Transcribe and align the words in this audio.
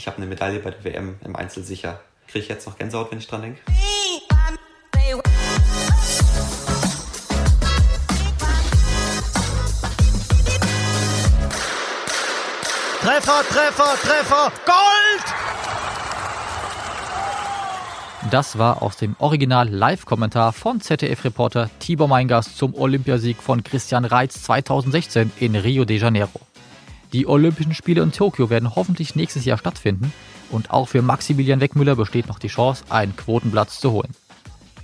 ich 0.00 0.06
habe 0.06 0.16
eine 0.16 0.24
Medaille 0.24 0.60
bei 0.60 0.70
der 0.70 0.82
WM 0.82 1.16
im 1.22 1.36
Einzel 1.36 1.62
sicher. 1.62 2.00
Kriege 2.26 2.44
ich 2.44 2.48
jetzt 2.48 2.66
noch 2.66 2.78
Gänsehaut, 2.78 3.10
wenn 3.10 3.18
ich 3.18 3.26
dran 3.26 3.42
denke? 3.42 3.60
Treffer, 13.02 13.42
Treffer, 13.50 13.94
Treffer, 14.02 14.52
Gold! 14.64 15.24
Das 18.30 18.56
war 18.56 18.80
aus 18.80 18.96
dem 18.96 19.16
Original-Live-Kommentar 19.18 20.54
von 20.54 20.80
ZDF-Reporter 20.80 21.68
Tibor 21.78 22.08
Meingast 22.08 22.56
zum 22.56 22.74
Olympiasieg 22.74 23.36
von 23.42 23.62
Christian 23.62 24.06
Reitz 24.06 24.44
2016 24.44 25.32
in 25.40 25.56
Rio 25.56 25.84
de 25.84 25.98
Janeiro. 25.98 26.40
Die 27.12 27.26
Olympischen 27.26 27.74
Spiele 27.74 28.02
in 28.02 28.12
Tokio 28.12 28.50
werden 28.50 28.76
hoffentlich 28.76 29.16
nächstes 29.16 29.44
Jahr 29.44 29.58
stattfinden 29.58 30.12
und 30.50 30.70
auch 30.70 30.86
für 30.86 31.02
Maximilian 31.02 31.60
Weckmüller 31.60 31.96
besteht 31.96 32.28
noch 32.28 32.38
die 32.38 32.48
Chance, 32.48 32.84
einen 32.88 33.16
Quotenplatz 33.16 33.80
zu 33.80 33.90
holen. 33.90 34.14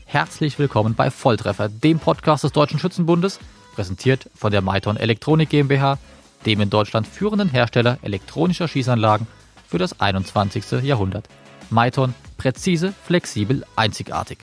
Herzlich 0.06 0.58
willkommen 0.58 0.94
bei 0.94 1.12
Volltreffer, 1.12 1.68
dem 1.68 2.00
Podcast 2.00 2.42
des 2.42 2.50
Deutschen 2.50 2.80
Schützenbundes, 2.80 3.38
präsentiert 3.76 4.28
von 4.34 4.50
der 4.50 4.60
Maiton 4.60 4.96
Elektronik 4.96 5.50
GmbH, 5.50 5.98
dem 6.46 6.60
in 6.60 6.70
Deutschland 6.70 7.06
führenden 7.06 7.48
Hersteller 7.48 7.98
elektronischer 8.02 8.66
Schießanlagen 8.66 9.28
für 9.68 9.78
das 9.78 10.00
21. 10.00 10.82
Jahrhundert. 10.82 11.28
Maiton, 11.70 12.12
präzise, 12.38 12.92
flexibel, 13.04 13.64
einzigartig. 13.76 14.38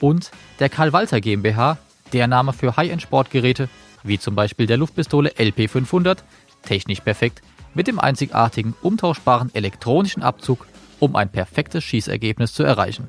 Und 0.00 0.30
der 0.60 0.68
Karl 0.68 0.92
Walter 0.92 1.20
GmbH, 1.20 1.78
der 2.12 2.28
Name 2.28 2.52
für 2.52 2.76
High-End-Sportgeräte, 2.76 3.68
wie 4.04 4.20
zum 4.20 4.36
Beispiel 4.36 4.66
der 4.66 4.76
Luftpistole 4.76 5.30
LP500, 5.30 6.18
technisch 6.62 7.00
perfekt, 7.00 7.42
mit 7.74 7.86
dem 7.86 7.98
einzigartigen, 7.98 8.74
umtauschbaren 8.82 9.50
elektronischen 9.54 10.22
Abzug, 10.22 10.66
um 10.98 11.16
ein 11.16 11.30
perfektes 11.30 11.84
Schießergebnis 11.84 12.52
zu 12.52 12.62
erreichen. 12.62 13.08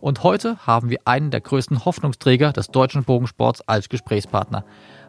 Und 0.00 0.22
heute 0.22 0.58
haben 0.66 0.90
wir 0.90 0.98
einen 1.06 1.30
der 1.30 1.40
größten 1.40 1.86
Hoffnungsträger 1.86 2.52
des 2.52 2.68
deutschen 2.68 3.04
Bogensports 3.04 3.62
als 3.62 3.88
Gesprächspartner. 3.88 4.64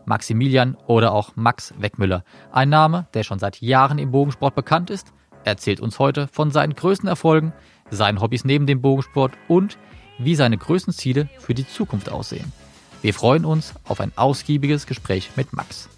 Maximilian 0.05 0.77
oder 0.87 1.11
auch 1.11 1.35
Max 1.35 1.73
Weckmüller. 1.77 2.23
Ein 2.51 2.69
Name, 2.69 3.07
der 3.13 3.23
schon 3.23 3.39
seit 3.39 3.61
Jahren 3.61 3.97
im 3.97 4.11
Bogensport 4.11 4.55
bekannt 4.55 4.89
ist, 4.89 5.11
erzählt 5.43 5.81
uns 5.81 5.99
heute 5.99 6.27
von 6.29 6.51
seinen 6.51 6.75
größten 6.75 7.09
Erfolgen, 7.09 7.53
seinen 7.89 8.21
Hobbys 8.21 8.45
neben 8.45 8.67
dem 8.67 8.81
Bogensport 8.81 9.33
und 9.47 9.77
wie 10.17 10.35
seine 10.35 10.57
größten 10.57 10.93
Ziele 10.93 11.29
für 11.39 11.53
die 11.53 11.67
Zukunft 11.67 12.09
aussehen. 12.09 12.53
Wir 13.01 13.13
freuen 13.13 13.45
uns 13.45 13.73
auf 13.83 13.99
ein 13.99 14.13
ausgiebiges 14.15 14.87
Gespräch 14.87 15.31
mit 15.35 15.53
Max. 15.53 15.89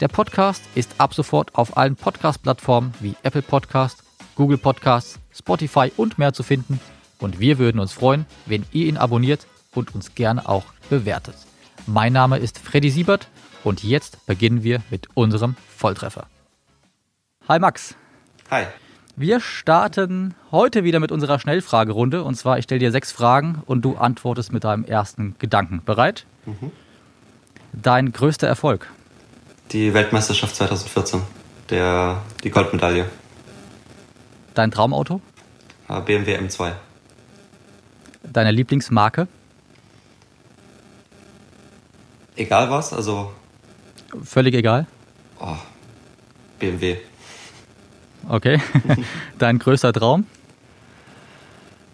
Der 0.00 0.08
Podcast 0.08 0.62
ist 0.74 0.94
ab 0.96 1.12
sofort 1.12 1.54
auf 1.54 1.76
allen 1.76 1.94
Podcast-Plattformen 1.94 2.94
wie 3.00 3.16
Apple 3.22 3.42
Podcast, 3.42 4.02
Google 4.34 4.56
Podcasts, 4.56 5.18
Spotify 5.30 5.92
und 5.94 6.16
mehr 6.16 6.32
zu 6.32 6.42
finden 6.42 6.80
und 7.18 7.38
wir 7.38 7.58
würden 7.58 7.78
uns 7.78 7.92
freuen, 7.92 8.24
wenn 8.46 8.64
ihr 8.72 8.86
ihn 8.86 8.96
abonniert 8.96 9.46
und 9.74 9.94
uns 9.94 10.14
gerne 10.14 10.48
auch 10.48 10.64
bewertet. 10.88 11.34
Mein 11.86 12.14
Name 12.14 12.38
ist 12.38 12.58
Freddy 12.58 12.88
Siebert 12.88 13.28
und 13.62 13.84
jetzt 13.84 14.24
beginnen 14.24 14.64
wir 14.64 14.80
mit 14.88 15.08
unserem 15.12 15.54
Volltreffer. 15.76 16.28
Hi 17.46 17.58
Max. 17.58 17.94
Hi. 18.50 18.64
Wir 19.16 19.38
starten 19.40 20.34
heute 20.50 20.82
wieder 20.82 21.00
mit 21.00 21.12
unserer 21.12 21.38
Schnellfragerunde. 21.38 22.24
Und 22.24 22.36
zwar, 22.36 22.58
ich 22.58 22.64
stelle 22.64 22.78
dir 22.78 22.90
sechs 22.90 23.12
Fragen 23.12 23.62
und 23.66 23.82
du 23.82 23.96
antwortest 23.96 24.50
mit 24.50 24.64
deinem 24.64 24.84
ersten 24.84 25.34
Gedanken. 25.38 25.82
Bereit? 25.84 26.24
Mhm. 26.46 26.70
Dein 27.74 28.12
größter 28.12 28.46
Erfolg? 28.46 28.88
Die 29.72 29.94
Weltmeisterschaft 29.94 30.56
2014. 30.56 31.22
Der, 31.70 32.22
die 32.42 32.50
Goldmedaille. 32.50 33.06
Dein 34.54 34.72
Traumauto? 34.72 35.20
BMW 36.06 36.36
M2. 36.38 36.72
Deine 38.24 38.50
Lieblingsmarke? 38.50 39.28
Egal 42.34 42.70
was, 42.70 42.92
also. 42.92 43.32
Völlig 44.24 44.54
egal? 44.54 44.86
Oh, 45.38 45.56
BMW. 46.58 46.96
Okay. 48.28 48.60
Dein 49.38 49.58
größter 49.58 49.92
Traum? 49.92 50.26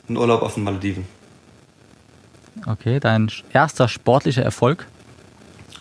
Ein 0.08 0.16
Urlaub 0.16 0.42
auf 0.42 0.54
den 0.54 0.64
Malediven. 0.64 1.06
Okay, 2.66 3.00
dein 3.00 3.30
erster 3.52 3.86
sportlicher 3.86 4.42
Erfolg? 4.42 4.86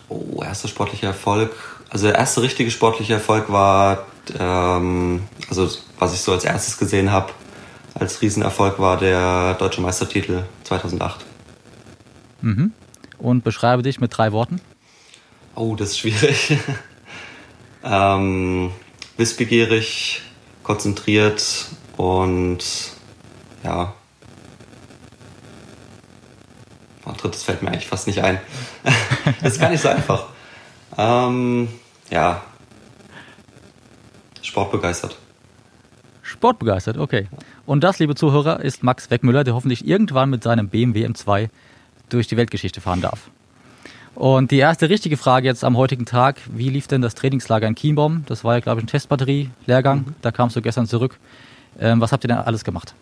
Oh, 0.08 0.42
erster 0.42 0.68
sportlicher 0.68 1.08
Erfolg. 1.08 1.75
Also 1.88 2.06
der 2.06 2.16
erste 2.16 2.42
richtige 2.42 2.70
sportliche 2.70 3.14
Erfolg 3.14 3.50
war, 3.50 4.06
ähm, 4.38 5.22
also 5.48 5.68
was 5.98 6.14
ich 6.14 6.20
so 6.20 6.32
als 6.32 6.44
erstes 6.44 6.78
gesehen 6.78 7.12
habe, 7.12 7.32
als 7.94 8.20
Riesenerfolg 8.20 8.78
war 8.78 8.98
der 8.98 9.54
deutsche 9.54 9.80
Meistertitel 9.80 10.42
2008. 10.64 11.24
Mhm. 12.42 12.72
Und 13.18 13.44
beschreibe 13.44 13.82
dich 13.82 14.00
mit 14.00 14.16
drei 14.16 14.32
Worten. 14.32 14.60
Oh, 15.54 15.74
das 15.74 15.90
ist 15.90 15.98
schwierig. 16.00 16.58
ähm, 17.84 18.70
wissbegierig, 19.16 20.20
konzentriert 20.62 21.66
und 21.96 22.58
ja. 23.64 23.94
Oh, 27.06 27.12
drittes 27.16 27.44
fällt 27.44 27.62
mir 27.62 27.68
eigentlich 27.68 27.86
fast 27.86 28.06
nicht 28.06 28.22
ein. 28.22 28.38
das 29.40 29.54
ist 29.54 29.60
gar 29.60 29.70
nicht 29.70 29.80
so 29.80 29.88
einfach. 29.88 30.26
Ähm, 30.98 31.68
ja. 32.10 32.42
Sportbegeistert. 34.42 35.16
Sportbegeistert, 36.22 36.98
okay. 36.98 37.28
Und 37.66 37.82
das, 37.84 37.98
liebe 37.98 38.14
Zuhörer, 38.14 38.60
ist 38.60 38.82
Max 38.82 39.10
Weckmüller, 39.10 39.44
der 39.44 39.54
hoffentlich 39.54 39.86
irgendwann 39.86 40.30
mit 40.30 40.42
seinem 40.42 40.68
BMW 40.68 41.06
M2 41.06 41.48
durch 42.08 42.26
die 42.26 42.36
Weltgeschichte 42.36 42.80
fahren 42.80 43.00
darf. 43.00 43.30
Und 44.14 44.50
die 44.50 44.58
erste 44.58 44.88
richtige 44.88 45.18
Frage 45.18 45.46
jetzt 45.46 45.62
am 45.62 45.76
heutigen 45.76 46.06
Tag, 46.06 46.40
wie 46.46 46.70
lief 46.70 46.86
denn 46.86 47.02
das 47.02 47.14
Trainingslager 47.14 47.68
in 47.68 47.74
Kienbaum? 47.74 48.24
Das 48.26 48.44
war 48.44 48.54
ja, 48.54 48.60
glaube 48.60 48.80
ich, 48.80 48.84
ein 48.84 48.88
Testbatterie-Lehrgang, 48.88 49.98
mhm. 49.98 50.14
da 50.22 50.30
kamst 50.30 50.56
du 50.56 50.62
gestern 50.62 50.86
zurück. 50.86 51.18
Ähm, 51.78 52.00
was 52.00 52.12
habt 52.12 52.24
ihr 52.24 52.28
denn 52.28 52.38
alles 52.38 52.64
gemacht? 52.64 52.94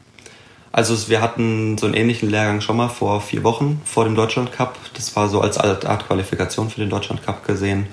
Also 0.75 1.09
wir 1.09 1.21
hatten 1.21 1.79
so 1.79 1.87
einen 1.87 1.95
ähnlichen 1.95 2.29
Lehrgang 2.29 2.61
schon 2.61 2.77
mal 2.77 2.89
vor 2.89 3.21
vier 3.21 3.45
Wochen 3.45 3.81
vor 3.85 4.03
dem 4.03 4.17
Deutschland 4.17 4.51
Cup. 4.51 4.77
Das 4.95 5.15
war 5.15 5.29
so 5.29 5.41
als 5.41 5.57
Art 5.57 6.09
Qualifikation 6.09 6.69
für 6.69 6.81
den 6.81 6.91
Deutschland 6.91 7.25
Cup 7.25 7.47
gesehen. 7.47 7.87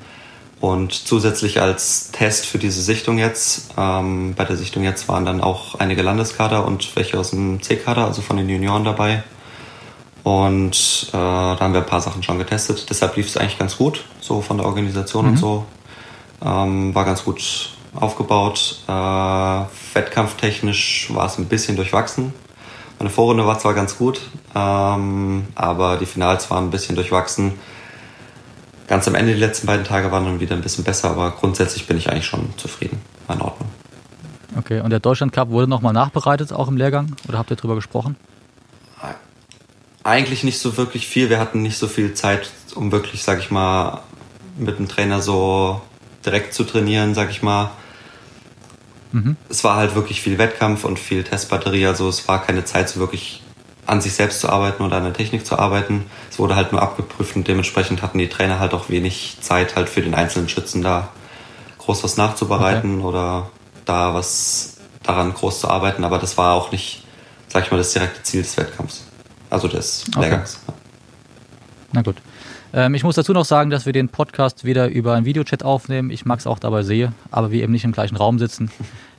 Und 0.59 0.91
zusätzlich 0.91 1.62
als 1.62 2.09
Test 2.09 2.47
für 2.47 2.58
diese 2.58 2.81
Sichtung 2.81 3.20
jetzt, 3.20 3.70
ähm, 3.78 4.34
bei 4.34 4.46
der 4.46 4.58
Sichtung 4.58 4.84
jetzt 4.84 5.08
waren 5.08 5.25
dann 5.25 5.41
auch 5.41 5.75
einige 5.75 6.02
Landeskader 6.02 6.66
und 6.66 6.96
welche 6.96 7.20
aus 7.20 7.30
dem 7.30 7.62
C-Kader, 7.62 8.06
also 8.06 8.24
von 8.24 8.38
den 8.38 8.50
Junioren 8.50 8.84
dabei. 8.84 9.22
Und 10.24 11.09
äh, 11.09 11.12
da 11.12 11.58
haben 11.59 11.74
wir 11.74 11.81
ein 11.81 11.86
paar 11.86 12.02
Sachen 12.02 12.24
schon 12.24 12.40
getestet. 12.40 12.88
Deshalb 12.90 13.16
lief 13.16 13.28
es 13.28 13.38
eigentlich 13.38 13.59
ganz 13.59 13.78
gut, 13.78 14.06
so 14.22 14.41
von 14.41 14.58
der 14.58 14.66
Organisation 14.66 15.25
mhm. 15.25 15.31
und 15.34 15.38
so. 15.38 15.66
Ähm, 16.44 16.96
war 16.96 17.06
ganz 17.06 17.25
gut 17.25 17.74
aufgebaut. 17.94 18.80
Äh, 18.88 18.91
wettkampftechnisch 18.91 21.14
war 21.14 21.28
es 21.28 21.38
ein 21.38 21.46
bisschen 21.46 21.75
durchwachsen. 21.75 22.34
Meine 23.01 23.09
Vorrunde 23.09 23.47
war 23.47 23.57
zwar 23.57 23.73
ganz 23.73 23.97
gut, 23.97 24.22
ähm, 24.53 25.47
aber 25.56 25.97
die 25.97 26.06
Finals 26.06 26.51
waren 26.51 26.66
ein 26.66 26.69
bisschen 26.69 26.95
durchwachsen. 26.95 27.53
Ganz 28.88 29.07
am 29.07 29.16
Ende 29.16 29.34
die 29.34 29.39
letzten 29.39 29.66
beiden 29.66 29.88
Tage 29.88 30.12
waren 30.12 30.23
dann 30.25 30.39
wieder 30.39 30.56
ein 30.56 30.62
bisschen 30.62 30.84
besser, 30.84 31.09
aber 31.09 31.31
grundsätzlich 31.31 31.88
bin 31.88 31.97
ich 31.97 32.11
eigentlich 32.11 32.28
schon 32.28 32.56
zufrieden. 32.57 33.01
War 33.25 33.38
in 33.38 33.41
Ordnung. 33.41 33.69
Okay, 34.56 34.81
und 34.81 34.91
der 34.91 35.00
Deutschland 35.00 35.34
Cup 35.34 35.50
wurde 35.50 35.67
nochmal 35.67 35.94
nachbereitet, 35.94 36.53
auch 36.53 36.67
im 36.67 36.78
Lehrgang? 36.78 37.16
Oder 37.28 37.40
habt 37.40 37.50
ihr 37.50 37.56
darüber 37.56 37.73
gesprochen? 37.73 38.17
Eigentlich 40.03 40.44
nicht 40.44 40.59
so 40.59 40.78
wirklich 40.78 41.07
viel. 41.07 41.31
Wir 41.31 41.40
hatten 41.40 41.63
nicht 41.63 41.79
so 41.79 41.88
viel 41.88 42.13
Zeit, 42.13 42.51
um 42.75 42.91
wirklich, 42.91 43.23
sag 43.23 43.40
ich 43.40 43.50
mal, 43.50 44.01
mit 44.59 44.78
dem 44.78 44.88
Trainer 44.88 45.23
so 45.23 45.81
direkt 46.23 46.53
zu 46.53 46.66
trainieren, 46.66 47.16
sag 47.16 47.31
ich 47.31 47.41
mal. 47.41 47.72
Mhm. 49.11 49.35
Es 49.49 49.63
war 49.63 49.75
halt 49.75 49.95
wirklich 49.95 50.22
viel 50.22 50.38
Wettkampf 50.38 50.83
und 50.83 50.99
viel 50.99 51.23
Testbatterie, 51.23 51.85
also 51.88 52.08
es 52.09 52.28
war 52.28 52.41
keine 52.41 52.66
Zeit, 52.66 52.90
so 52.90 52.99
wirklich 52.99 53.43
an 53.85 53.99
sich 53.99 54.13
selbst 54.13 54.40
zu 54.40 54.49
arbeiten 54.49 54.84
oder 54.84 54.97
an 54.97 55.03
der 55.03 55.13
Technik 55.13 55.46
zu 55.46 55.58
arbeiten. 55.58 56.05
Es 56.29 56.40
wurde 56.40 56.55
halt 56.55 56.72
nur 56.72 56.81
abgeprüft 56.81 57.35
und 57.35 57.47
dementsprechend 57.47 58.02
hatten 58.02 58.19
die 58.19 58.29
Trainer 58.29 58.59
halt 58.59 58.73
auch 58.73 58.90
wenig 58.90 59.37
Zeit, 59.41 59.75
halt 59.75 59.90
für 59.90 60.02
den 60.02 60.13
einzelnen 60.13 60.49
Schützen 60.49 60.81
da 60.81 61.09
groß 61.79 62.03
was 62.03 62.16
nachzubereiten 62.16 62.99
okay. 62.99 63.08
oder 63.08 63.49
da 63.85 64.13
was 64.13 64.78
daran 65.03 65.34
groß 65.34 65.61
zu 65.61 65.67
arbeiten. 65.67 66.03
Aber 66.03 66.19
das 66.19 66.37
war 66.37 66.53
auch 66.53 66.72
nicht, 66.72 67.03
sag 67.47 67.66
ich 67.66 67.72
mal, 67.72 67.78
das 67.78 67.91
direkte 67.91 68.22
Ziel 68.23 68.43
des 68.43 68.55
Wettkampfs 68.55 69.03
also 69.52 69.67
des 69.67 70.05
okay. 70.07 70.22
Lehrgangs. 70.22 70.59
Na 71.91 72.02
gut. 72.02 72.16
Ähm, 72.73 72.94
ich 72.94 73.03
muss 73.03 73.16
dazu 73.16 73.34
noch 73.34 73.46
sagen, 73.46 73.70
dass 73.70 73.85
wir 73.85 73.94
den 73.94 74.09
Podcast 74.09 74.64
wieder 74.64 74.90
über 74.90 75.14
einen 75.14 75.26
Videochat 75.26 75.64
aufnehmen. 75.64 76.09
Ich 76.09 76.26
mag 76.26 76.40
es 76.40 76.47
auch 76.47 76.59
dabei 76.59 76.84
sehe, 76.84 77.12
aber 77.29 77.52
wir 77.52 77.64
eben 77.64 77.73
nicht 77.73 77.84
im 77.84 77.91
gleichen 77.91 78.16
Raum 78.16 78.40
sitzen. 78.40 78.72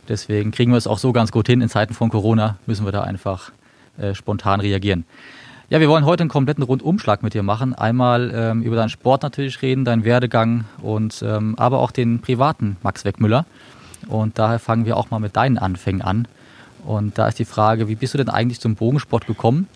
Deswegen 0.08 0.50
kriegen 0.50 0.72
wir 0.72 0.78
es 0.78 0.86
auch 0.86 0.98
so 0.98 1.12
ganz 1.12 1.32
gut 1.32 1.46
hin. 1.46 1.60
In 1.60 1.68
Zeiten 1.68 1.94
von 1.94 2.10
Corona 2.10 2.56
müssen 2.66 2.84
wir 2.84 2.92
da 2.92 3.02
einfach 3.02 3.52
äh, 3.98 4.14
spontan 4.14 4.60
reagieren. 4.60 5.04
Ja, 5.70 5.80
wir 5.80 5.88
wollen 5.88 6.04
heute 6.04 6.22
einen 6.22 6.30
kompletten 6.30 6.64
Rundumschlag 6.64 7.22
mit 7.22 7.34
dir 7.34 7.42
machen. 7.42 7.74
Einmal 7.74 8.30
ähm, 8.34 8.62
über 8.62 8.76
deinen 8.76 8.90
Sport 8.90 9.22
natürlich 9.22 9.62
reden, 9.62 9.84
deinen 9.84 10.04
Werdegang 10.04 10.64
und 10.82 11.22
ähm, 11.26 11.54
aber 11.58 11.78
auch 11.78 11.92
den 11.92 12.20
privaten 12.20 12.76
Max 12.82 13.04
Weckmüller. 13.04 13.46
Und 14.08 14.38
daher 14.38 14.58
fangen 14.58 14.84
wir 14.84 14.96
auch 14.96 15.10
mal 15.10 15.20
mit 15.20 15.36
deinen 15.36 15.58
Anfängen 15.58 16.02
an. 16.02 16.26
Und 16.84 17.16
da 17.16 17.28
ist 17.28 17.38
die 17.38 17.44
Frage, 17.44 17.88
wie 17.88 17.94
bist 17.94 18.12
du 18.12 18.18
denn 18.18 18.28
eigentlich 18.28 18.60
zum 18.60 18.74
Bogensport 18.74 19.26
gekommen? 19.26 19.68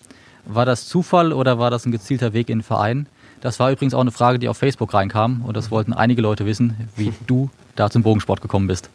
War 0.45 0.65
das 0.65 0.87
Zufall 0.87 1.31
oder 1.33 1.57
war 1.57 1.71
das 1.71 1.85
ein 1.85 1.91
gezielter 1.91 2.33
Weg 2.33 2.49
in 2.49 2.59
den 2.59 2.63
Verein? 2.63 3.07
Das 3.41 3.59
war 3.59 3.71
übrigens 3.71 3.93
auch 3.93 4.01
eine 4.01 4.11
Frage, 4.11 4.39
die 4.39 4.49
auf 4.49 4.57
Facebook 4.57 4.93
reinkam 4.93 5.43
und 5.45 5.55
das 5.55 5.71
wollten 5.71 5.93
einige 5.93 6.21
Leute 6.21 6.45
wissen, 6.45 6.89
wie 6.95 7.13
du 7.27 7.49
da 7.75 7.89
zum 7.89 8.03
Bogensport 8.03 8.41
gekommen 8.41 8.67
bist. 8.67 8.89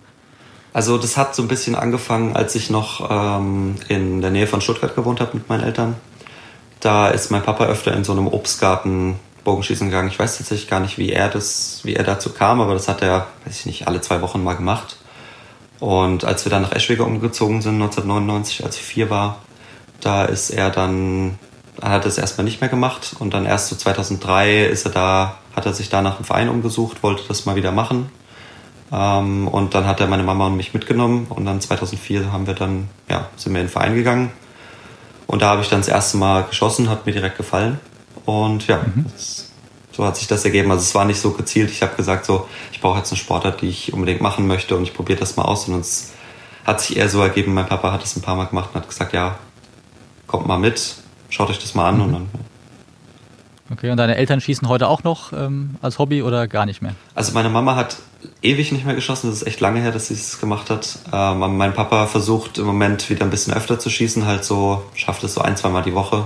Also 0.72 0.96
das 0.96 1.16
hat 1.16 1.34
so 1.34 1.42
ein 1.42 1.48
bisschen 1.48 1.74
angefangen, 1.74 2.34
als 2.34 2.54
ich 2.54 2.70
noch 2.70 3.08
ähm, 3.10 3.76
in 3.88 4.22
der 4.22 4.30
Nähe 4.30 4.46
von 4.46 4.60
Stuttgart 4.60 4.96
gewohnt 4.96 5.20
habe 5.20 5.36
mit 5.36 5.48
meinen 5.48 5.64
Eltern. 5.64 5.96
Da 6.80 7.08
ist 7.08 7.30
mein 7.30 7.42
Papa 7.42 7.66
öfter 7.66 7.94
in 7.94 8.04
so 8.04 8.12
einem 8.12 8.26
Obstgarten 8.26 9.16
Bogenschießen 9.44 9.88
gegangen. 9.88 10.08
Ich 10.08 10.18
weiß 10.18 10.38
tatsächlich 10.38 10.68
gar 10.68 10.80
nicht, 10.80 10.98
wie 10.98 11.10
er 11.10 11.28
das, 11.28 11.80
wie 11.84 11.94
er 11.94 12.04
dazu 12.04 12.32
kam, 12.32 12.60
aber 12.60 12.74
das 12.74 12.88
hat 12.88 13.02
er, 13.02 13.26
weiß 13.44 13.60
ich 13.60 13.66
nicht, 13.66 13.88
alle 13.88 14.00
zwei 14.00 14.20
Wochen 14.22 14.42
mal 14.42 14.54
gemacht. 14.54 14.96
Und 15.80 16.24
als 16.24 16.44
wir 16.44 16.50
dann 16.50 16.62
nach 16.62 16.72
Eschwege 16.72 17.04
umgezogen 17.04 17.60
sind, 17.60 17.74
1999, 17.74 18.64
als 18.64 18.76
ich 18.76 18.82
vier 18.82 19.10
war, 19.10 19.40
da 20.00 20.24
ist 20.24 20.50
er 20.50 20.70
dann, 20.70 21.38
hat 21.90 22.06
es 22.06 22.17
erstmal 22.17 22.44
nicht 22.44 22.61
mehr 22.61 22.70
gemacht 22.70 23.17
und 23.19 23.34
dann 23.34 23.44
erst 23.44 23.69
so 23.69 23.76
2003 23.76 24.67
ist 24.67 24.87
er 24.87 24.93
da, 24.93 25.37
hat 25.56 25.67
er 25.67 25.73
sich 25.73 25.88
da 25.88 26.00
nach 26.00 26.17
einem 26.17 26.25
Verein 26.25 26.49
umgesucht, 26.49 27.02
wollte 27.02 27.25
das 27.26 27.44
mal 27.44 27.56
wieder 27.56 27.73
machen. 27.73 28.11
Ähm, 28.93 29.49
und 29.49 29.75
dann 29.75 29.87
hat 29.87 30.00
er 30.00 30.06
meine 30.06 30.23
Mama 30.23 30.46
und 30.46 30.56
mich 30.56 30.75
mitgenommen 30.75 31.26
und 31.29 31.44
dann 31.44 31.61
2004 31.61 32.31
haben 32.32 32.46
wir 32.46 32.55
dann, 32.55 32.88
ja, 33.08 33.29
sind 33.37 33.52
wir 33.52 33.61
in 33.61 33.67
den 33.67 33.73
Verein 33.73 33.94
gegangen. 33.94 34.31
Und 35.26 35.43
da 35.43 35.49
habe 35.49 35.62
ich 35.62 35.69
dann 35.69 35.81
das 35.81 35.88
erste 35.88 36.19
Mal 36.19 36.44
geschossen, 36.44 36.90
hat 36.90 37.06
mir 37.06 37.12
direkt 37.12 37.37
gefallen. 37.37 37.81
Und 38.26 38.67
ja, 38.67 38.78
mhm. 38.78 39.06
das, 39.12 39.50
so 39.90 40.05
hat 40.05 40.17
sich 40.17 40.28
das 40.28 40.44
ergeben. 40.44 40.70
Also 40.70 40.82
es 40.82 40.94
war 40.94 41.05
nicht 41.05 41.20
so 41.20 41.32
gezielt. 41.32 41.70
Ich 41.70 41.82
habe 41.82 41.96
gesagt, 41.96 42.26
so, 42.26 42.49
ich 42.70 42.81
brauche 42.81 42.99
jetzt 42.99 43.11
eine 43.11 43.19
Sportart, 43.19 43.62
die 43.62 43.69
ich 43.69 43.93
unbedingt 43.93 44.20
machen 44.20 44.46
möchte 44.46 44.76
und 44.76 44.82
ich 44.82 44.94
probiere 44.94 45.19
das 45.19 45.37
mal 45.37 45.44
aus. 45.44 45.69
Und 45.69 45.81
es 45.81 46.12
hat 46.64 46.81
sich 46.81 46.96
eher 46.96 47.08
so 47.08 47.20
ergeben, 47.23 47.55
mein 47.55 47.67
Papa 47.67 47.93
hat 47.93 48.05
es 48.05 48.14
ein 48.14 48.23
paar 48.23 48.37
Mal 48.37 48.44
gemacht 48.44 48.70
und 48.73 48.81
hat 48.81 48.88
gesagt, 48.88 49.14
ja, 49.14 49.38
kommt 50.26 50.46
mal 50.46 50.58
mit, 50.58 50.96
schaut 51.32 51.50
euch 51.50 51.58
das 51.58 51.75
mal 51.75 51.88
an 51.88 51.96
mhm. 51.96 52.02
und 52.02 52.12
dann. 52.12 52.29
Okay, 53.70 53.90
und 53.90 53.96
deine 53.96 54.17
Eltern 54.17 54.40
schießen 54.40 54.69
heute 54.69 54.87
auch 54.87 55.02
noch 55.02 55.32
ähm, 55.32 55.76
als 55.81 55.99
Hobby 55.99 56.23
oder 56.23 56.46
gar 56.46 56.67
nicht 56.67 56.82
mehr? 56.82 56.94
Also 57.14 57.32
meine 57.32 57.49
Mama 57.49 57.75
hat 57.75 57.96
ewig 58.43 58.70
nicht 58.70 58.84
mehr 58.84 58.94
geschossen, 58.94 59.31
das 59.31 59.40
ist 59.40 59.46
echt 59.46 59.61
lange 59.61 59.81
her, 59.81 59.93
dass 59.93 60.08
sie 60.08 60.14
es 60.14 60.38
gemacht 60.40 60.69
hat. 60.69 60.99
Ähm, 61.11 61.56
mein 61.56 61.73
Papa 61.73 62.06
versucht 62.06 62.58
im 62.58 62.67
Moment 62.67 63.08
wieder 63.08 63.25
ein 63.25 63.31
bisschen 63.31 63.55
öfter 63.55 63.79
zu 63.79 63.88
schießen, 63.88 64.26
halt 64.26 64.44
so, 64.44 64.84
schafft 64.94 65.25
es 65.25 65.32
so 65.32 65.40
ein, 65.40 65.56
zweimal 65.56 65.82
die 65.82 65.94
Woche. 65.94 66.25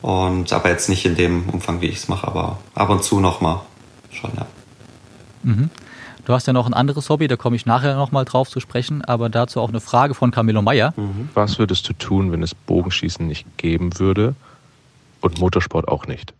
Und 0.00 0.52
aber 0.52 0.70
jetzt 0.70 0.88
nicht 0.88 1.04
in 1.04 1.14
dem 1.14 1.48
Umfang, 1.50 1.82
wie 1.82 1.86
ich 1.86 1.98
es 1.98 2.08
mache, 2.08 2.26
aber 2.26 2.58
ab 2.74 2.88
und 2.88 3.04
zu 3.04 3.20
nochmal 3.20 3.60
schon, 4.10 4.30
ja. 4.36 4.46
Mhm. 5.42 5.70
Du 6.26 6.32
hast 6.32 6.44
ja 6.48 6.52
noch 6.52 6.66
ein 6.66 6.74
anderes 6.74 7.08
Hobby, 7.08 7.28
da 7.28 7.36
komme 7.36 7.54
ich 7.54 7.66
nachher 7.66 7.94
nochmal 7.94 8.24
drauf 8.24 8.50
zu 8.50 8.58
sprechen, 8.58 9.04
aber 9.04 9.28
dazu 9.28 9.60
auch 9.60 9.68
eine 9.68 9.78
Frage 9.78 10.12
von 10.12 10.32
Camilo 10.32 10.60
Meyer. 10.60 10.92
Mhm. 10.96 11.28
Was 11.34 11.60
würdest 11.60 11.88
du 11.88 11.92
tun, 11.92 12.32
wenn 12.32 12.42
es 12.42 12.52
Bogenschießen 12.52 13.24
nicht 13.24 13.46
geben 13.58 14.00
würde 14.00 14.34
und 15.20 15.38
Motorsport 15.38 15.86
auch 15.86 16.08
nicht? 16.08 16.34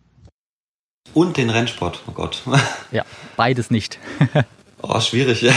Und 1.13 1.37
den 1.37 1.49
Rennsport, 1.49 2.01
oh 2.07 2.11
Gott. 2.11 2.43
Ja, 2.91 3.05
beides 3.37 3.71
nicht. 3.71 3.97
oh, 4.81 4.99
schwierig. 4.99 5.49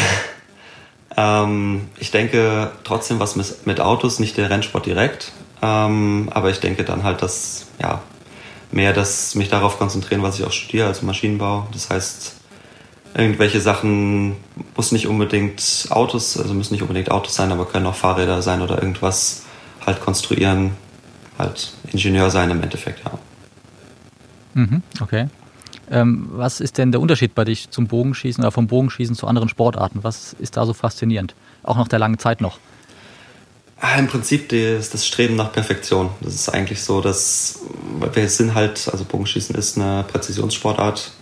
ähm, 1.17 1.89
ich 1.99 2.13
denke 2.13 2.71
trotzdem 2.85 3.19
was 3.19 3.65
mit 3.67 3.81
Autos, 3.81 4.21
nicht 4.21 4.37
der 4.37 4.49
Rennsport 4.49 4.87
direkt. 4.87 5.33
Ähm, 5.61 6.29
aber 6.33 6.51
ich 6.51 6.61
denke 6.61 6.85
dann 6.85 7.03
halt, 7.03 7.21
dass 7.23 7.67
ja 7.83 8.01
mehr 8.71 8.93
das 8.93 9.35
mich 9.35 9.49
darauf 9.49 9.77
konzentrieren, 9.77 10.23
was 10.23 10.39
ich 10.39 10.47
auch 10.47 10.53
studiere, 10.53 10.87
also 10.87 11.05
Maschinenbau. 11.05 11.67
Das 11.73 11.91
heißt, 11.91 12.40
irgendwelche 13.15 13.61
Sachen 13.61 14.37
muss 14.77 14.93
nicht 14.93 15.07
unbedingt 15.07 15.87
Autos, 15.91 16.37
also 16.39 16.55
müssen 16.55 16.75
nicht 16.75 16.83
unbedingt 16.83 17.11
Autos 17.11 17.35
sein, 17.35 17.51
aber 17.53 17.67
können 17.67 17.87
auch 17.87 17.95
Fahrräder 17.95 18.43
sein 18.43 18.63
oder 18.63 18.81
irgendwas 18.81 19.43
halt 19.85 20.01
konstruieren, 20.01 20.73
halt 21.39 21.73
Ingenieur 21.93 22.31
sein 22.31 22.51
im 22.51 22.63
Endeffekt, 22.63 23.05
ja. 23.05 23.13
Mhm, 24.55 24.83
okay. 25.01 25.29
Ähm, 25.91 26.29
was 26.33 26.61
ist 26.61 26.79
denn 26.79 26.93
der 26.93 27.01
Unterschied 27.01 27.35
bei 27.35 27.45
dich 27.45 27.71
zum 27.71 27.89
Bogenschießen 27.89 28.43
oder 28.45 28.53
vom 28.53 28.69
Bogenschießen 28.69 29.17
zu 29.17 29.27
anderen 29.27 29.49
Sportarten? 29.49 30.01
Was 30.03 30.35
ist 30.35 30.57
da 30.57 30.65
so 30.65 30.73
faszinierend? 30.73 31.35
Auch 31.63 31.77
nach 31.77 31.89
der 31.89 31.99
langen 31.99 32.19
Zeit 32.19 32.41
noch? 32.41 32.59
Ah, 33.81 33.99
Im 33.99 34.07
Prinzip 34.07 34.51
das, 34.51 34.91
das 34.91 35.07
Streben 35.07 35.37
nach 35.37 35.53
Perfektion. 35.53 36.11
Das 36.21 36.35
ist 36.35 36.49
eigentlich 36.51 36.83
so, 36.83 37.01
dass 37.01 37.61
wir 38.13 38.29
sind 38.29 38.55
halt, 38.55 38.89
also 38.93 39.05
Bogenschießen 39.05 39.55
ist 39.57 39.79
eine 39.79 40.05
Präzisionssportart 40.05 41.13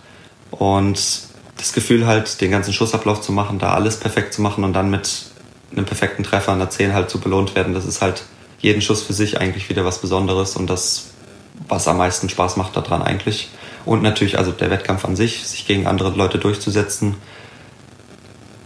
und 0.51 1.28
das 1.59 1.73
Gefühl 1.73 2.07
halt, 2.07 2.41
den 2.41 2.51
ganzen 2.51 2.73
Schussablauf 2.73 3.21
zu 3.21 3.31
machen, 3.31 3.59
da 3.59 3.73
alles 3.73 3.99
perfekt 3.99 4.33
zu 4.33 4.41
machen 4.41 4.63
und 4.63 4.73
dann 4.73 4.89
mit 4.89 5.25
einem 5.71 5.85
perfekten 5.85 6.23
Treffer 6.23 6.53
an 6.53 6.59
der 6.59 6.69
10 6.69 6.93
halt 6.93 7.09
zu 7.09 7.19
belohnt 7.19 7.55
werden, 7.55 7.73
das 7.73 7.85
ist 7.85 8.01
halt 8.01 8.23
jeden 8.59 8.81
Schuss 8.81 9.03
für 9.03 9.13
sich 9.13 9.39
eigentlich 9.39 9.69
wieder 9.69 9.85
was 9.85 9.99
Besonderes 9.99 10.55
und 10.55 10.69
das, 10.69 11.07
was 11.67 11.87
am 11.87 11.97
meisten 11.97 12.29
Spaß 12.29 12.57
macht 12.57 12.75
daran 12.75 13.01
eigentlich. 13.01 13.49
Und 13.85 14.01
natürlich 14.01 14.37
also 14.37 14.51
der 14.51 14.69
Wettkampf 14.69 15.05
an 15.05 15.15
sich, 15.15 15.45
sich 15.47 15.67
gegen 15.67 15.87
andere 15.87 16.09
Leute 16.09 16.37
durchzusetzen, 16.37 17.15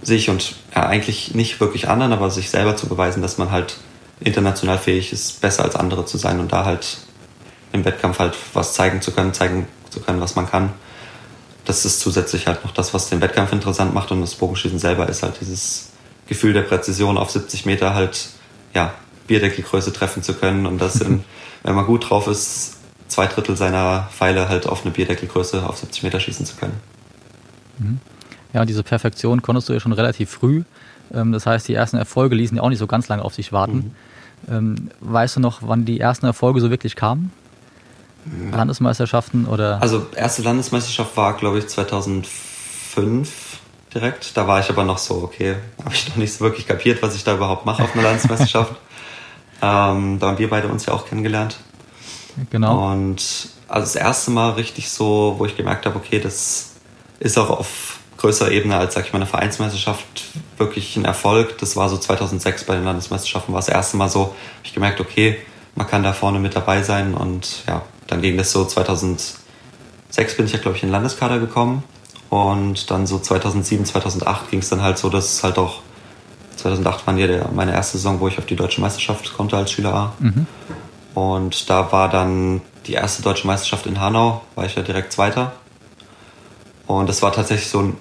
sich 0.02 0.30
und 0.30 0.56
ja, 0.76 0.86
eigentlich 0.86 1.34
nicht 1.34 1.60
wirklich 1.60 1.88
anderen, 1.90 2.14
aber 2.14 2.30
sich 2.30 2.50
selber 2.50 2.76
zu 2.76 2.88
beweisen, 2.88 3.22
dass 3.22 3.38
man 3.38 3.52
halt 3.52 3.78
international 4.20 4.78
fähig 4.78 5.14
ist, 5.14 5.42
besser 5.42 5.64
als 5.64 5.76
andere 5.76 6.06
zu 6.06 6.18
sein 6.18 6.40
und 6.40 6.52
da 6.52 6.66
halt 6.66 6.98
im 7.72 7.86
Wettkampf 7.86 8.20
halt 8.20 8.36
was 8.54 8.74
zeigen 8.74 9.02
zu 9.02 9.12
können, 9.12 9.34
zeigen 9.34 9.68
zu 9.90 10.00
können, 10.00 10.22
was 10.22 10.36
man 10.36 10.50
kann. 10.50 10.74
Das 11.66 11.86
ist 11.86 12.00
zusätzlich 12.00 12.48
halt 12.48 12.64
noch 12.64 12.72
das, 12.72 12.94
was 12.94 13.10
den 13.10 13.22
Wettkampf 13.22 13.54
interessant 13.54 13.94
macht 13.94 14.12
und 14.12 14.22
das 14.22 14.36
Bogenschießen 14.36 14.80
selber 14.80 15.08
ist 15.08 15.24
halt 15.24 15.40
dieses 15.40 15.92
Gefühl 16.28 16.54
der 16.54 16.64
Präzision 16.64 17.18
auf 17.18 17.32
70 17.32 17.66
Meter 17.66 17.94
halt, 17.94 18.30
ja, 18.74 18.94
Bierdeckelgröße 19.28 19.94
treffen 19.94 20.24
zu 20.24 20.34
können 20.34 20.66
und 20.66 20.80
das, 20.80 21.00
in, 21.00 21.24
wenn 21.64 21.76
man 21.76 21.86
gut 21.86 22.10
drauf 22.10 22.28
ist, 22.28 22.76
zwei 23.08 23.28
Drittel 23.28 23.56
seiner 23.56 24.10
Pfeile 24.12 24.50
halt 24.50 24.68
auf 24.68 24.84
eine 24.84 24.92
Bierdeckelgröße 24.92 25.68
auf 25.68 25.78
70 25.78 26.04
Meter 26.04 26.20
schießen 26.20 26.46
zu 26.46 26.56
können. 26.56 26.74
Mhm. 27.78 28.00
Ja, 28.54 28.66
diese 28.66 28.84
Perfektion 28.84 29.42
konntest 29.42 29.70
du 29.70 29.74
ja 29.74 29.80
schon 29.80 29.94
relativ 29.94 30.30
früh. 30.30 30.64
Ähm, 31.14 31.32
das 31.32 31.46
heißt, 31.46 31.68
die 31.68 31.74
ersten 31.74 31.98
Erfolge 31.98 32.36
ließen 32.36 32.58
ja 32.58 32.64
auch 32.64 32.70
nicht 32.70 32.80
so 32.80 32.88
ganz 32.88 33.08
lange 33.08 33.24
auf 33.24 33.34
sich 33.34 33.52
warten. 33.52 33.94
Mhm. 34.48 34.56
Ähm, 34.56 34.90
weißt 35.00 35.38
du 35.38 35.40
noch, 35.40 35.62
wann 35.62 35.86
die 35.86 36.00
ersten 36.00 36.26
Erfolge 36.26 36.60
so 36.60 36.70
wirklich 36.70 36.96
kamen? 36.96 37.32
Ja. 38.26 38.58
Landesmeisterschaften 38.58 39.46
oder? 39.46 39.82
Also 39.82 40.08
erste 40.16 40.42
Landesmeisterschaft 40.42 41.16
war, 41.18 41.34
glaube 41.34 41.60
ich, 41.60 41.68
2005 41.68 43.54
direkt. 43.94 44.38
Da 44.38 44.48
war 44.48 44.60
ich 44.60 44.70
aber 44.70 44.84
noch 44.84 44.98
so, 44.98 45.16
okay, 45.24 45.56
habe 45.84 45.94
ich 45.94 46.08
noch 46.10 46.16
nicht 46.16 46.34
so 46.34 46.44
wirklich 46.44 46.68
kapiert, 46.68 47.02
was 47.02 47.16
ich 47.16 47.24
da 47.24 47.36
überhaupt 47.36 47.66
mache 47.66 47.84
auf 47.84 47.94
einer 47.94 48.04
Landesmeisterschaft. 48.04 48.74
ähm, 49.62 50.20
da 50.20 50.28
haben 50.28 50.38
wir 50.38 50.50
beide 50.50 50.68
uns 50.68 50.86
ja 50.86 50.94
auch 50.94 51.06
kennengelernt. 51.06 51.58
Genau. 52.50 52.92
Und 52.92 53.50
also 53.68 53.86
das 53.86 53.96
erste 53.96 54.32
Mal 54.32 54.52
richtig 54.52 54.90
so, 54.90 55.36
wo 55.38 55.46
ich 55.46 55.56
gemerkt 55.56 55.86
habe, 55.86 55.96
okay, 55.96 56.20
das 56.20 56.72
ist 57.20 57.38
auch 57.38 57.50
auf 57.50 58.00
größerer 58.18 58.52
Ebene 58.52 58.78
als, 58.78 58.94
sag 58.94 59.06
ich 59.06 59.14
mal, 59.14 59.20
eine 59.20 59.26
Vereinsmeisterschaft 59.26 60.26
wirklich 60.58 60.96
ein 60.96 61.06
Erfolg. 61.06 61.58
Das 61.58 61.76
war 61.76 61.90
so 61.90 61.98
2006 61.98 62.64
bei 62.64 62.76
den 62.76 62.86
Landesmeisterschaften, 62.86 63.54
war 63.54 63.60
das 63.60 63.70
erste 63.70 63.98
Mal 63.98 64.10
so, 64.10 64.22
habe 64.22 64.36
ich 64.64 64.74
gemerkt, 64.74 65.02
okay, 65.02 65.38
man 65.76 65.88
kann 65.88 66.04
da 66.04 66.14
vorne 66.14 66.40
mit 66.40 66.56
dabei 66.56 66.84
sein 66.84 67.16
und 67.16 67.64
ja, 67.68 67.82
dann 68.14 68.22
ging 68.22 68.38
das 68.38 68.52
so 68.52 68.64
2006 68.64 70.38
bin 70.38 70.46
ich 70.46 70.54
ja, 70.54 70.60
glaube 70.60 70.78
ich, 70.78 70.84
in 70.84 70.90
den 70.90 70.94
Landeskader 70.94 71.40
gekommen 71.40 71.84
und 72.30 72.92
dann 72.92 73.08
so 73.08 73.18
2007, 73.18 73.86
2008 73.86 74.52
ging 74.52 74.60
es 74.60 74.70
dann 74.70 74.84
halt 74.84 75.00
so, 75.00 75.10
dass 75.10 75.34
es 75.34 75.44
halt 75.44 75.58
auch 75.58 75.82
2008 76.56 77.08
war 77.08 77.18
ja 77.18 77.26
der, 77.26 77.50
meine 77.50 77.74
erste 77.74 77.98
Saison, 77.98 78.20
wo 78.20 78.28
ich 78.28 78.38
auf 78.38 78.46
die 78.46 78.56
deutsche 78.56 78.82
Meisterschaft 78.82 79.34
konnte 79.36 79.58
als 79.58 79.72
Schüler 79.72 79.94
A. 79.94 80.14
Mhm. 80.20 80.46
Und 81.16 81.70
da 81.72 81.92
war 81.92 82.08
dann 82.08 82.62
die 82.86 82.94
erste 82.94 83.24
deutsche 83.24 83.48
Meisterschaft 83.48 83.88
in 83.88 84.00
Hanau, 84.00 84.42
war 84.54 84.66
ich 84.66 84.76
ja 84.76 84.84
direkt 84.84 85.12
Zweiter. 85.12 85.54
Und 86.86 87.10
das 87.10 87.24
war 87.24 87.32
tatsächlich 87.32 87.70
so 87.70 87.80
ein 87.80 87.98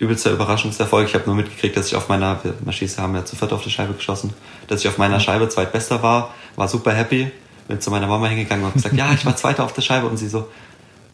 übelster 0.00 0.32
Überraschungserfolg. 0.32 1.08
Ich 1.08 1.14
habe 1.14 1.26
nur 1.26 1.36
mitgekriegt, 1.36 1.76
dass 1.76 1.86
ich 1.86 1.94
auf 1.94 2.08
meiner, 2.08 2.42
wir 2.42 2.54
Maschise 2.64 3.00
haben 3.00 3.14
ja 3.14 3.24
zu 3.24 3.36
viert 3.36 3.52
auf 3.52 3.62
die 3.62 3.70
Scheibe 3.70 3.94
geschossen, 3.94 4.34
dass 4.66 4.80
ich 4.80 4.88
auf 4.88 4.98
meiner 4.98 5.20
Scheibe 5.20 5.48
zweitbester 5.48 6.02
war, 6.02 6.34
war 6.56 6.66
super 6.66 6.92
happy, 6.92 7.30
bin 7.68 7.80
zu 7.80 7.90
meiner 7.90 8.06
Mama 8.06 8.26
hingegangen 8.26 8.64
und 8.64 8.74
gesagt, 8.74 8.94
ja, 8.94 9.12
ich 9.12 9.24
war 9.24 9.36
Zweiter 9.36 9.64
auf 9.64 9.72
der 9.72 9.82
Scheibe 9.82 10.06
und 10.06 10.16
sie 10.16 10.28
so, 10.28 10.48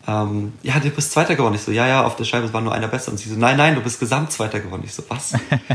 ähm, 0.09 0.55
ja, 0.63 0.81
du 0.81 0.91
bist 0.91 1.13
Zweiter 1.13 1.37
geworden. 1.37 1.55
Ich 1.55 1.63
so, 1.63 1.71
ja, 1.71 1.87
ja, 1.87 2.05
auf 2.05 2.17
der 2.17 2.25
Scheibe 2.25 2.53
war 2.53 2.61
nur 2.61 2.73
einer 2.73 2.89
besser. 2.89 3.13
Und 3.13 3.19
sie 3.19 3.29
so, 3.29 3.39
nein, 3.39 3.57
nein, 3.57 3.75
du 3.75 3.81
bist 3.81 4.01
Gesamtzweiter 4.01 4.61
geworden. 4.61 4.83
Ich 4.85 4.95
so, 4.95 5.03
was? 5.09 5.35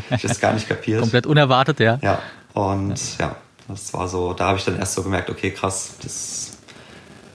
ich 0.10 0.22
das 0.22 0.40
gar 0.40 0.54
nicht 0.54 0.68
kapiert. 0.68 1.02
Komplett 1.02 1.26
unerwartet, 1.26 1.80
ja. 1.80 2.00
Ja, 2.02 2.20
und 2.54 3.00
ja, 3.20 3.28
ja 3.28 3.36
das 3.68 3.94
war 3.94 4.08
so, 4.08 4.34
da 4.34 4.48
habe 4.48 4.58
ich 4.58 4.66
dann 4.66 4.78
erst 4.78 4.94
so 4.94 5.04
gemerkt, 5.04 5.30
okay, 5.30 5.52
krass, 5.52 5.96
das 6.02 6.58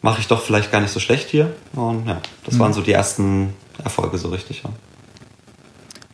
mache 0.03 0.21
ich 0.21 0.29
doch 0.29 0.43
vielleicht 0.43 0.71
gar 0.71 0.81
nicht 0.81 0.93
so 0.93 1.01
schlecht 1.01 1.29
hier. 1.29 1.55
Und 1.75 2.07
ja, 2.07 2.21
das 2.45 2.55
mhm. 2.55 2.59
waren 2.61 2.73
so 2.73 2.83
die 2.83 2.93
ersten 2.93 3.55
Erfolge 3.83 4.19
so 4.19 4.29
richtig, 4.29 4.63
ja. 4.63 4.71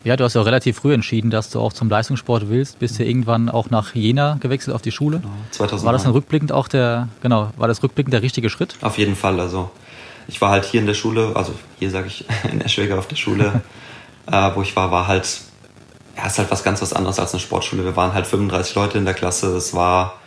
Ja, 0.06 0.16
du 0.16 0.22
hast 0.22 0.34
ja 0.34 0.40
auch 0.40 0.46
relativ 0.46 0.76
früh 0.76 0.94
entschieden, 0.94 1.30
dass 1.30 1.50
du 1.50 1.58
auch 1.58 1.72
zum 1.72 1.90
Leistungssport 1.90 2.48
willst. 2.48 2.78
Bist 2.78 3.00
ja 3.00 3.04
irgendwann 3.04 3.48
auch 3.48 3.70
nach 3.70 3.96
Jena 3.96 4.36
gewechselt 4.38 4.72
auf 4.72 4.80
die 4.80 4.92
Schule. 4.92 5.18
Genau, 5.18 5.34
2009. 5.50 5.84
War 5.84 5.92
das 5.92 6.04
dann 6.04 6.12
rückblickend 6.12 6.52
auch 6.52 6.68
der, 6.68 7.08
genau, 7.22 7.50
war 7.56 7.66
das 7.66 7.82
rückblickend 7.82 8.12
der 8.12 8.22
richtige 8.22 8.48
Schritt? 8.48 8.76
Auf 8.82 8.98
jeden 8.98 9.16
Fall. 9.16 9.40
Also 9.40 9.68
ich 10.28 10.40
war 10.40 10.50
halt 10.50 10.64
hier 10.64 10.78
in 10.78 10.86
der 10.86 10.94
Schule, 10.94 11.32
also 11.34 11.56
hier 11.80 11.90
sage 11.90 12.06
ich 12.06 12.24
in 12.52 12.60
Eschwege 12.60 12.96
auf 12.96 13.08
der 13.08 13.16
Schule, 13.16 13.62
äh, 14.30 14.50
wo 14.54 14.62
ich 14.62 14.76
war, 14.76 14.92
war 14.92 15.08
halt 15.08 15.40
ja, 16.16 16.26
ist 16.26 16.38
halt 16.38 16.52
was 16.52 16.62
ganz 16.62 16.80
was 16.80 16.92
anderes 16.92 17.18
als 17.18 17.32
eine 17.32 17.40
Sportschule. 17.40 17.84
Wir 17.84 17.96
waren 17.96 18.14
halt 18.14 18.28
35 18.28 18.76
Leute 18.76 18.98
in 18.98 19.06
der 19.06 19.14
Klasse. 19.14 19.56
Es 19.56 19.74
war 19.74 20.20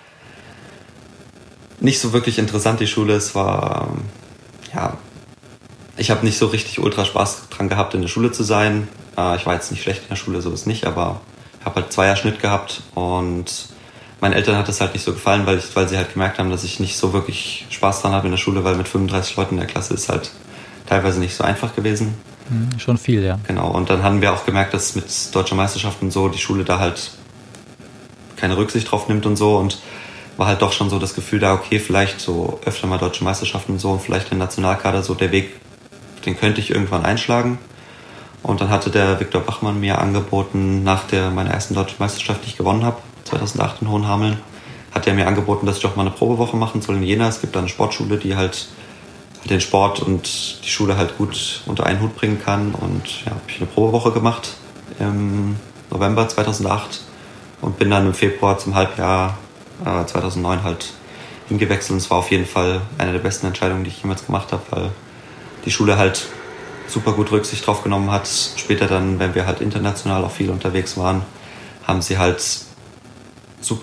nicht 1.79 2.01
so 2.01 2.11
wirklich 2.11 2.37
interessant, 2.37 2.81
die 2.81 2.87
Schule. 2.87 3.13
Es 3.13 3.33
war, 3.33 3.87
ja, 4.73 4.97
ich 5.95 6.11
habe 6.11 6.25
nicht 6.25 6.37
so 6.37 6.47
richtig 6.47 6.79
ultra 6.79 7.05
Spaß 7.05 7.47
dran 7.49 7.69
gehabt, 7.69 7.93
in 7.93 8.01
der 8.01 8.09
Schule 8.09 8.33
zu 8.33 8.43
sein. 8.43 8.89
Äh, 9.19 9.35
ich 9.35 9.45
war 9.45 9.53
jetzt 9.53 9.71
nicht 9.71 9.83
schlecht 9.83 10.03
in 10.03 10.09
der 10.09 10.15
Schule, 10.15 10.41
so 10.41 10.51
ist 10.51 10.67
nicht, 10.67 10.85
aber 10.85 11.21
ich 11.59 11.65
habe 11.65 11.81
halt 11.81 11.91
zweier 11.91 12.15
Schnitt 12.15 12.39
gehabt 12.39 12.81
und 12.95 13.67
meinen 14.21 14.33
Eltern 14.33 14.55
hat 14.57 14.67
das 14.67 14.81
halt 14.81 14.93
nicht 14.93 15.03
so 15.03 15.13
gefallen, 15.13 15.45
weil, 15.45 15.57
ich, 15.57 15.75
weil 15.75 15.87
sie 15.87 15.97
halt 15.97 16.13
gemerkt 16.13 16.39
haben, 16.39 16.49
dass 16.49 16.63
ich 16.63 16.79
nicht 16.79 16.97
so 16.97 17.13
wirklich 17.13 17.65
Spaß 17.69 18.01
dran 18.01 18.13
habe 18.13 18.27
in 18.27 18.31
der 18.31 18.37
Schule, 18.37 18.63
weil 18.63 18.75
mit 18.75 18.87
35 18.87 19.35
Leuten 19.35 19.55
in 19.55 19.59
der 19.59 19.67
Klasse 19.67 19.93
ist 19.93 20.09
halt 20.09 20.31
teilweise 20.87 21.19
nicht 21.19 21.35
so 21.35 21.43
einfach 21.43 21.75
gewesen. 21.75 22.15
Hm, 22.49 22.79
schon 22.79 22.97
viel, 22.97 23.23
ja. 23.23 23.39
Genau, 23.47 23.69
und 23.69 23.89
dann 23.89 24.03
haben 24.03 24.21
wir 24.21 24.33
auch 24.33 24.45
gemerkt, 24.45 24.73
dass 24.73 24.95
mit 24.95 25.05
deutscher 25.33 25.55
Meisterschaft 25.55 26.01
und 26.01 26.11
so 26.11 26.29
die 26.29 26.39
Schule 26.39 26.63
da 26.63 26.79
halt 26.79 27.11
keine 28.37 28.57
Rücksicht 28.57 28.89
drauf 28.89 29.07
nimmt 29.07 29.25
und 29.25 29.35
so 29.35 29.57
und 29.57 29.79
war 30.37 30.47
halt 30.47 30.61
doch 30.61 30.71
schon 30.71 30.89
so 30.89 30.99
das 30.99 31.13
Gefühl 31.13 31.39
da, 31.39 31.53
okay, 31.53 31.79
vielleicht 31.79 32.21
so 32.21 32.59
öfter 32.65 32.87
mal 32.87 32.97
deutsche 32.97 33.25
Meisterschaften 33.25 33.73
und 33.73 33.79
so 33.79 33.91
und 33.91 34.01
vielleicht 34.01 34.31
den 34.31 34.37
Nationalkader, 34.37 35.03
so 35.03 35.13
der 35.13 35.33
Weg, 35.33 35.51
den 36.25 36.37
könnte 36.37 36.61
ich 36.61 36.71
irgendwann 36.71 37.03
einschlagen. 37.03 37.59
Und 38.43 38.61
dann 38.61 38.69
hatte 38.69 38.89
der 38.89 39.19
Viktor 39.19 39.41
Bachmann 39.41 39.79
mir 39.79 39.99
angeboten, 39.99 40.83
nach 40.83 41.05
der 41.07 41.29
meiner 41.29 41.51
ersten 41.51 41.73
deutschen 41.73 41.97
Meisterschaft, 41.99 42.43
die 42.43 42.49
ich 42.49 42.57
gewonnen 42.57 42.83
habe, 42.83 42.97
2008 43.25 43.81
in 43.81 43.89
Hohenhameln, 43.89 44.39
hat 44.91 45.07
er 45.07 45.13
mir 45.13 45.27
angeboten, 45.27 45.65
dass 45.65 45.77
ich 45.77 45.81
doch 45.83 45.95
mal 45.95 46.03
eine 46.03 46.11
Probewoche 46.11 46.57
machen 46.57 46.81
soll 46.81 46.95
in 46.95 47.03
Jena. 47.03 47.27
Es 47.27 47.41
gibt 47.41 47.55
da 47.55 47.59
eine 47.59 47.69
Sportschule, 47.69 48.17
die 48.17 48.35
halt 48.35 48.67
den 49.49 49.61
Sport 49.61 49.99
und 49.99 50.63
die 50.63 50.69
Schule 50.69 50.97
halt 50.97 51.17
gut 51.17 51.61
unter 51.65 51.85
einen 51.85 52.01
Hut 52.01 52.15
bringen 52.15 52.41
kann. 52.43 52.73
Und 52.73 53.25
ja, 53.25 53.31
habe 53.31 53.41
ich 53.47 53.57
eine 53.57 53.67
Probewoche 53.67 54.11
gemacht 54.11 54.55
im 54.99 55.57
November 55.91 56.27
2008 56.27 57.01
und 57.61 57.77
bin 57.77 57.89
dann 57.89 58.07
im 58.07 58.13
Februar 58.13 58.57
zum 58.57 58.75
Halbjahr 58.75 59.37
äh, 59.85 60.05
2009 60.05 60.63
halt 60.63 60.93
hingewechselt. 61.47 61.91
Und 61.91 61.97
es 61.97 62.09
war 62.09 62.17
auf 62.17 62.31
jeden 62.31 62.45
Fall 62.45 62.81
eine 62.97 63.13
der 63.13 63.19
besten 63.19 63.47
Entscheidungen, 63.47 63.83
die 63.83 63.89
ich 63.89 64.01
jemals 64.01 64.25
gemacht 64.25 64.51
habe, 64.51 64.63
weil 64.71 64.91
die 65.65 65.71
Schule 65.71 65.97
halt 65.97 66.27
super 66.91 67.13
gut 67.13 67.31
Rücksicht 67.31 67.65
drauf 67.65 67.83
genommen 67.83 68.11
hat. 68.11 68.27
Später 68.55 68.87
dann, 68.87 69.19
wenn 69.19 69.35
wir 69.35 69.45
halt 69.45 69.61
international 69.61 70.23
auch 70.23 70.31
viel 70.31 70.49
unterwegs 70.49 70.97
waren, 70.97 71.23
haben 71.85 72.01
sie 72.01 72.17
halt 72.17 72.41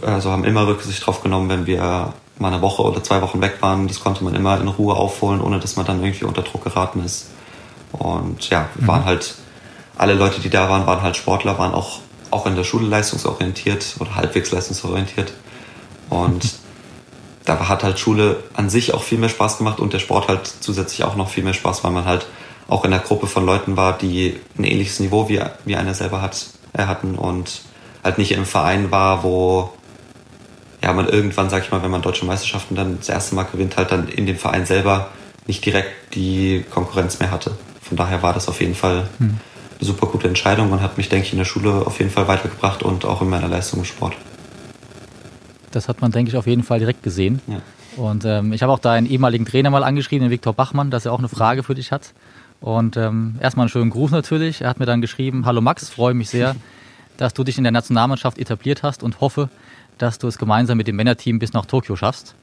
also 0.03 0.31
haben 0.31 0.45
immer 0.45 0.67
Rücksicht 0.67 1.05
drauf 1.07 1.23
genommen, 1.23 1.49
wenn 1.49 1.67
wir 1.67 2.15
mal 2.39 2.53
eine 2.53 2.63
Woche 2.63 2.83
oder 2.83 3.03
zwei 3.03 3.23
Wochen 3.23 3.41
weg 3.41 3.59
waren. 3.61 3.89
Das 3.89 4.01
konnte 4.01 4.25
man 4.25 4.35
immer 4.35 4.61
in 4.61 4.69
Ruhe 4.69 4.95
aufholen, 4.95 5.41
ohne 5.41 5.59
dass 5.59 5.77
man 5.77 5.87
dann 5.87 6.03
irgendwie 6.03 6.25
unter 6.25 6.43
Druck 6.43 6.65
geraten 6.65 7.05
ist. 7.05 7.29
Und 7.93 8.49
ja, 8.51 8.69
wir 8.75 8.85
mhm. 8.85 8.89
waren 8.89 9.05
halt, 9.05 9.35
alle 9.97 10.15
Leute, 10.15 10.41
die 10.41 10.51
da 10.51 10.69
waren, 10.69 10.87
waren 10.87 11.03
halt 11.03 11.17
Sportler, 11.17 11.59
waren 11.59 11.73
auch, 11.73 12.01
auch 12.31 12.47
in 12.47 12.57
der 12.57 12.65
Schule 12.65 12.87
leistungsorientiert 12.87 13.97
oder 13.99 14.15
halbwegs 14.15 14.51
leistungsorientiert. 14.51 15.33
Und 16.11 16.57
da 17.45 17.69
hat 17.69 17.83
halt 17.83 17.99
Schule 17.99 18.43
an 18.55 18.69
sich 18.69 18.93
auch 18.93 19.03
viel 19.03 19.19
mehr 19.19 19.29
Spaß 19.29 19.59
gemacht 19.59 19.81
und 19.81 19.93
der 19.93 19.99
Sport 19.99 20.29
halt 20.29 20.47
zusätzlich 20.61 21.05
auch 21.05 21.17
noch 21.17 21.31
viel 21.31 21.45
mehr 21.45 21.55
Spaß, 21.55 21.85
weil 21.85 21.93
man 21.93 22.05
halt 22.05 22.27
auch 22.69 22.85
in 22.85 22.93
einer 22.93 23.03
Gruppe 23.03 23.27
von 23.27 23.47
Leuten 23.47 23.77
war, 23.77 23.97
die 23.97 24.39
ein 24.59 24.65
ähnliches 24.65 25.01
Niveau 25.01 25.29
wie, 25.29 25.41
wie 25.65 25.77
einer 25.77 25.95
selber 25.95 26.21
hat, 26.21 26.47
äh, 26.73 26.85
hatten 26.85 27.17
und 27.17 27.63
halt 28.03 28.19
nicht 28.19 28.33
im 28.33 28.45
Verein 28.45 28.91
war, 28.91 29.23
wo 29.23 29.73
ja, 30.83 30.93
man 30.93 31.09
irgendwann, 31.09 31.51
sag 31.51 31.65
ich 31.65 31.71
mal, 31.71 31.83
wenn 31.83 31.91
man 31.91 32.03
deutsche 32.03 32.27
Meisterschaften 32.27 32.75
dann 32.75 32.99
das 32.99 33.09
erste 33.09 33.35
Mal 33.35 33.45
gewinnt, 33.45 33.77
halt 33.77 33.91
dann 33.91 34.09
in 34.09 34.27
dem 34.27 34.37
Verein 34.37 34.67
selber 34.67 35.11
nicht 35.47 35.65
direkt 35.65 36.15
die 36.15 36.65
Konkurrenz 36.71 37.19
mehr 37.19 37.31
hatte. 37.31 37.57
Von 37.81 37.97
daher 37.97 38.23
war 38.23 38.33
das 38.33 38.49
auf 38.49 38.61
jeden 38.61 38.75
Fall 38.75 39.09
hm. 39.19 39.39
eine 39.79 39.87
super 39.87 40.07
gute 40.09 40.29
Entscheidung 40.29 40.73
und 40.73 40.83
hat 40.83 40.97
mich, 40.97 41.09
denke 41.09 41.27
ich, 41.27 41.33
in 41.33 41.39
der 41.39 41.45
Schule 41.45 41.87
auf 41.87 41.99
jeden 41.99 42.11
Fall 42.11 42.29
weitergebracht 42.29 42.83
und 42.83 43.05
auch 43.05 43.23
in 43.23 43.29
meiner 43.29 43.49
Leistung 43.49 43.81
im 43.81 43.85
Sport. 43.85 44.15
Das 45.71 45.89
hat 45.89 46.01
man, 46.01 46.11
denke 46.11 46.31
ich, 46.31 46.37
auf 46.37 46.47
jeden 46.47 46.63
Fall 46.63 46.79
direkt 46.79 47.03
gesehen. 47.03 47.41
Ja. 47.47 47.61
Und 47.97 48.25
ähm, 48.25 48.53
ich 48.53 48.63
habe 48.63 48.73
auch 48.73 48.79
deinen 48.79 49.07
ehemaligen 49.07 49.47
Trainer 49.47 49.71
mal 49.71 49.85
angeschrieben, 49.85 50.27
den 50.27 50.31
Viktor 50.31 50.53
Bachmann, 50.53 50.91
dass 50.91 51.07
er 51.07 51.13
auch 51.13 51.19
eine 51.19 51.29
Frage 51.29 51.63
für 51.63 51.75
dich 51.75 51.93
hat. 51.93 52.13
Und 52.61 52.97
ähm, 52.97 53.37
erstmal 53.41 53.65
einen 53.65 53.71
schönen 53.71 53.91
Gruß 53.91 54.11
natürlich. 54.11 54.63
Er 54.63 54.71
hat 54.71 54.81
mir 54.81 54.87
dann 54.87 55.01
geschrieben, 55.01 55.47
hallo 55.47 55.61
Max, 55.61 55.89
freue 55.89 56.15
mich 56.15 56.31
sehr, 56.31 56.57
dass 57.17 57.35
du 57.35 57.45
dich 57.45 57.59
in 57.59 57.65
der 57.65 57.73
Nationalmannschaft 57.73 58.39
etabliert 58.39 58.83
hast 58.83 59.03
und 59.03 59.21
hoffe, 59.21 59.49
dass 59.99 60.19
du 60.19 60.27
es 60.29 60.39
gemeinsam 60.39 60.77
mit 60.77 60.87
dem 60.87 60.97
Männerteam 60.97 61.39
bis 61.39 61.53
nach 61.53 61.67
Tokio 61.67 61.97
schaffst. 61.97 62.35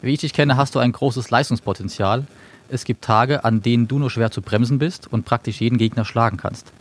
Wie 0.00 0.12
ich 0.12 0.20
dich 0.20 0.32
kenne, 0.32 0.56
hast 0.56 0.74
du 0.74 0.78
ein 0.78 0.92
großes 0.92 1.30
Leistungspotenzial. 1.30 2.26
Es 2.68 2.84
gibt 2.84 3.04
Tage, 3.04 3.44
an 3.44 3.62
denen 3.62 3.88
du 3.88 3.98
nur 3.98 4.10
schwer 4.10 4.30
zu 4.30 4.42
bremsen 4.42 4.78
bist 4.78 5.10
und 5.12 5.24
praktisch 5.24 5.60
jeden 5.60 5.78
Gegner 5.78 6.04
schlagen 6.04 6.36
kannst. 6.36 6.72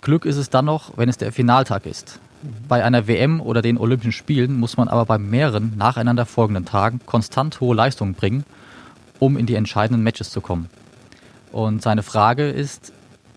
Glück 0.00 0.24
ist 0.24 0.36
es 0.36 0.50
dann 0.50 0.64
noch, 0.64 0.96
wenn 0.96 1.08
es 1.08 1.18
der 1.18 1.32
Finaltag 1.32 1.86
ist. 1.86 2.20
Bei 2.68 2.84
einer 2.84 3.06
WM 3.06 3.40
oder 3.40 3.62
den 3.62 3.78
Olympischen 3.78 4.12
Spielen 4.12 4.58
muss 4.58 4.76
man 4.76 4.88
aber 4.88 5.04
bei 5.04 5.18
mehreren 5.18 5.76
nacheinander 5.76 6.26
folgenden 6.26 6.64
Tagen 6.64 7.00
konstant 7.06 7.60
hohe 7.60 7.74
Leistungen 7.74 8.14
bringen, 8.14 8.44
um 9.18 9.36
in 9.36 9.46
die 9.46 9.54
entscheidenden 9.54 10.02
Matches 10.02 10.30
zu 10.30 10.40
kommen. 10.40 10.68
Und 11.52 11.82
seine 11.82 12.02
Frage 12.02 12.48
ist, 12.48 12.92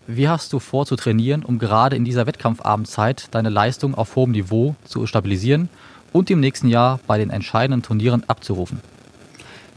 wie 0.06 0.28
hast 0.28 0.52
du 0.52 0.58
vor 0.58 0.86
zu 0.86 0.96
trainieren, 0.96 1.44
um 1.44 1.58
gerade 1.58 1.96
in 1.96 2.04
dieser 2.04 2.26
Wettkampfabendzeit 2.26 3.28
deine 3.30 3.48
Leistung 3.48 3.94
auf 3.94 4.16
hohem 4.16 4.32
Niveau 4.32 4.74
zu 4.84 5.06
stabilisieren 5.06 5.68
und 6.12 6.30
im 6.30 6.40
nächsten 6.40 6.68
Jahr 6.68 6.98
bei 7.06 7.18
den 7.18 7.30
entscheidenden 7.30 7.82
Turnieren 7.82 8.24
abzurufen? 8.28 8.80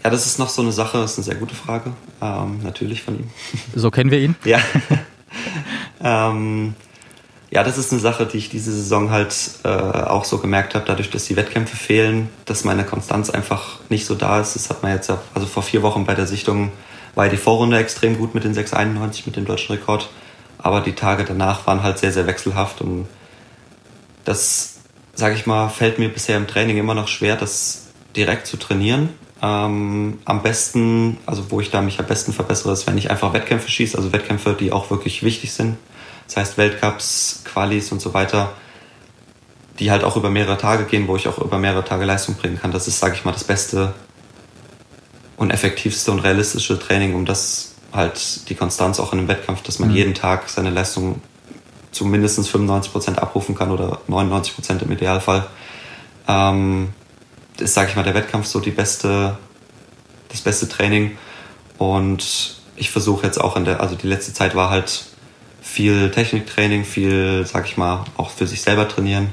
Ja, 0.03 0.09
das 0.09 0.25
ist 0.25 0.39
noch 0.39 0.49
so 0.49 0.61
eine 0.61 0.71
Sache, 0.71 0.97
das 0.97 1.11
ist 1.11 1.19
eine 1.19 1.25
sehr 1.25 1.35
gute 1.35 1.55
Frage, 1.55 1.93
ähm, 2.21 2.61
natürlich 2.63 3.03
von 3.03 3.19
ihm. 3.19 3.29
So 3.75 3.89
kennen 3.89 4.11
wir 4.11 4.19
ihn. 4.19 4.35
Ja. 4.43 4.59
ähm, 6.03 6.75
ja, 7.51 7.63
das 7.63 7.77
ist 7.77 7.91
eine 7.91 8.01
Sache, 8.01 8.25
die 8.25 8.37
ich 8.37 8.49
diese 8.49 8.71
Saison 8.71 9.11
halt 9.11 9.35
äh, 9.63 9.67
auch 9.67 10.25
so 10.25 10.39
gemerkt 10.39 10.73
habe, 10.73 10.85
dadurch, 10.87 11.11
dass 11.11 11.25
die 11.25 11.35
Wettkämpfe 11.35 11.77
fehlen, 11.77 12.29
dass 12.45 12.63
meine 12.63 12.83
Konstanz 12.83 13.29
einfach 13.29 13.79
nicht 13.89 14.07
so 14.07 14.15
da 14.15 14.41
ist. 14.41 14.55
Das 14.55 14.71
hat 14.71 14.81
man 14.81 14.91
jetzt, 14.91 15.09
also 15.09 15.47
vor 15.47 15.61
vier 15.61 15.83
Wochen 15.83 16.05
bei 16.05 16.15
der 16.15 16.25
Sichtung 16.25 16.71
war 17.15 17.29
die 17.29 17.37
Vorrunde 17.37 17.77
extrem 17.77 18.17
gut 18.17 18.33
mit 18.33 18.43
den 18.43 18.55
6,91 18.55 19.23
mit 19.25 19.35
dem 19.35 19.45
deutschen 19.45 19.75
Rekord. 19.75 20.09
Aber 20.57 20.81
die 20.81 20.93
Tage 20.93 21.25
danach 21.25 21.67
waren 21.67 21.83
halt 21.83 21.99
sehr, 21.99 22.11
sehr 22.11 22.25
wechselhaft 22.25 22.81
und 22.81 23.07
das, 24.23 24.75
sage 25.13 25.35
ich 25.35 25.45
mal, 25.45 25.67
fällt 25.69 25.99
mir 25.99 26.09
bisher 26.09 26.37
im 26.37 26.47
Training 26.47 26.77
immer 26.77 26.93
noch 26.93 27.09
schwer, 27.09 27.35
das 27.35 27.87
direkt 28.15 28.47
zu 28.47 28.57
trainieren. 28.57 29.09
Ähm, 29.41 30.19
am 30.23 30.41
besten, 30.41 31.17
also 31.25 31.51
wo 31.51 31.59
ich 31.59 31.69
da 31.69 31.81
mich 31.81 31.99
am 31.99 32.05
besten 32.05 32.31
verbessere, 32.31 32.71
ist, 32.71 32.87
wenn 32.87 32.97
ich 32.97 33.11
einfach 33.11 33.33
Wettkämpfe 33.33 33.69
schieße, 33.69 33.97
also 33.97 34.13
Wettkämpfe, 34.13 34.55
die 34.57 34.71
auch 34.71 34.89
wirklich 34.89 35.23
wichtig 35.23 35.51
sind. 35.51 35.77
Das 36.27 36.37
heißt 36.37 36.57
Weltcups, 36.57 37.41
Qualis 37.43 37.91
und 37.91 38.01
so 38.01 38.13
weiter, 38.13 38.53
die 39.79 39.91
halt 39.91 40.05
auch 40.05 40.15
über 40.15 40.29
mehrere 40.29 40.57
Tage 40.57 40.85
gehen, 40.85 41.09
wo 41.09 41.17
ich 41.17 41.27
auch 41.27 41.39
über 41.39 41.57
mehrere 41.57 41.83
Tage 41.83 42.05
Leistung 42.05 42.35
bringen 42.35 42.57
kann. 42.57 42.71
Das 42.71 42.87
ist, 42.87 42.99
sage 42.99 43.15
ich 43.15 43.25
mal, 43.25 43.33
das 43.33 43.43
Beste 43.43 43.93
und 45.37 45.51
effektivste 45.51 46.11
und 46.11 46.19
realistische 46.19 46.79
Training, 46.79 47.15
um 47.15 47.25
das 47.25 47.73
halt 47.91 48.49
die 48.49 48.55
Konstanz 48.55 48.99
auch 48.99 49.13
in 49.13 49.19
einem 49.19 49.27
Wettkampf, 49.27 49.61
dass 49.63 49.79
man 49.79 49.89
mhm. 49.89 49.95
jeden 49.95 50.13
Tag 50.13 50.49
seine 50.49 50.69
Leistung 50.69 51.21
zu 51.91 52.05
mindestens 52.05 52.49
95 52.49 52.91
Prozent 52.91 53.19
abrufen 53.19 53.55
kann 53.55 53.71
oder 53.71 53.99
99 54.07 54.55
Prozent 54.55 54.81
im 54.81 54.91
Idealfall. 54.91 55.45
Ähm, 56.27 56.89
ist, 57.59 57.75
sage 57.75 57.89
ich 57.89 57.95
mal, 57.95 58.03
der 58.03 58.15
Wettkampf 58.15 58.47
so 58.47 58.59
die 58.59 58.71
beste, 58.71 59.37
das 60.29 60.41
beste 60.41 60.67
Training. 60.67 61.17
Und 61.77 62.55
ich 62.75 62.89
versuche 62.89 63.25
jetzt 63.25 63.39
auch 63.39 63.55
in 63.55 63.65
der, 63.65 63.79
also 63.79 63.95
die 63.95 64.07
letzte 64.07 64.33
Zeit 64.33 64.55
war 64.55 64.69
halt 64.69 65.05
viel 65.61 66.09
Techniktraining, 66.11 66.83
viel, 66.83 67.45
sag 67.45 67.65
ich 67.65 67.77
mal, 67.77 68.03
auch 68.17 68.31
für 68.31 68.47
sich 68.47 68.61
selber 68.61 68.87
trainieren. 68.87 69.29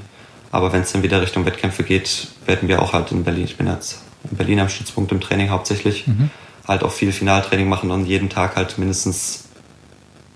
Aber 0.52 0.72
wenn 0.72 0.82
es 0.82 0.92
dann 0.92 1.02
wieder 1.02 1.22
Richtung 1.22 1.46
Wettkämpfe 1.46 1.82
geht, 1.82 2.28
werden 2.44 2.68
wir 2.68 2.82
auch 2.82 2.92
halt 2.92 3.10
in 3.12 3.24
Berlin, 3.24 3.44
ich 3.44 3.56
bin 3.56 3.68
jetzt 3.68 4.00
in 4.28 4.36
Berlin 4.36 4.60
am 4.60 4.68
Stützpunkt 4.68 5.12
im 5.12 5.20
Training 5.20 5.50
hauptsächlich, 5.50 6.06
mhm 6.06 6.30
halt 6.70 6.84
auch 6.84 6.92
viel 6.92 7.12
Finaltraining 7.12 7.68
machen 7.68 7.90
und 7.90 8.06
jeden 8.06 8.30
Tag 8.30 8.54
halt 8.54 8.78
mindestens, 8.78 9.44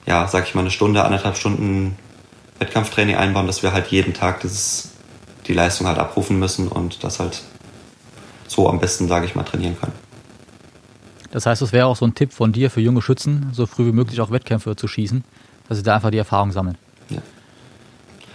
ja, 0.04 0.26
sag 0.26 0.44
ich 0.46 0.54
mal, 0.54 0.62
eine 0.62 0.70
Stunde, 0.70 1.04
anderthalb 1.04 1.36
Stunden 1.36 1.96
Wettkampftraining 2.58 3.14
einbauen, 3.14 3.46
dass 3.46 3.62
wir 3.62 3.72
halt 3.72 3.86
jeden 3.88 4.14
Tag 4.14 4.40
dieses, 4.40 4.90
die 5.46 5.54
Leistung 5.54 5.86
halt 5.86 5.98
abrufen 5.98 6.38
müssen 6.38 6.66
und 6.66 7.04
das 7.04 7.20
halt 7.20 7.42
so 8.48 8.68
am 8.68 8.80
besten, 8.80 9.06
sage 9.06 9.26
ich 9.26 9.36
mal, 9.36 9.44
trainieren 9.44 9.76
können. 9.78 9.92
Das 11.30 11.46
heißt, 11.46 11.62
es 11.62 11.72
wäre 11.72 11.86
auch 11.86 11.96
so 11.96 12.04
ein 12.04 12.14
Tipp 12.14 12.32
von 12.32 12.52
dir 12.52 12.68
für 12.68 12.80
junge 12.80 13.00
Schützen, 13.00 13.50
so 13.52 13.66
früh 13.66 13.86
wie 13.86 13.92
möglich 13.92 14.20
auch 14.20 14.32
Wettkämpfe 14.32 14.74
zu 14.74 14.88
schießen, 14.88 15.22
dass 15.68 15.78
sie 15.78 15.84
da 15.84 15.94
einfach 15.94 16.10
die 16.10 16.18
Erfahrung 16.18 16.50
sammeln. 16.50 16.78
Ja. 17.10 17.18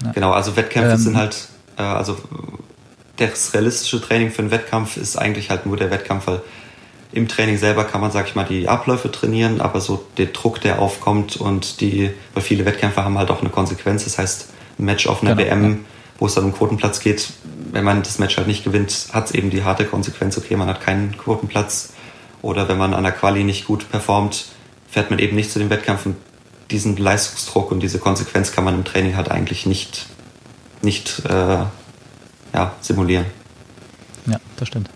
ja. 0.03 0.11
Genau, 0.13 0.31
also 0.31 0.55
Wettkämpfe 0.55 0.91
ähm, 0.91 0.97
sind 0.97 1.17
halt, 1.17 1.47
äh, 1.77 1.81
also 1.81 2.17
das 3.27 3.53
realistische 3.53 4.01
Training 4.01 4.31
für 4.31 4.39
einen 4.41 4.51
Wettkampf 4.51 4.97
ist 4.97 5.17
eigentlich 5.17 5.49
halt 5.49 5.65
nur 5.65 5.77
der 5.77 5.91
Wettkampf, 5.91 6.27
weil 6.27 6.41
im 7.11 7.27
Training 7.27 7.57
selber 7.57 7.85
kann 7.85 8.01
man, 8.01 8.11
sag 8.11 8.27
ich 8.27 8.35
mal, 8.35 8.45
die 8.45 8.67
Abläufe 8.67 9.11
trainieren, 9.11 9.61
aber 9.61 9.81
so 9.81 10.05
der 10.17 10.27
Druck, 10.27 10.61
der 10.61 10.79
aufkommt 10.79 11.37
und 11.37 11.81
die, 11.81 12.11
weil 12.33 12.43
viele 12.43 12.65
Wettkämpfe 12.65 13.03
haben 13.03 13.17
halt 13.17 13.31
auch 13.31 13.41
eine 13.41 13.49
Konsequenz. 13.49 14.03
Das 14.03 14.19
heißt, 14.19 14.49
ein 14.77 14.85
Match 14.85 15.07
auf 15.07 15.23
einer 15.23 15.35
genau, 15.35 15.49
WM, 15.49 15.85
wo 16.19 16.27
es 16.27 16.35
dann 16.35 16.45
um 16.45 16.53
Quotenplatz 16.53 16.99
geht, 16.99 17.29
wenn 17.71 17.83
man 17.83 18.03
das 18.03 18.19
Match 18.19 18.37
halt 18.37 18.47
nicht 18.47 18.63
gewinnt, 18.63 19.07
hat 19.11 19.27
es 19.27 19.31
eben 19.31 19.49
die 19.49 19.63
harte 19.63 19.85
Konsequenz, 19.85 20.37
okay, 20.37 20.55
man 20.55 20.67
hat 20.67 20.81
keinen 20.81 21.17
Quotenplatz. 21.17 21.93
Oder 22.41 22.69
wenn 22.69 22.77
man 22.77 22.93
an 22.93 23.03
der 23.03 23.11
Quali 23.11 23.43
nicht 23.43 23.65
gut 23.65 23.89
performt, 23.91 24.45
fährt 24.89 25.09
man 25.09 25.19
eben 25.19 25.35
nicht 25.35 25.51
zu 25.51 25.59
den 25.59 25.69
Wettkämpfen. 25.69 26.15
diesen 26.71 26.97
Leistungsdruck 26.97 27.71
und 27.71 27.81
diese 27.81 27.97
Konsequenz 27.97 28.51
kann 28.51 28.63
man 28.63 28.75
im 28.75 28.85
Training 28.85 29.15
halt 29.15 29.31
eigentlich 29.31 29.65
nicht, 29.65 30.05
nicht 30.83 31.23
äh, 31.27 31.63
ja, 32.53 32.73
simulieren. 32.81 33.25
Ja, 34.25 34.39
das 34.57 34.67
stimmt. 34.67 34.89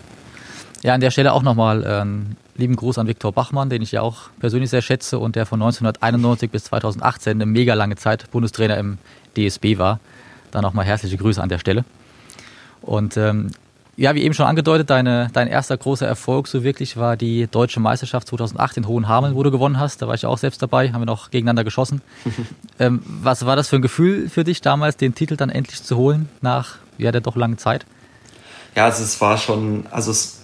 Ja, 0.84 0.94
an 0.94 1.02
der 1.02 1.12
Stelle 1.12 1.32
auch 1.32 1.44
nochmal 1.44 1.86
einen 1.86 2.38
äh, 2.56 2.60
lieben 2.60 2.76
Gruß 2.76 2.98
an 2.98 3.08
Viktor 3.08 3.32
Bachmann, 3.32 3.70
den 3.70 3.82
ich 3.82 3.94
ja 3.94 4.02
auch 4.02 4.30
persönlich 4.40 4.70
sehr 4.70 4.82
schätze 4.82 5.18
und 5.18 5.36
der 5.36 5.46
von 5.46 5.62
1991 5.62 6.52
bis 6.52 6.66
2018 6.66 7.38
eine 7.38 7.46
mega 7.46 7.74
lange 7.74 7.96
Zeit 7.96 8.30
Bundestrainer 8.32 8.78
im 8.78 8.98
DSB 9.38 9.78
war. 9.78 10.00
Da 10.52 10.62
nochmal 10.62 10.86
herzliche 10.86 11.18
Grüße 11.18 11.42
an 11.42 11.50
der 11.50 11.60
Stelle. 11.60 11.86
Und 12.82 13.16
ähm, 13.16 13.52
ja, 13.96 14.16
wie 14.16 14.24
eben 14.24 14.34
schon 14.34 14.46
angedeutet, 14.46 14.90
deine, 14.90 15.30
dein 15.34 15.48
erster 15.48 15.78
großer 15.78 16.08
Erfolg 16.08 16.48
so 16.48 16.64
wirklich 16.64 16.98
war 16.98 17.16
die 17.16 17.48
Deutsche 17.48 17.80
Meisterschaft 17.80 18.28
2008 18.28 18.78
in 18.78 18.88
Hohenhameln, 18.88 19.36
wo 19.36 19.44
du 19.44 19.52
gewonnen 19.52 19.80
hast. 19.80 20.02
Da 20.02 20.08
war 20.08 20.16
ich 20.16 20.26
auch 20.26 20.38
selbst 20.38 20.62
dabei, 20.62 20.92
haben 20.92 21.02
wir 21.02 21.06
noch 21.06 21.32
gegeneinander 21.32 21.64
geschossen. 21.64 22.02
ähm, 22.80 23.02
was 23.06 23.46
war 23.46 23.56
das 23.56 23.70
für 23.70 23.78
ein 23.78 23.82
Gefühl 23.82 24.30
für 24.30 24.44
dich 24.44 24.62
damals, 24.62 24.98
den 24.98 25.16
Titel 25.16 25.38
dann 25.38 25.50
endlich 25.50 25.84
zu 25.84 25.96
holen 25.96 26.28
nach 26.42 26.78
ja, 26.98 27.12
der 27.12 27.22
doch 27.22 27.36
langen 27.36 27.58
Zeit? 27.58 27.86
Ja, 28.76 28.86
also 28.86 29.04
es 29.04 29.20
war 29.22 29.38
schon, 29.38 29.86
also 29.92 30.12
es, 30.12 30.42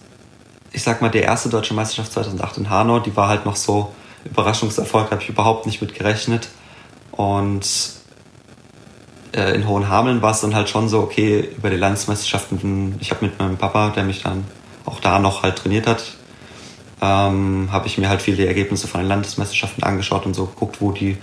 ich 0.71 0.83
sag 0.83 1.01
mal, 1.01 1.09
die 1.09 1.19
erste 1.19 1.49
Deutsche 1.49 1.73
Meisterschaft 1.73 2.13
2008 2.13 2.57
in 2.57 2.69
Hanau, 2.69 2.99
die 2.99 3.15
war 3.15 3.27
halt 3.27 3.45
noch 3.45 3.55
so 3.55 3.93
Überraschungserfolg, 4.25 5.11
habe 5.11 5.21
ich 5.21 5.29
überhaupt 5.29 5.65
nicht 5.65 5.81
mit 5.81 5.95
gerechnet. 5.95 6.49
Und 7.11 7.67
äh, 9.33 9.55
in 9.55 9.67
Hohenhameln 9.67 10.21
war 10.21 10.31
es 10.31 10.41
dann 10.41 10.55
halt 10.55 10.69
schon 10.69 10.89
so, 10.89 10.99
okay, 10.99 11.49
über 11.57 11.69
die 11.69 11.77
Landesmeisterschaften, 11.77 12.95
ich 12.99 13.11
habe 13.11 13.25
mit 13.25 13.39
meinem 13.39 13.57
Papa, 13.57 13.89
der 13.89 14.03
mich 14.03 14.23
dann 14.23 14.45
auch 14.85 14.99
da 14.99 15.19
noch 15.19 15.43
halt 15.43 15.57
trainiert 15.57 15.87
hat, 15.87 16.03
ähm, 17.01 17.69
habe 17.71 17.87
ich 17.87 17.97
mir 17.97 18.09
halt 18.09 18.21
viele 18.21 18.45
Ergebnisse 18.45 18.87
von 18.87 19.01
den 19.01 19.07
Landesmeisterschaften 19.07 19.83
angeschaut 19.83 20.25
und 20.25 20.33
so 20.33 20.45
geguckt, 20.45 20.81
wo 20.81 20.91
die 20.91 21.17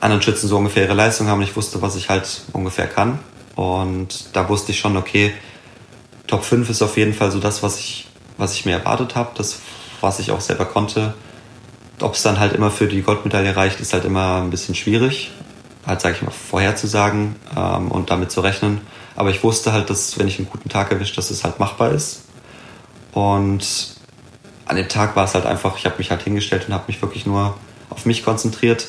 anderen 0.00 0.22
Schützen 0.22 0.48
so 0.48 0.56
ungefähr 0.56 0.84
ihre 0.84 0.94
Leistung 0.94 1.28
haben. 1.28 1.42
Ich 1.42 1.56
wusste, 1.56 1.80
was 1.80 1.96
ich 1.96 2.08
halt 2.08 2.42
ungefähr 2.52 2.86
kann. 2.86 3.18
Und 3.56 4.36
da 4.36 4.48
wusste 4.48 4.70
ich 4.70 4.78
schon, 4.78 4.96
okay, 4.96 5.32
Top 6.28 6.44
5 6.44 6.70
ist 6.70 6.82
auf 6.82 6.96
jeden 6.96 7.14
Fall 7.14 7.32
so 7.32 7.40
das, 7.40 7.62
was 7.64 7.80
ich, 7.80 8.06
was 8.36 8.54
ich 8.54 8.64
mir 8.64 8.72
erwartet 8.72 9.16
habe, 9.16 9.30
das, 9.34 9.58
was 10.00 10.20
ich 10.20 10.30
auch 10.30 10.40
selber 10.40 10.66
konnte. 10.66 11.14
Ob 12.00 12.14
es 12.14 12.22
dann 12.22 12.38
halt 12.38 12.52
immer 12.52 12.70
für 12.70 12.86
die 12.86 13.02
Goldmedaille 13.02 13.56
reicht, 13.56 13.80
ist 13.80 13.92
halt 13.92 14.04
immer 14.04 14.42
ein 14.42 14.50
bisschen 14.50 14.74
schwierig 14.74 15.32
halt, 15.86 16.00
sage 16.00 16.16
ich 16.16 16.22
mal, 16.22 16.32
vorherzusagen 16.32 17.36
ähm, 17.56 17.90
und 17.90 18.10
damit 18.10 18.32
zu 18.32 18.40
rechnen. 18.40 18.80
Aber 19.14 19.30
ich 19.30 19.42
wusste 19.42 19.72
halt, 19.72 19.88
dass 19.88 20.18
wenn 20.18 20.28
ich 20.28 20.38
einen 20.38 20.50
guten 20.50 20.68
Tag 20.68 20.90
erwische, 20.90 21.14
dass 21.14 21.30
es 21.30 21.44
halt 21.44 21.58
machbar 21.60 21.92
ist. 21.92 22.24
Und 23.12 23.96
an 24.66 24.76
dem 24.76 24.88
Tag 24.88 25.16
war 25.16 25.24
es 25.24 25.34
halt 25.34 25.46
einfach, 25.46 25.78
ich 25.78 25.86
habe 25.86 25.96
mich 25.98 26.10
halt 26.10 26.22
hingestellt 26.22 26.66
und 26.66 26.74
habe 26.74 26.84
mich 26.88 27.00
wirklich 27.00 27.24
nur 27.24 27.56
auf 27.88 28.04
mich 28.04 28.24
konzentriert. 28.24 28.88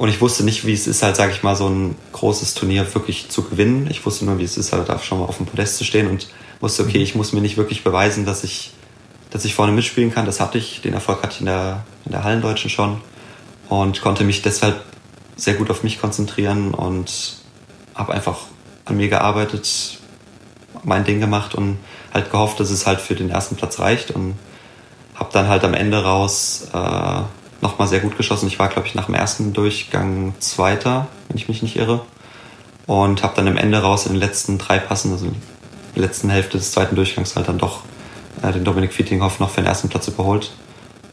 Und 0.00 0.08
ich 0.08 0.22
wusste 0.22 0.44
nicht, 0.44 0.64
wie 0.64 0.72
es 0.72 0.86
ist, 0.86 1.02
halt, 1.02 1.16
sage 1.16 1.32
ich 1.32 1.42
mal, 1.42 1.54
so 1.54 1.68
ein 1.68 1.94
großes 2.12 2.54
Turnier 2.54 2.94
wirklich 2.94 3.28
zu 3.28 3.42
gewinnen. 3.42 3.86
Ich 3.90 4.06
wusste 4.06 4.24
nur, 4.24 4.38
wie 4.38 4.44
es 4.44 4.56
ist, 4.56 4.72
halt 4.72 4.88
da 4.88 4.98
schon 4.98 5.18
mal 5.18 5.26
auf 5.26 5.36
dem 5.36 5.44
Podest 5.44 5.76
zu 5.76 5.84
stehen 5.84 6.06
und 6.06 6.28
wusste, 6.58 6.84
okay, 6.84 7.02
ich 7.02 7.14
muss 7.14 7.34
mir 7.34 7.42
nicht 7.42 7.58
wirklich 7.58 7.84
beweisen, 7.84 8.24
dass 8.24 8.42
ich, 8.42 8.72
dass 9.28 9.44
ich 9.44 9.54
vorne 9.54 9.72
mitspielen 9.72 10.10
kann. 10.10 10.24
Das 10.24 10.40
hatte 10.40 10.56
ich, 10.56 10.80
den 10.80 10.94
Erfolg 10.94 11.22
hatte 11.22 11.34
ich 11.34 11.40
in 11.40 11.46
der, 11.48 11.84
in 12.06 12.12
der 12.12 12.24
Hallendeutschen 12.24 12.70
schon 12.70 13.02
und 13.68 14.00
konnte 14.00 14.24
mich 14.24 14.40
deshalb 14.40 14.82
sehr 15.36 15.52
gut 15.52 15.70
auf 15.70 15.82
mich 15.82 16.00
konzentrieren 16.00 16.72
und 16.72 17.36
habe 17.94 18.14
einfach 18.14 18.38
an 18.86 18.96
mir 18.96 19.10
gearbeitet, 19.10 19.98
mein 20.82 21.04
Ding 21.04 21.20
gemacht 21.20 21.54
und 21.54 21.76
halt 22.14 22.30
gehofft, 22.30 22.58
dass 22.58 22.70
es 22.70 22.86
halt 22.86 23.02
für 23.02 23.16
den 23.16 23.28
ersten 23.28 23.54
Platz 23.54 23.78
reicht 23.78 24.12
und 24.12 24.38
habe 25.14 25.28
dann 25.30 25.48
halt 25.48 25.62
am 25.62 25.74
Ende 25.74 26.02
raus 26.02 26.68
äh, 26.72 27.20
nochmal 27.60 27.88
sehr 27.88 28.00
gut 28.00 28.16
geschossen. 28.16 28.46
Ich 28.46 28.58
war, 28.58 28.68
glaube 28.68 28.86
ich, 28.86 28.94
nach 28.94 29.06
dem 29.06 29.14
ersten 29.14 29.52
Durchgang 29.52 30.34
Zweiter, 30.38 31.08
wenn 31.28 31.36
ich 31.36 31.48
mich 31.48 31.62
nicht 31.62 31.76
irre. 31.76 32.02
Und 32.86 33.22
habe 33.22 33.36
dann 33.36 33.46
am 33.46 33.56
Ende 33.56 33.78
raus 33.78 34.06
in 34.06 34.12
den 34.12 34.20
letzten 34.20 34.58
drei 34.58 34.78
Passen, 34.78 35.12
also 35.12 35.26
in 35.26 35.36
der 35.94 36.02
letzten 36.02 36.30
Hälfte 36.30 36.58
des 36.58 36.72
zweiten 36.72 36.96
Durchgangs 36.96 37.36
halt 37.36 37.48
dann 37.48 37.58
doch 37.58 37.82
äh, 38.42 38.52
den 38.52 38.64
Dominik 38.64 38.92
Fietinghoff 38.92 39.38
noch 39.38 39.50
für 39.50 39.60
den 39.60 39.66
ersten 39.66 39.88
Platz 39.88 40.08
überholt. 40.08 40.52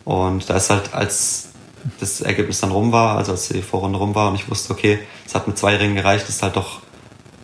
Und 0.05 0.49
da 0.49 0.55
ist 0.55 0.69
halt 0.69 0.93
als 0.93 1.49
das 1.99 2.21
Ergebnis 2.21 2.59
dann 2.59 2.71
rum 2.71 2.91
war, 2.91 3.17
also 3.17 3.33
als 3.33 3.49
die 3.49 3.61
Vorrunde 3.61 3.99
rum 3.99 4.15
war 4.15 4.29
und 4.29 4.35
ich 4.35 4.49
wusste, 4.49 4.73
okay, 4.73 4.99
es 5.25 5.35
hat 5.35 5.47
mit 5.47 5.57
zwei 5.57 5.75
Ringen 5.75 5.95
gereicht, 5.95 6.27
ist 6.27 6.43
halt 6.43 6.55
doch 6.55 6.81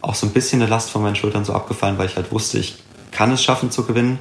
auch 0.01 0.15
so 0.15 0.25
ein 0.25 0.33
bisschen 0.33 0.61
eine 0.61 0.69
Last 0.69 0.89
von 0.89 1.01
meinen 1.01 1.15
Schultern 1.15 1.45
so 1.45 1.53
abgefallen, 1.53 1.97
weil 1.97 2.07
ich 2.07 2.15
halt 2.15 2.31
wusste, 2.31 2.59
ich 2.59 2.77
kann 3.11 3.31
es 3.31 3.43
schaffen 3.43 3.71
zu 3.71 3.85
gewinnen, 3.85 4.19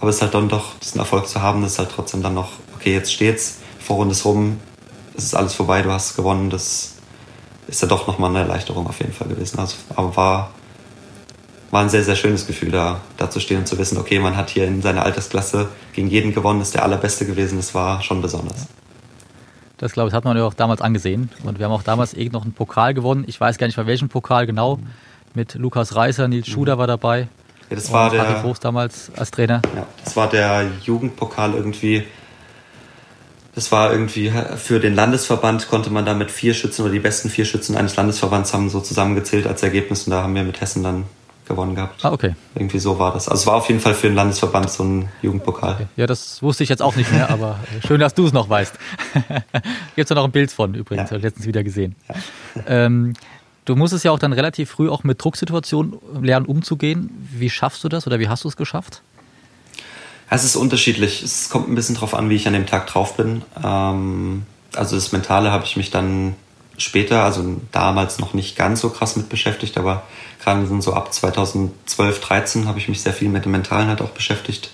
aber 0.00 0.10
es 0.10 0.16
ist 0.16 0.22
halt 0.22 0.34
dann 0.34 0.48
doch, 0.48 0.78
diesen 0.82 0.98
Erfolg 0.98 1.28
zu 1.28 1.40
haben, 1.40 1.62
das 1.62 1.72
ist 1.72 1.78
halt 1.78 1.90
trotzdem 1.94 2.22
dann 2.22 2.34
noch, 2.34 2.52
okay, 2.74 2.92
jetzt 2.92 3.12
steht's, 3.12 3.58
Vorrunde 3.90 4.12
ist 4.12 4.24
rum, 4.24 4.60
es 5.16 5.24
ist 5.24 5.34
alles 5.34 5.52
vorbei, 5.52 5.82
du 5.82 5.90
hast 5.90 6.14
gewonnen, 6.14 6.48
das 6.48 6.94
ist 7.66 7.82
ja 7.82 7.88
doch 7.88 8.06
nochmal 8.06 8.30
eine 8.30 8.38
Erleichterung 8.38 8.86
auf 8.86 9.00
jeden 9.00 9.12
Fall 9.12 9.26
gewesen. 9.26 9.58
Also, 9.58 9.74
aber 9.96 10.16
war, 10.16 10.50
war 11.72 11.82
ein 11.82 11.88
sehr, 11.88 12.04
sehr 12.04 12.14
schönes 12.14 12.46
Gefühl, 12.46 12.70
da, 12.70 13.00
da 13.16 13.28
zu 13.28 13.40
stehen 13.40 13.58
und 13.58 13.66
zu 13.66 13.78
wissen, 13.78 13.98
okay, 13.98 14.20
man 14.20 14.36
hat 14.36 14.48
hier 14.48 14.64
in 14.68 14.80
seiner 14.80 15.02
Altersklasse 15.02 15.70
gegen 15.92 16.06
jeden 16.06 16.32
gewonnen, 16.32 16.60
ist 16.60 16.72
der 16.72 16.84
allerbeste 16.84 17.26
gewesen, 17.26 17.56
das 17.56 17.74
war 17.74 18.00
schon 18.00 18.22
besonders. 18.22 18.68
Das 19.78 19.90
glaube 19.90 20.10
ich, 20.10 20.14
hat 20.14 20.24
man 20.24 20.36
ja 20.36 20.44
auch 20.44 20.54
damals 20.54 20.82
angesehen. 20.82 21.28
Und 21.42 21.58
wir 21.58 21.66
haben 21.66 21.72
auch 21.72 21.82
damals 21.82 22.14
irgend 22.14 22.34
noch 22.34 22.44
einen 22.44 22.52
Pokal 22.52 22.94
gewonnen. 22.94 23.24
Ich 23.26 23.40
weiß 23.40 23.58
gar 23.58 23.66
nicht, 23.66 23.74
bei 23.74 23.86
welchem 23.86 24.08
Pokal 24.08 24.46
genau. 24.46 24.78
Mit 25.34 25.54
Lukas 25.54 25.96
Reißer, 25.96 26.28
Nils 26.28 26.46
mhm. 26.46 26.52
Schuder 26.52 26.78
war 26.78 26.86
dabei. 26.86 27.26
Ja, 27.68 27.74
das 27.74 27.90
war 27.90 28.08
der. 28.10 28.36
Fuchs 28.36 28.60
damals 28.60 29.10
als 29.16 29.32
Trainer. 29.32 29.62
Ja, 29.74 29.84
das 30.04 30.14
war 30.14 30.28
der 30.28 30.68
Jugendpokal 30.84 31.54
irgendwie. 31.54 32.04
Das 33.54 33.72
war 33.72 33.90
irgendwie 33.92 34.32
für 34.56 34.78
den 34.78 34.94
Landesverband 34.94 35.68
konnte 35.68 35.90
man 35.90 36.06
da 36.06 36.14
mit 36.14 36.30
vier 36.30 36.54
Schützen 36.54 36.82
oder 36.82 36.92
die 36.92 37.00
besten 37.00 37.28
vier 37.28 37.44
Schützen 37.44 37.76
eines 37.76 37.96
Landesverbands 37.96 38.54
haben 38.54 38.70
so 38.70 38.80
zusammengezählt 38.80 39.46
als 39.46 39.62
Ergebnis 39.62 40.04
und 40.04 40.12
da 40.12 40.22
haben 40.22 40.34
wir 40.34 40.44
mit 40.44 40.60
Hessen 40.60 40.82
dann 40.82 41.04
gewonnen 41.50 41.74
gehabt. 41.74 42.04
Ah, 42.04 42.12
okay. 42.12 42.34
Irgendwie 42.54 42.78
so 42.78 42.98
war 42.98 43.12
das. 43.12 43.28
Also 43.28 43.42
es 43.42 43.46
war 43.46 43.54
auf 43.54 43.68
jeden 43.68 43.80
Fall 43.80 43.94
für 43.94 44.06
den 44.06 44.14
Landesverband 44.14 44.70
so 44.70 44.84
ein 44.84 45.08
Jugendpokal. 45.20 45.74
Okay. 45.74 45.86
Ja, 45.96 46.06
das 46.06 46.42
wusste 46.42 46.62
ich 46.62 46.70
jetzt 46.70 46.80
auch 46.80 46.96
nicht 46.96 47.12
mehr, 47.12 47.28
aber 47.28 47.58
schön, 47.86 48.00
dass 48.00 48.14
du 48.14 48.24
es 48.24 48.32
noch 48.32 48.48
weißt. 48.48 48.78
Gibt 49.14 49.52
es 49.96 50.06
da 50.06 50.14
noch 50.14 50.24
ein 50.24 50.30
Bild 50.30 50.50
von 50.50 50.74
übrigens, 50.74 51.10
ja. 51.10 51.16
habe 51.16 51.18
ich 51.18 51.24
letztens 51.24 51.46
wieder 51.46 51.62
gesehen. 51.62 51.96
Ja. 52.08 52.14
Ähm, 52.66 53.14
du 53.64 53.76
musstest 53.76 54.04
ja 54.04 54.10
auch 54.10 54.18
dann 54.18 54.32
relativ 54.32 54.70
früh 54.70 54.88
auch 54.88 55.04
mit 55.04 55.22
Drucksituationen 55.22 55.98
lernen 56.20 56.46
umzugehen. 56.46 57.10
Wie 57.32 57.48
schaffst 57.48 57.84
du 57.84 57.88
das 57.88 58.06
oder 58.08 58.18
wie 58.18 58.28
hast 58.28 58.42
du 58.42 58.48
es 58.48 58.56
geschafft? 58.56 59.02
Es 60.32 60.44
ist 60.44 60.54
unterschiedlich. 60.54 61.22
Es 61.22 61.50
kommt 61.50 61.68
ein 61.68 61.74
bisschen 61.74 61.96
drauf 61.96 62.14
an, 62.14 62.30
wie 62.30 62.36
ich 62.36 62.46
an 62.46 62.52
dem 62.52 62.66
Tag 62.66 62.86
drauf 62.86 63.16
bin. 63.16 63.42
Ähm, 63.62 64.44
also 64.74 64.94
das 64.94 65.10
Mentale 65.10 65.50
habe 65.50 65.64
ich 65.64 65.76
mich 65.76 65.90
dann 65.90 66.36
später, 66.78 67.24
also 67.24 67.44
damals 67.72 68.20
noch 68.20 68.32
nicht 68.32 68.56
ganz 68.56 68.80
so 68.80 68.90
krass 68.90 69.16
mit 69.16 69.28
beschäftigt, 69.28 69.76
aber 69.76 70.04
gerade 70.42 70.64
so 70.80 70.94
ab 70.94 71.12
2012, 71.12 72.20
13 72.20 72.68
habe 72.68 72.78
ich 72.78 72.88
mich 72.88 73.02
sehr 73.02 73.12
viel 73.12 73.28
mit 73.28 73.44
dem 73.44 73.52
Mentalen 73.52 73.88
halt 73.88 74.00
auch 74.00 74.10
beschäftigt. 74.10 74.70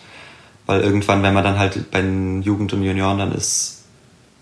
Weil 0.67 0.83
irgendwann, 0.83 1.23
wenn 1.23 1.35
man 1.35 1.43
dann 1.43 1.59
halt 1.59 1.91
bei 1.91 2.03
den 2.03 2.43
Jugend- 2.43 2.73
und 2.75 2.83
Junioren 2.83 3.19
dann 3.19 3.33
ist, 3.33 3.85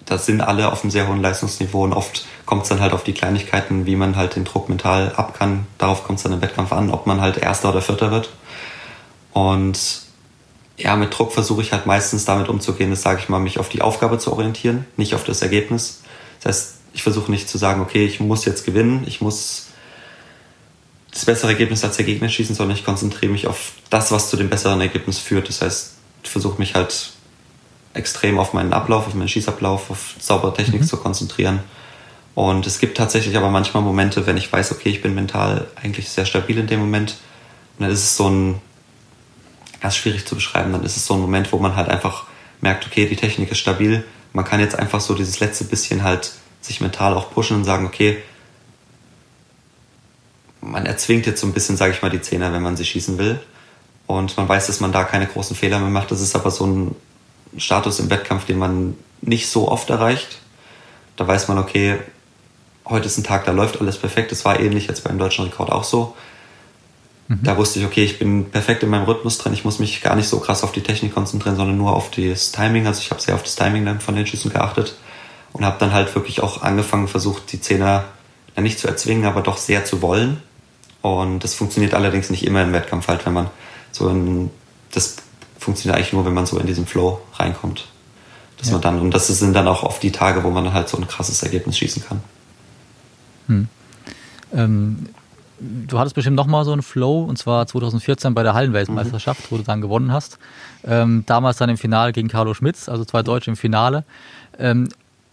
da 0.06 0.18
sind 0.18 0.40
alle 0.40 0.70
auf 0.70 0.82
einem 0.82 0.90
sehr 0.90 1.06
hohen 1.06 1.22
Leistungsniveau 1.22 1.84
und 1.84 1.92
oft 1.92 2.26
kommt 2.44 2.64
es 2.64 2.68
dann 2.68 2.80
halt 2.80 2.92
auf 2.92 3.04
die 3.04 3.14
Kleinigkeiten, 3.14 3.86
wie 3.86 3.96
man 3.96 4.16
halt 4.16 4.36
den 4.36 4.44
Druck 4.44 4.68
mental 4.68 5.12
ab 5.16 5.38
kann. 5.38 5.66
Darauf 5.78 6.04
kommt 6.04 6.18
es 6.18 6.24
dann 6.24 6.32
im 6.32 6.42
Wettkampf 6.42 6.72
an, 6.72 6.90
ob 6.90 7.06
man 7.06 7.20
halt 7.20 7.38
Erster 7.38 7.70
oder 7.70 7.80
Vierter 7.80 8.10
wird. 8.10 8.30
Und 9.32 10.03
ja, 10.76 10.96
mit 10.96 11.16
Druck 11.16 11.32
versuche 11.32 11.62
ich 11.62 11.72
halt 11.72 11.86
meistens 11.86 12.24
damit 12.24 12.48
umzugehen, 12.48 12.90
das 12.90 13.02
sage 13.02 13.20
ich 13.20 13.28
mal, 13.28 13.38
mich 13.38 13.58
auf 13.58 13.68
die 13.68 13.82
Aufgabe 13.82 14.18
zu 14.18 14.32
orientieren, 14.32 14.86
nicht 14.96 15.14
auf 15.14 15.24
das 15.24 15.42
Ergebnis. 15.42 16.02
Das 16.40 16.56
heißt, 16.56 16.74
ich 16.94 17.02
versuche 17.02 17.30
nicht 17.30 17.48
zu 17.48 17.58
sagen, 17.58 17.80
okay, 17.80 18.04
ich 18.04 18.20
muss 18.20 18.44
jetzt 18.44 18.64
gewinnen, 18.64 19.04
ich 19.06 19.20
muss 19.20 19.66
das 21.12 21.24
bessere 21.24 21.52
Ergebnis 21.52 21.84
als 21.84 21.96
der 21.96 22.04
Gegner 22.04 22.28
schießen, 22.28 22.56
sondern 22.56 22.76
ich 22.76 22.84
konzentriere 22.84 23.30
mich 23.30 23.46
auf 23.46 23.72
das, 23.88 24.10
was 24.10 24.30
zu 24.30 24.36
dem 24.36 24.50
besseren 24.50 24.80
Ergebnis 24.80 25.18
führt. 25.18 25.48
Das 25.48 25.62
heißt, 25.62 25.92
ich 26.24 26.30
versuche 26.30 26.58
mich 26.58 26.74
halt 26.74 27.12
extrem 27.94 28.38
auf 28.38 28.52
meinen 28.52 28.72
Ablauf, 28.72 29.06
auf 29.06 29.14
meinen 29.14 29.28
Schießablauf, 29.28 29.90
auf 29.90 30.14
saubere 30.18 30.54
Technik 30.54 30.82
mhm. 30.82 30.86
zu 30.86 30.96
konzentrieren. 30.96 31.60
Und 32.34 32.66
es 32.66 32.80
gibt 32.80 32.96
tatsächlich 32.96 33.36
aber 33.36 33.48
manchmal 33.48 33.84
Momente, 33.84 34.26
wenn 34.26 34.36
ich 34.36 34.52
weiß, 34.52 34.72
okay, 34.72 34.88
ich 34.88 35.02
bin 35.02 35.14
mental 35.14 35.68
eigentlich 35.80 36.08
sehr 36.08 36.26
stabil 36.26 36.58
in 36.58 36.66
dem 36.66 36.80
Moment. 36.80 37.16
Und 37.78 37.84
dann 37.84 37.92
ist 37.92 38.02
es 38.02 38.16
so 38.16 38.28
ein, 38.28 38.60
ganz 39.84 39.96
schwierig 39.96 40.24
zu 40.24 40.34
beschreiben, 40.34 40.72
dann 40.72 40.82
ist 40.82 40.96
es 40.96 41.04
so 41.04 41.12
ein 41.12 41.20
Moment, 41.20 41.52
wo 41.52 41.58
man 41.58 41.76
halt 41.76 41.90
einfach 41.90 42.24
merkt, 42.62 42.86
okay, 42.86 43.04
die 43.04 43.16
Technik 43.16 43.50
ist 43.50 43.58
stabil. 43.58 44.02
Man 44.32 44.46
kann 44.46 44.58
jetzt 44.58 44.78
einfach 44.78 45.02
so 45.02 45.14
dieses 45.14 45.40
letzte 45.40 45.64
bisschen 45.64 46.02
halt 46.02 46.32
sich 46.62 46.80
mental 46.80 47.12
auch 47.12 47.30
pushen 47.30 47.58
und 47.58 47.64
sagen, 47.64 47.84
okay, 47.84 48.22
man 50.62 50.86
erzwingt 50.86 51.26
jetzt 51.26 51.42
so 51.42 51.46
ein 51.46 51.52
bisschen, 51.52 51.76
sage 51.76 51.92
ich 51.92 52.00
mal, 52.00 52.08
die 52.08 52.22
Zehner, 52.22 52.50
wenn 52.54 52.62
man 52.62 52.78
sie 52.78 52.86
schießen 52.86 53.18
will. 53.18 53.38
Und 54.06 54.34
man 54.38 54.48
weiß, 54.48 54.68
dass 54.68 54.80
man 54.80 54.90
da 54.90 55.04
keine 55.04 55.26
großen 55.26 55.54
Fehler 55.54 55.78
mehr 55.80 55.90
macht. 55.90 56.10
Das 56.10 56.22
ist 56.22 56.34
aber 56.34 56.50
so 56.50 56.66
ein 56.66 56.96
Status 57.58 58.00
im 58.00 58.08
Wettkampf, 58.08 58.46
den 58.46 58.56
man 58.56 58.96
nicht 59.20 59.50
so 59.50 59.68
oft 59.68 59.90
erreicht. 59.90 60.38
Da 61.16 61.28
weiß 61.28 61.48
man, 61.48 61.58
okay, 61.58 61.98
heute 62.86 63.04
ist 63.04 63.18
ein 63.18 63.24
Tag, 63.24 63.44
da 63.44 63.52
läuft 63.52 63.82
alles 63.82 63.98
perfekt. 63.98 64.32
Das 64.32 64.46
war 64.46 64.58
ähnlich 64.58 64.86
jetzt 64.86 65.04
beim 65.04 65.18
deutschen 65.18 65.44
Rekord 65.44 65.70
auch 65.70 65.84
so. 65.84 66.16
Mhm. 67.28 67.40
Da 67.42 67.56
wusste 67.56 67.78
ich, 67.78 67.86
okay, 67.86 68.04
ich 68.04 68.18
bin 68.18 68.50
perfekt 68.50 68.82
in 68.82 68.90
meinem 68.90 69.04
Rhythmus 69.04 69.38
drin. 69.38 69.52
Ich 69.52 69.64
muss 69.64 69.78
mich 69.78 70.02
gar 70.02 70.14
nicht 70.16 70.28
so 70.28 70.40
krass 70.40 70.62
auf 70.62 70.72
die 70.72 70.82
Technik 70.82 71.14
konzentrieren, 71.14 71.56
sondern 71.56 71.76
nur 71.76 71.94
auf 71.94 72.10
das 72.10 72.52
Timing. 72.52 72.86
Also 72.86 73.00
ich 73.00 73.10
habe 73.10 73.20
sehr 73.20 73.34
auf 73.34 73.42
das 73.42 73.56
Timing 73.56 73.84
dann 73.84 74.00
von 74.00 74.14
den 74.14 74.26
Schüssen 74.26 74.52
geachtet. 74.52 74.96
und 75.52 75.64
habe 75.64 75.76
dann 75.78 75.92
halt 75.92 76.12
wirklich 76.16 76.42
auch 76.42 76.62
angefangen, 76.62 77.06
versucht, 77.06 77.52
die 77.52 77.60
Zehner 77.60 78.06
nicht 78.60 78.78
zu 78.78 78.88
erzwingen, 78.88 79.24
aber 79.24 79.40
doch 79.40 79.56
sehr 79.56 79.84
zu 79.84 80.02
wollen. 80.02 80.42
Und 81.00 81.44
das 81.44 81.54
funktioniert 81.54 81.94
allerdings 81.94 82.30
nicht 82.30 82.44
immer 82.44 82.62
im 82.62 82.72
Wettkampf 82.72 83.08
halt, 83.08 83.24
wenn 83.24 83.34
man 83.34 83.50
so 83.92 84.08
in, 84.08 84.50
das 84.92 85.16
funktioniert 85.58 85.96
eigentlich 85.96 86.12
nur, 86.12 86.24
wenn 86.24 86.34
man 86.34 86.46
so 86.46 86.58
in 86.58 86.66
diesen 86.66 86.86
Flow 86.86 87.20
reinkommt. 87.34 87.86
Dass 88.58 88.68
ja. 88.68 88.72
man 88.72 88.82
dann, 88.82 89.00
und 89.00 89.12
das 89.12 89.26
sind 89.26 89.54
dann 89.54 89.68
auch 89.68 89.82
oft 89.82 90.02
die 90.02 90.12
Tage, 90.12 90.42
wo 90.44 90.50
man 90.50 90.72
halt 90.72 90.88
so 90.88 90.96
ein 90.96 91.06
krasses 91.06 91.42
Ergebnis 91.42 91.78
schießen 91.78 92.04
kann. 92.04 92.20
Hm. 93.46 93.68
Ähm, 94.54 95.08
du 95.86 95.98
hattest 95.98 96.14
bestimmt 96.14 96.36
nochmal 96.36 96.64
so 96.64 96.72
einen 96.72 96.82
Flow, 96.82 97.22
und 97.24 97.38
zwar 97.38 97.66
2014 97.66 98.34
bei 98.34 98.42
der 98.42 98.54
Hallenweltmeisterschaft, 98.54 99.40
mhm. 99.42 99.46
wo 99.50 99.56
du 99.58 99.62
dann 99.62 99.80
gewonnen 99.80 100.12
hast. 100.12 100.38
Ähm, 100.84 101.24
damals 101.26 101.56
dann 101.56 101.70
im 101.70 101.78
Finale 101.78 102.12
gegen 102.12 102.28
Carlo 102.28 102.54
Schmitz, 102.54 102.88
also 102.88 103.04
zwei 103.04 103.22
Deutsche 103.22 103.50
im 103.50 103.56
Finale. 103.56 104.04
Ähm, 104.58 104.88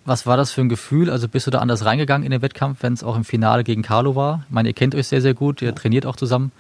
was 0.06 0.26
war 0.26 0.38
das 0.38 0.52
für 0.52 0.62
ein 0.62 0.70
Gefühl? 0.70 1.10
Also 1.10 1.28
bist 1.28 1.48
du 1.48 1.52
da 1.52 1.60
anders 1.60 1.86
reingegangen 1.86 2.26
in 2.26 2.32
den 2.32 2.42
Wettkampf, 2.42 2.80
wenn 2.82 2.94
es 2.94 3.04
auch 3.04 3.16
im 3.16 3.24
Finale 3.24 3.64
gegen 3.64 3.84
Carlo 3.84 4.16
war? 4.16 4.44
Ich 4.48 4.54
meine, 4.54 4.70
ihr 4.70 4.74
kennt 4.74 4.96
euch 4.96 5.08
sehr, 5.08 5.22
sehr 5.22 5.34
gut, 5.34 5.62
ihr 5.62 5.76
trainiert 5.76 6.06
auch 6.06 6.16
zusammen. 6.16 6.52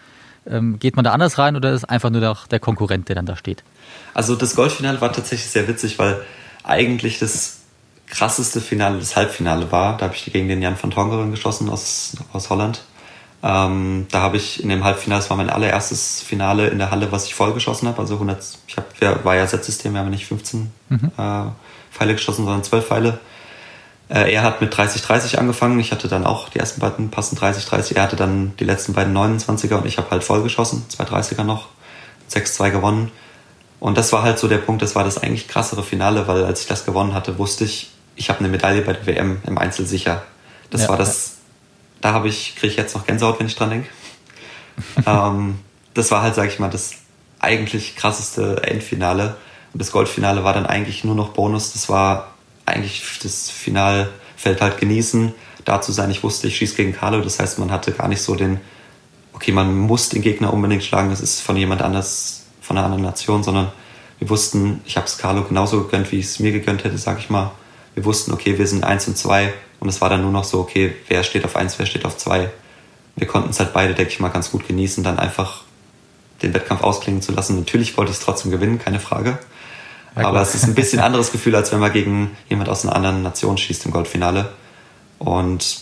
Ähm, 0.48 0.80
geht 0.80 0.96
man 0.96 1.06
da 1.06 1.12
anders 1.12 1.38
rein 1.38 1.56
oder 1.56 1.72
ist 1.72 1.86
einfach 1.86 2.10
nur 2.10 2.22
der, 2.22 2.38
der 2.50 2.60
Konkurrent, 2.60 3.10
der 3.10 3.16
dann 3.16 3.26
da 3.26 3.36
steht? 3.36 3.64
Also 4.14 4.36
das 4.36 4.56
Goldfinale 4.56 5.02
war 5.02 5.12
tatsächlich 5.12 5.50
sehr 5.50 5.68
witzig, 5.68 6.00
weil 6.00 6.22
eigentlich 6.64 7.20
das 7.20 7.60
krasseste 8.08 8.62
Finale 8.62 9.00
das 9.00 9.16
Halbfinale 9.16 9.72
war. 9.72 9.98
Da 9.98 10.06
habe 10.06 10.16
ich 10.16 10.26
gegen 10.26 10.48
den 10.48 10.62
Jan 10.62 10.76
van 10.80 10.92
Tongeren 10.92 11.32
geschossen 11.32 11.70
aus, 11.70 12.18
aus 12.34 12.50
Holland. 12.50 12.84
Ähm, 13.44 14.08
da 14.12 14.22
habe 14.22 14.38
ich 14.38 14.62
in 14.62 14.70
dem 14.70 14.84
Halbfinale, 14.84 15.20
das 15.20 15.30
war 15.30 15.38
mein 15.38 15.50
allererstes 15.50 16.22
Finale 16.22 16.68
in 16.68 16.78
der 16.78 16.92
Halle, 16.92 17.12
was 17.12 17.26
ich 17.26 17.34
voll 17.34 17.54
geschossen 17.54 17.88
habe. 17.88 18.00
Also 18.00 18.16
100, 18.16 18.44
ich 18.68 18.78
hab, 18.78 19.26
war 19.26 19.36
ja 19.36 19.48
Setzsystem, 19.48 19.94
wir 19.94 20.02
haben 20.02 20.10
nicht 20.12 20.28
15 20.28 20.72
mhm. 20.90 21.12
äh, 21.18 21.44
Pfeile 21.92 22.14
geschossen, 22.14 22.46
sondern 22.46 22.64
12 22.64 22.88
Pfeile. 22.88 23.20
Äh, 24.10 24.34
er 24.34 24.44
hat 24.44 24.62
mit 24.62 24.74
30-30 24.74 25.38
angefangen. 25.38 25.80
Ich 25.80 25.92
hatte 25.92 26.08
dann 26.08 26.26
auch 26.26 26.50
die 26.50 26.60
ersten 26.60 26.82
beiden 26.82 27.10
passen 27.10 27.38
30-30. 27.38 27.96
Er 27.96 28.04
hatte 28.04 28.16
dann 28.16 28.54
die 28.60 28.66
letzten 28.66 28.94
beiden 28.94 29.16
29er 29.16 29.76
und 29.76 29.86
ich 29.86 29.98
habe 29.98 30.12
halt 30.12 30.24
voll 30.24 30.44
geschossen, 30.44 30.86
zwei 30.90 31.06
30er 31.06 31.44
noch, 31.44 31.70
6-2 32.30 32.72
gewonnen. 32.72 33.12
Und 33.80 33.98
das 33.98 34.14
war 34.14 34.22
halt 34.22 34.38
so 34.38 34.48
der 34.48 34.60
Punkt, 34.60 34.84
das 34.84 34.96
war 34.96 35.04
das 35.04 35.18
eigentlich 35.18 35.48
krassere 35.48 35.82
Finale, 35.82 36.28
weil 36.28 36.46
als 36.46 36.62
ich 36.62 36.68
das 36.68 36.86
gewonnen 36.86 37.16
hatte, 37.16 37.40
wusste 37.40 37.64
ich, 37.64 37.92
ich 38.16 38.30
habe 38.30 38.40
eine 38.40 38.50
Medaille 38.50 38.82
bei 38.84 38.94
der 38.94 39.08
WM 39.08 39.42
im 39.48 39.58
Einzel 39.58 39.88
sicher. 39.88 40.22
Das 40.70 40.84
ja, 40.84 40.90
war 40.90 40.98
das, 40.98 41.38
da 42.02 42.14
habe 42.14 42.28
ich, 42.28 42.56
kriege 42.56 42.72
ich 42.72 42.78
jetzt 42.78 42.96
noch 42.96 43.06
Gänsehaut, 43.06 43.40
wenn 43.40 43.48
ich 43.48 43.56
dran 43.56 43.70
denke. 43.70 43.90
ähm, 45.06 45.60
das 45.94 46.12
war 46.12 46.22
halt, 46.22 46.36
sage 46.36 46.50
ich 46.50 46.60
mal, 46.60 46.70
das 46.70 46.94
eigentlich 47.40 47.96
krasseste 47.96 48.64
Endfinale. 48.64 49.38
Und 49.74 49.82
das 49.82 49.92
Goldfinale 49.92 50.44
war 50.44 50.54
dann 50.54 50.66
eigentlich 50.66 51.04
nur 51.04 51.16
noch 51.16 51.30
Bonus. 51.30 51.74
Das 51.74 51.90
war 51.90 52.34
eigentlich 52.66 53.04
das 53.24 53.50
Finalfeld 53.50 54.62
halt 54.62 54.80
genießen, 54.80 55.34
da 55.66 55.82
zu 55.82 55.92
sein. 55.92 56.12
Ich 56.12 56.24
wusste, 56.24 56.48
ich 56.48 56.58
schieße 56.58 56.76
gegen 56.76 56.94
Carlo. 56.94 57.22
Das 57.22 57.40
heißt, 57.40 57.60
man 57.60 57.72
hatte 57.72 57.92
gar 57.92 58.08
nicht 58.08 58.22
so 58.22 58.36
den, 58.36 58.60
okay, 59.34 59.52
man 59.52 59.76
muss 59.78 60.10
den 60.10 60.22
Gegner 60.22 60.54
unbedingt 60.54 60.84
schlagen. 60.84 61.10
Das 61.10 61.22
ist 61.22 61.42
von 61.42 61.58
jemand 61.58 61.82
anders, 61.82 62.46
von 62.62 62.78
einer 62.78 62.86
anderen 62.86 63.04
Nation, 63.04 63.44
sondern 63.44 63.72
wir 64.20 64.30
wussten, 64.30 64.82
ich 64.86 64.98
habe 64.98 65.08
es 65.08 65.18
Carlo 65.18 65.44
genauso 65.44 65.84
gegönnt, 65.84 66.12
wie 66.12 66.20
ich 66.20 66.26
es 66.26 66.40
mir 66.40 66.52
gegönnt 66.52 66.84
hätte, 66.84 66.98
sag 66.98 67.20
ich 67.20 67.30
mal. 67.30 67.52
Wir 67.96 68.06
wussten, 68.06 68.32
okay, 68.32 68.58
wir 68.58 68.68
sind 68.68 68.84
eins 68.84 69.08
und 69.08 69.18
zwei 69.18 69.54
und 69.80 69.90
es 69.90 70.02
war 70.02 70.10
dann 70.10 70.22
nur 70.22 70.32
noch 70.32 70.44
so, 70.44 70.60
okay, 70.60 70.96
wer 71.08 71.24
steht 71.24 71.44
auf 71.46 71.56
eins, 71.56 71.78
wer 71.80 71.86
steht 71.86 72.06
auf 72.06 72.18
zwei. 72.18 72.50
Wir 73.16 73.28
konnten 73.28 73.50
es 73.50 73.60
halt 73.60 73.74
beide, 73.74 73.94
denke 73.94 74.12
ich 74.12 74.20
mal, 74.20 74.30
ganz 74.30 74.52
gut 74.52 74.68
genießen, 74.68 75.04
dann 75.04 75.20
einfach 75.20 75.64
den 76.42 76.54
Wettkampf 76.54 76.82
ausklingen 76.82 77.22
zu 77.22 77.32
lassen. 77.32 77.58
Natürlich 77.58 77.98
wollte 77.98 78.12
ich 78.12 78.18
es 78.18 78.24
trotzdem 78.24 78.52
gewinnen, 78.52 78.80
keine 78.80 79.00
Frage. 79.00 79.38
Ja, 80.16 80.28
Aber 80.28 80.42
es 80.42 80.56
ist 80.56 80.64
ein 80.64 80.76
bisschen 80.76 81.00
anderes 81.02 81.32
Gefühl, 81.32 81.56
als 81.56 81.72
wenn 81.72 81.80
man 81.80 81.92
gegen 81.92 82.36
jemand 82.50 82.70
aus 82.70 82.86
einer 82.86 82.96
anderen 82.96 83.22
Nation 83.22 83.58
schießt 83.58 83.86
im 83.86 83.92
Goldfinale. 83.92 84.52
Und 85.20 85.80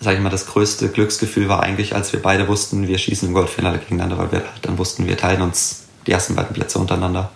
sage 0.00 0.16
ich 0.16 0.22
mal, 0.22 0.30
das 0.30 0.46
größte 0.46 0.88
Glücksgefühl 0.88 1.48
war 1.48 1.62
eigentlich, 1.62 1.94
als 1.94 2.12
wir 2.12 2.22
beide 2.22 2.48
wussten, 2.48 2.88
wir 2.88 2.98
schießen 2.98 3.28
im 3.28 3.34
Goldfinale 3.34 3.78
gegeneinander, 3.78 4.18
weil 4.18 4.32
wir 4.32 4.44
dann 4.62 4.78
wussten, 4.78 5.06
wir 5.06 5.16
teilen 5.16 5.42
uns 5.42 5.84
die 6.06 6.12
ersten 6.12 6.34
beiden 6.34 6.54
Plätze 6.54 6.78
untereinander. 6.78 7.30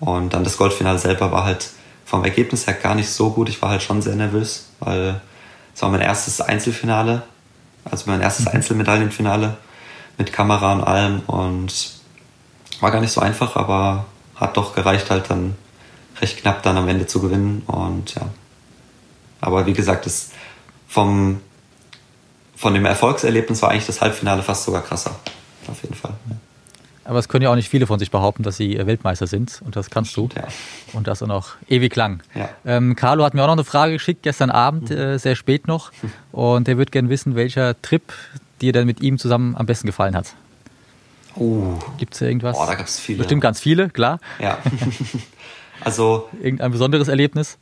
Und 0.00 0.34
dann 0.34 0.44
das 0.44 0.56
Goldfinale 0.56 0.98
selber 0.98 1.30
war 1.30 1.44
halt 1.44 1.70
vom 2.14 2.22
Ergebnis 2.22 2.68
her 2.68 2.74
gar 2.74 2.94
nicht 2.94 3.10
so 3.10 3.30
gut. 3.30 3.48
Ich 3.48 3.60
war 3.60 3.70
halt 3.70 3.82
schon 3.82 4.00
sehr 4.00 4.14
nervös, 4.14 4.66
weil 4.78 5.20
es 5.74 5.82
war 5.82 5.90
mein 5.90 6.00
erstes 6.00 6.40
Einzelfinale, 6.40 7.24
also 7.84 8.08
mein 8.08 8.20
erstes 8.20 8.46
mhm. 8.46 8.52
Einzelmedaillenfinale 8.52 9.56
mit 10.16 10.32
Kamera 10.32 10.74
und 10.74 10.84
allem 10.84 11.22
und 11.26 11.90
war 12.78 12.92
gar 12.92 13.00
nicht 13.00 13.10
so 13.10 13.20
einfach, 13.20 13.56
aber 13.56 14.06
hat 14.36 14.56
doch 14.56 14.76
gereicht, 14.76 15.10
halt 15.10 15.28
dann 15.28 15.56
recht 16.20 16.38
knapp 16.38 16.62
dann 16.62 16.76
am 16.76 16.86
Ende 16.86 17.08
zu 17.08 17.20
gewinnen. 17.20 17.64
Und 17.66 18.14
ja. 18.14 18.22
Aber 19.40 19.66
wie 19.66 19.72
gesagt, 19.72 20.06
das 20.06 20.30
vom, 20.86 21.40
von 22.54 22.74
dem 22.74 22.84
Erfolgserlebnis 22.84 23.60
war 23.60 23.72
eigentlich 23.72 23.86
das 23.86 24.00
Halbfinale 24.00 24.44
fast 24.44 24.62
sogar 24.62 24.82
krasser. 24.82 25.16
Auf 25.66 25.82
jeden 25.82 25.96
Fall. 25.96 26.14
Aber 27.04 27.18
es 27.18 27.28
können 27.28 27.42
ja 27.42 27.50
auch 27.50 27.54
nicht 27.54 27.68
viele 27.68 27.86
von 27.86 27.98
sich 27.98 28.10
behaupten, 28.10 28.42
dass 28.42 28.56
sie 28.56 28.78
Weltmeister 28.86 29.26
sind. 29.26 29.60
Und 29.64 29.76
das 29.76 29.90
kannst 29.90 30.16
du. 30.16 30.28
Ja. 30.34 30.44
Und 30.94 31.06
das 31.06 31.22
auch 31.22 31.26
noch 31.26 31.52
ewig 31.68 31.94
lang. 31.94 32.22
Ja. 32.34 32.48
Ähm, 32.64 32.96
Carlo 32.96 33.24
hat 33.24 33.34
mir 33.34 33.42
auch 33.42 33.46
noch 33.46 33.54
eine 33.54 33.64
Frage 33.64 33.92
geschickt, 33.94 34.22
gestern 34.22 34.50
Abend, 34.50 34.90
mhm. 34.90 34.96
äh, 34.96 35.18
sehr 35.18 35.36
spät 35.36 35.68
noch. 35.68 35.92
Und 36.32 36.66
er 36.66 36.78
würde 36.78 36.90
gerne 36.90 37.10
wissen, 37.10 37.36
welcher 37.36 37.80
Trip 37.82 38.02
dir 38.60 38.72
denn 38.72 38.86
mit 38.86 39.02
ihm 39.02 39.18
zusammen 39.18 39.54
am 39.56 39.66
besten 39.66 39.86
gefallen 39.86 40.16
hat. 40.16 40.34
Oh. 41.36 41.78
Gibt 41.98 42.14
es 42.14 42.20
irgendwas? 42.20 42.56
Boah, 42.56 42.66
da 42.66 42.74
gab 42.74 42.86
es 42.86 42.98
viele. 42.98 43.18
Bestimmt 43.18 43.42
ganz 43.42 43.60
viele, 43.60 43.90
klar. 43.90 44.18
Ja. 44.38 44.58
also. 45.80 46.28
Irgendein 46.40 46.72
besonderes 46.72 47.08
Erlebnis? 47.08 47.58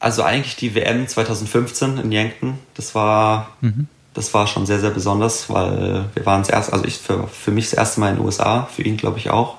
Also 0.00 0.22
eigentlich 0.22 0.56
die 0.56 0.74
WM 0.74 1.06
2015 1.06 1.98
in 1.98 2.10
Yankton. 2.10 2.58
Das 2.74 2.94
war, 2.94 3.50
mhm. 3.60 3.86
Das 4.14 4.34
war 4.34 4.46
schon 4.46 4.66
sehr, 4.66 4.80
sehr 4.80 4.90
besonders, 4.90 5.48
weil 5.50 6.06
wir 6.14 6.26
waren 6.26 6.42
das 6.42 6.70
also 6.70 6.84
ich 6.84 6.98
für, 6.98 7.28
für 7.28 7.50
mich 7.50 7.70
das 7.70 7.74
erste 7.74 8.00
Mal 8.00 8.10
in 8.10 8.16
den 8.16 8.24
USA, 8.24 8.64
für 8.64 8.82
ihn 8.82 8.96
glaube 8.96 9.18
ich 9.18 9.30
auch. 9.30 9.56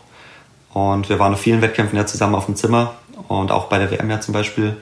Und 0.73 1.09
wir 1.09 1.19
waren 1.19 1.33
auf 1.33 1.41
vielen 1.41 1.61
Wettkämpfen 1.61 1.97
ja 1.97 2.05
zusammen 2.05 2.35
auf 2.35 2.45
dem 2.45 2.55
Zimmer 2.55 2.95
und 3.27 3.51
auch 3.51 3.65
bei 3.65 3.77
der 3.77 3.91
WM 3.91 4.09
ja 4.09 4.19
zum 4.19 4.33
Beispiel. 4.33 4.77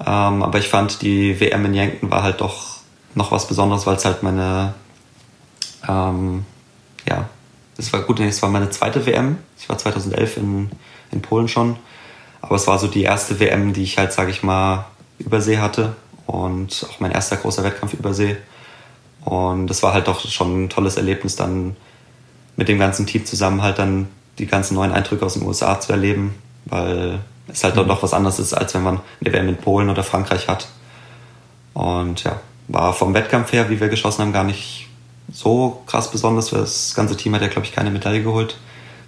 Ähm, 0.00 0.42
aber 0.42 0.58
ich 0.58 0.68
fand, 0.68 1.02
die 1.02 1.38
WM 1.40 1.64
in 1.66 1.74
Yankton 1.74 2.10
war 2.10 2.22
halt 2.22 2.40
doch 2.40 2.78
noch 3.14 3.30
was 3.30 3.46
Besonderes, 3.46 3.86
weil 3.86 3.96
es 3.96 4.04
halt 4.04 4.22
meine, 4.22 4.74
ähm, 5.88 6.44
ja, 7.08 7.28
das 7.76 7.92
war 7.92 8.02
gut, 8.02 8.20
es 8.20 8.42
war 8.42 8.48
meine 8.48 8.70
zweite 8.70 9.06
WM. 9.06 9.38
Ich 9.58 9.68
war 9.68 9.78
2011 9.78 10.36
in, 10.36 10.70
in 11.10 11.22
Polen 11.22 11.48
schon. 11.48 11.76
Aber 12.40 12.56
es 12.56 12.66
war 12.66 12.78
so 12.78 12.86
die 12.86 13.02
erste 13.02 13.40
WM, 13.40 13.72
die 13.72 13.82
ich 13.82 13.98
halt, 13.98 14.12
sage 14.12 14.30
ich 14.30 14.42
mal, 14.42 14.86
übersee 15.18 15.58
hatte. 15.58 15.96
Und 16.26 16.86
auch 16.90 17.00
mein 17.00 17.12
erster 17.12 17.36
großer 17.36 17.64
Wettkampf 17.64 17.94
übersee. 17.94 18.36
Und 19.24 19.68
das 19.68 19.82
war 19.82 19.92
halt 19.94 20.08
doch 20.08 20.20
schon 20.28 20.64
ein 20.64 20.68
tolles 20.70 20.96
Erlebnis, 20.96 21.36
dann 21.36 21.76
mit 22.56 22.68
dem 22.68 22.78
ganzen 22.78 23.06
Team 23.06 23.24
zusammen 23.24 23.62
halt 23.62 23.78
dann 23.78 24.08
die 24.38 24.46
ganzen 24.46 24.74
neuen 24.74 24.92
Eindrücke 24.92 25.24
aus 25.24 25.34
den 25.34 25.44
USA 25.44 25.80
zu 25.80 25.92
erleben. 25.92 26.34
Weil 26.66 27.20
es 27.48 27.64
halt 27.64 27.76
mhm. 27.76 27.88
doch 27.88 28.02
was 28.02 28.14
anderes 28.14 28.38
ist, 28.38 28.54
als 28.54 28.74
wenn 28.74 28.82
man 28.82 29.00
eine 29.20 29.32
WM 29.32 29.48
in 29.48 29.56
Polen 29.56 29.90
oder 29.90 30.02
Frankreich 30.02 30.48
hat. 30.48 30.68
Und 31.72 32.24
ja, 32.24 32.40
war 32.68 32.92
vom 32.92 33.14
Wettkampf 33.14 33.52
her, 33.52 33.68
wie 33.70 33.80
wir 33.80 33.88
geschossen 33.88 34.22
haben, 34.22 34.32
gar 34.32 34.44
nicht 34.44 34.88
so 35.32 35.82
krass 35.86 36.10
besonders. 36.10 36.50
Das 36.50 36.94
ganze 36.94 37.16
Team 37.16 37.34
hat 37.34 37.42
ja, 37.42 37.48
glaube 37.48 37.66
ich, 37.66 37.72
keine 37.72 37.90
Medaille 37.90 38.22
geholt. 38.22 38.56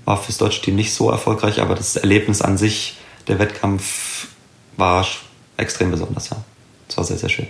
War 0.04 0.16
fürs 0.16 0.38
deutsche 0.38 0.62
Team 0.62 0.76
nicht 0.76 0.94
so 0.94 1.10
erfolgreich, 1.10 1.60
aber 1.60 1.74
das 1.74 1.96
Erlebnis 1.96 2.42
an 2.42 2.58
sich, 2.58 2.96
der 3.28 3.38
Wettkampf, 3.38 4.28
war 4.76 5.06
extrem 5.56 5.90
besonders, 5.90 6.30
ja. 6.30 6.36
Das 6.86 6.98
war 6.98 7.04
sehr, 7.04 7.16
sehr 7.16 7.28
schön. 7.28 7.48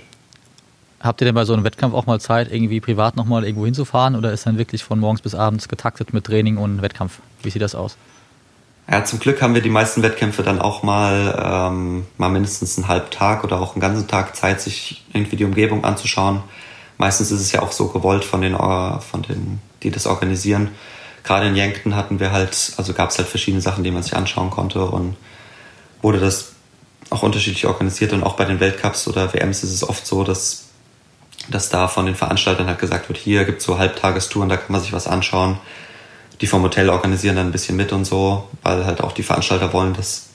Habt 1.01 1.21
ihr 1.21 1.27
denn 1.27 1.35
bei 1.35 1.45
so 1.45 1.53
einem 1.53 1.65
Wettkampf 1.65 1.95
auch 1.95 2.07
mal 2.07 2.21
Zeit, 2.21 2.51
irgendwie 2.51 2.81
privat 2.81 3.17
nochmal 3.17 3.45
irgendwo 3.45 3.65
hinzufahren 3.65 4.17
oder 4.17 4.33
ist 4.33 4.47
dann 4.47 4.59
wirklich 4.59 4.83
von 4.83 4.99
morgens 4.99 5.21
bis 5.21 5.35
abends 5.35 5.69
getaktet 5.69 6.13
mit 6.13 6.25
Training 6.25 6.57
und 6.57 6.83
Wettkampf? 6.83 7.19
Wie 7.43 7.51
sieht 7.51 7.63
das 7.63 7.75
aus? 7.75 7.97
Ja, 8.91 9.05
zum 9.05 9.19
Glück 9.19 9.43
haben 9.43 9.55
wir 9.55 9.63
die 9.63 9.69
meisten 9.69 10.03
Wettkämpfe 10.03 10.43
dann 10.43 10.61
auch 10.61 10.83
mal, 10.83 11.71
ähm, 11.71 12.07
mal 12.19 12.31
mindestens 12.31 12.79
einen 12.79 12.89
halben 12.89 13.11
Tag 13.11 13.45
oder 13.45 13.61
auch 13.61 13.75
einen 13.75 13.81
ganzen 13.81 14.07
Tag 14.07 14.37
Zeit, 14.37 14.61
sich 14.61 15.05
irgendwie 15.13 15.37
die 15.37 15.45
Umgebung 15.45 15.85
anzuschauen 15.85 16.43
meistens 16.99 17.31
ist 17.31 17.41
es 17.41 17.53
ja 17.53 17.63
auch 17.63 17.73
so 17.73 17.89
gewollt 17.89 18.25
von 18.25 18.41
den, 18.41 18.57
von 18.57 19.23
den, 19.29 19.61
die 19.83 19.91
das 19.91 20.07
organisieren. 20.07 20.71
Gerade 21.25 21.49
in 21.49 21.57
Yankton 21.57 21.97
hatten 21.97 22.21
wir 22.21 22.33
halt, 22.33 22.73
also 22.77 22.93
gab 22.93 23.11
es 23.11 23.19
halt 23.19 23.29
verschiedene 23.29 23.61
Sachen, 23.61 23.85
die 23.85 23.91
man 23.91 24.03
sich 24.03 24.17
anschauen 24.17 24.51
konnte 24.51 24.85
und 24.85 25.17
wurde 26.03 26.21
das 26.21 26.53
auch 27.11 27.23
unterschiedlich 27.23 27.67
organisiert 27.67 28.13
und 28.13 28.23
auch 28.23 28.37
bei 28.37 28.45
den 28.45 28.61
Weltcups 28.61 29.09
oder 29.09 29.33
WMs 29.33 29.63
ist 29.63 29.73
es 29.73 29.89
oft 29.89 30.07
so, 30.07 30.25
dass, 30.25 30.66
dass 31.49 31.69
da 31.69 31.89
von 31.89 32.07
den 32.07 32.15
Veranstaltern 32.15 32.67
halt 32.67 32.79
gesagt 32.79 33.09
wird, 33.09 33.19
hier 33.19 33.45
gibt 33.45 33.61
es 33.61 33.65
so 33.65 33.79
Halbtagestouren, 33.79 34.49
da 34.49 34.57
kann 34.57 34.73
man 34.73 34.81
sich 34.81 34.93
was 34.93 35.07
anschauen. 35.07 35.59
Die 36.41 36.47
vom 36.47 36.63
Hotel 36.63 36.91
organisieren 36.91 37.37
dann 37.37 37.47
ein 37.47 37.53
bisschen 37.53 37.77
mit 37.77 37.93
und 37.93 38.05
so, 38.05 38.49
weil 38.63 38.85
halt 38.85 39.01
auch 39.01 39.13
die 39.13 39.23
Veranstalter 39.23 39.73
wollen, 39.73 39.95
dass 39.95 40.27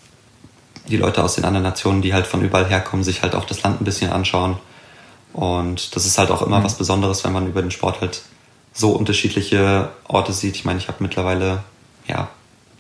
die 0.88 0.98
Leute 0.98 1.24
aus 1.24 1.36
den 1.36 1.46
anderen 1.46 1.64
Nationen, 1.64 2.02
die 2.02 2.14
halt 2.14 2.26
von 2.26 2.42
überall 2.42 2.68
herkommen, 2.68 3.04
sich 3.04 3.22
halt 3.22 3.36
auch 3.36 3.46
das 3.46 3.62
Land 3.62 3.82
ein 3.82 3.86
bisschen 3.86 4.12
anschauen. 4.12 4.58
Und 5.34 5.96
das 5.96 6.06
ist 6.06 6.18
halt 6.18 6.32
auch 6.32 6.42
immer 6.42 6.60
mhm. 6.60 6.64
was 6.64 6.78
Besonderes, 6.78 7.24
wenn 7.24 7.34
man 7.34 7.48
über 7.48 7.62
den 7.62 7.72
Sport 7.72 8.02
halt 8.02 8.22
so 8.74 8.92
unterschiedliche 8.92 9.90
Orte 10.08 10.34
sieht. 10.34 10.56
Ich 10.56 10.66
meine, 10.66 10.80
ich 10.80 10.88
habe 10.88 10.98
mittlerweile 11.02 11.64
ja 12.08 12.30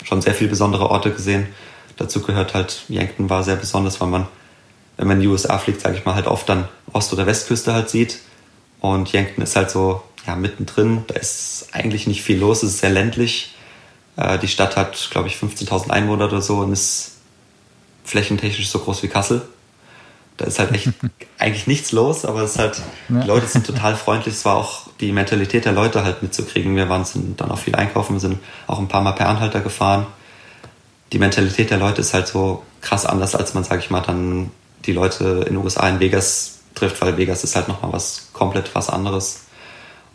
schon 0.03 0.21
sehr 0.21 0.33
viele 0.33 0.49
besondere 0.49 0.89
Orte 0.89 1.11
gesehen. 1.11 1.47
Dazu 1.97 2.21
gehört 2.21 2.53
halt, 2.53 2.83
Yankton 2.87 3.29
war 3.29 3.43
sehr 3.43 3.55
besonders, 3.55 4.01
weil 4.01 4.07
man 4.07 4.27
wenn 5.01 5.07
man 5.07 5.17
in 5.17 5.23
die 5.23 5.29
USA 5.29 5.57
fliegt, 5.57 5.81
sage 5.81 5.97
ich 5.97 6.05
mal, 6.05 6.13
halt 6.13 6.27
oft 6.27 6.47
dann 6.47 6.67
Ost- 6.93 7.11
oder 7.11 7.25
Westküste 7.25 7.73
halt 7.73 7.89
sieht. 7.89 8.19
Und 8.81 9.11
Yankton 9.11 9.43
ist 9.43 9.55
halt 9.55 9.71
so 9.71 10.03
ja, 10.27 10.35
mittendrin. 10.35 11.03
Da 11.07 11.15
ist 11.15 11.69
eigentlich 11.71 12.05
nicht 12.05 12.21
viel 12.21 12.37
los. 12.37 12.61
Es 12.61 12.73
ist 12.73 12.79
sehr 12.81 12.91
ländlich. 12.91 13.55
Äh, 14.15 14.37
die 14.37 14.47
Stadt 14.47 14.77
hat, 14.77 15.09
glaube 15.09 15.27
ich, 15.27 15.37
15.000 15.37 15.89
Einwohner 15.89 16.25
oder 16.25 16.39
so 16.39 16.57
und 16.57 16.71
ist 16.71 17.13
flächentechnisch 18.03 18.69
so 18.69 18.77
groß 18.77 19.01
wie 19.01 19.07
Kassel. 19.07 19.41
Da 20.37 20.45
ist 20.45 20.59
halt 20.59 20.71
echt 20.71 20.89
eigentlich 21.39 21.65
nichts 21.65 21.91
los, 21.93 22.23
aber 22.23 22.43
es 22.43 22.51
ist 22.51 22.59
halt, 22.59 22.79
die 23.09 23.27
Leute 23.27 23.47
sind 23.47 23.65
total 23.65 23.95
freundlich. 23.95 24.35
Es 24.35 24.45
war 24.45 24.55
auch 24.55 24.87
die 24.99 25.13
Mentalität 25.13 25.65
der 25.65 25.71
Leute 25.71 26.03
halt 26.03 26.21
mitzukriegen. 26.21 26.75
Wir 26.75 26.89
waren 26.89 27.05
sind 27.05 27.41
dann 27.41 27.49
auch 27.49 27.57
viel 27.57 27.75
einkaufen, 27.75 28.13
wir 28.13 28.19
sind 28.19 28.37
auch 28.67 28.77
ein 28.77 28.87
paar 28.87 29.01
Mal 29.01 29.13
per 29.13 29.29
Anhalter 29.29 29.61
gefahren. 29.61 30.05
Die 31.11 31.17
Mentalität 31.17 31.71
der 31.71 31.79
Leute 31.79 32.01
ist 32.01 32.13
halt 32.13 32.27
so 32.27 32.61
krass 32.81 33.07
anders, 33.07 33.33
als 33.33 33.55
man, 33.55 33.63
sag 33.63 33.79
ich 33.79 33.89
mal, 33.89 34.01
dann 34.01 34.51
die 34.85 34.93
Leute 34.93 35.45
in 35.47 35.55
den 35.55 35.57
USA 35.57 35.87
in 35.89 35.99
Vegas 35.99 36.59
trifft, 36.75 37.01
weil 37.01 37.17
Vegas 37.17 37.43
ist 37.43 37.55
halt 37.55 37.67
nochmal 37.67 37.93
was 37.93 38.29
komplett 38.33 38.73
was 38.75 38.89
anderes. 38.89 39.45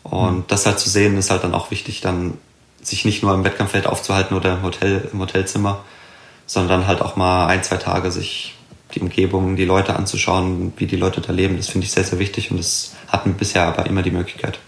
Und 0.03 0.37
mhm. 0.37 0.45
das 0.49 0.67
halt 0.67 0.79
zu 0.79 0.89
sehen, 0.89 1.17
ist 1.19 1.31
halt 1.31 1.45
dann 1.45 1.55
auch 1.55 1.71
wichtig, 1.71 2.01
dann 2.01 2.39
sich 2.83 3.05
nicht 3.05 3.23
nur 3.23 3.35
im 3.35 3.45
Wettkampffeld 3.45 3.87
aufzuhalten 3.87 4.37
oder 4.37 4.55
im 4.55 4.63
Hotel, 4.63 5.09
im 5.13 5.21
Hotelzimmer, 5.21 5.85
sondern 6.47 6.87
halt 6.87 7.03
auch 7.03 7.17
mal 7.17 7.47
ein, 7.47 7.63
zwei 7.63 7.77
Tage 7.77 8.11
sich 8.11 8.55
die 8.95 9.01
Umgebung, 9.01 9.57
die 9.57 9.65
Leute 9.65 9.97
anzuschauen, 9.97 10.73
wie 10.77 10.87
die 10.87 10.97
Leute 10.97 11.21
da 11.21 11.33
leben. 11.33 11.57
Das 11.57 11.69
finde 11.69 11.87
ich 11.87 11.93
sehr, 11.93 12.05
sehr 12.05 12.19
wichtig 12.19 12.51
und 12.51 12.59
das 12.59 12.95
hatten 13.09 13.31
wir 13.31 13.37
bisher 13.37 13.65
aber 13.65 13.87
immer 13.87 14.03
die 14.03 14.13
Möglichkeit. 14.13 14.61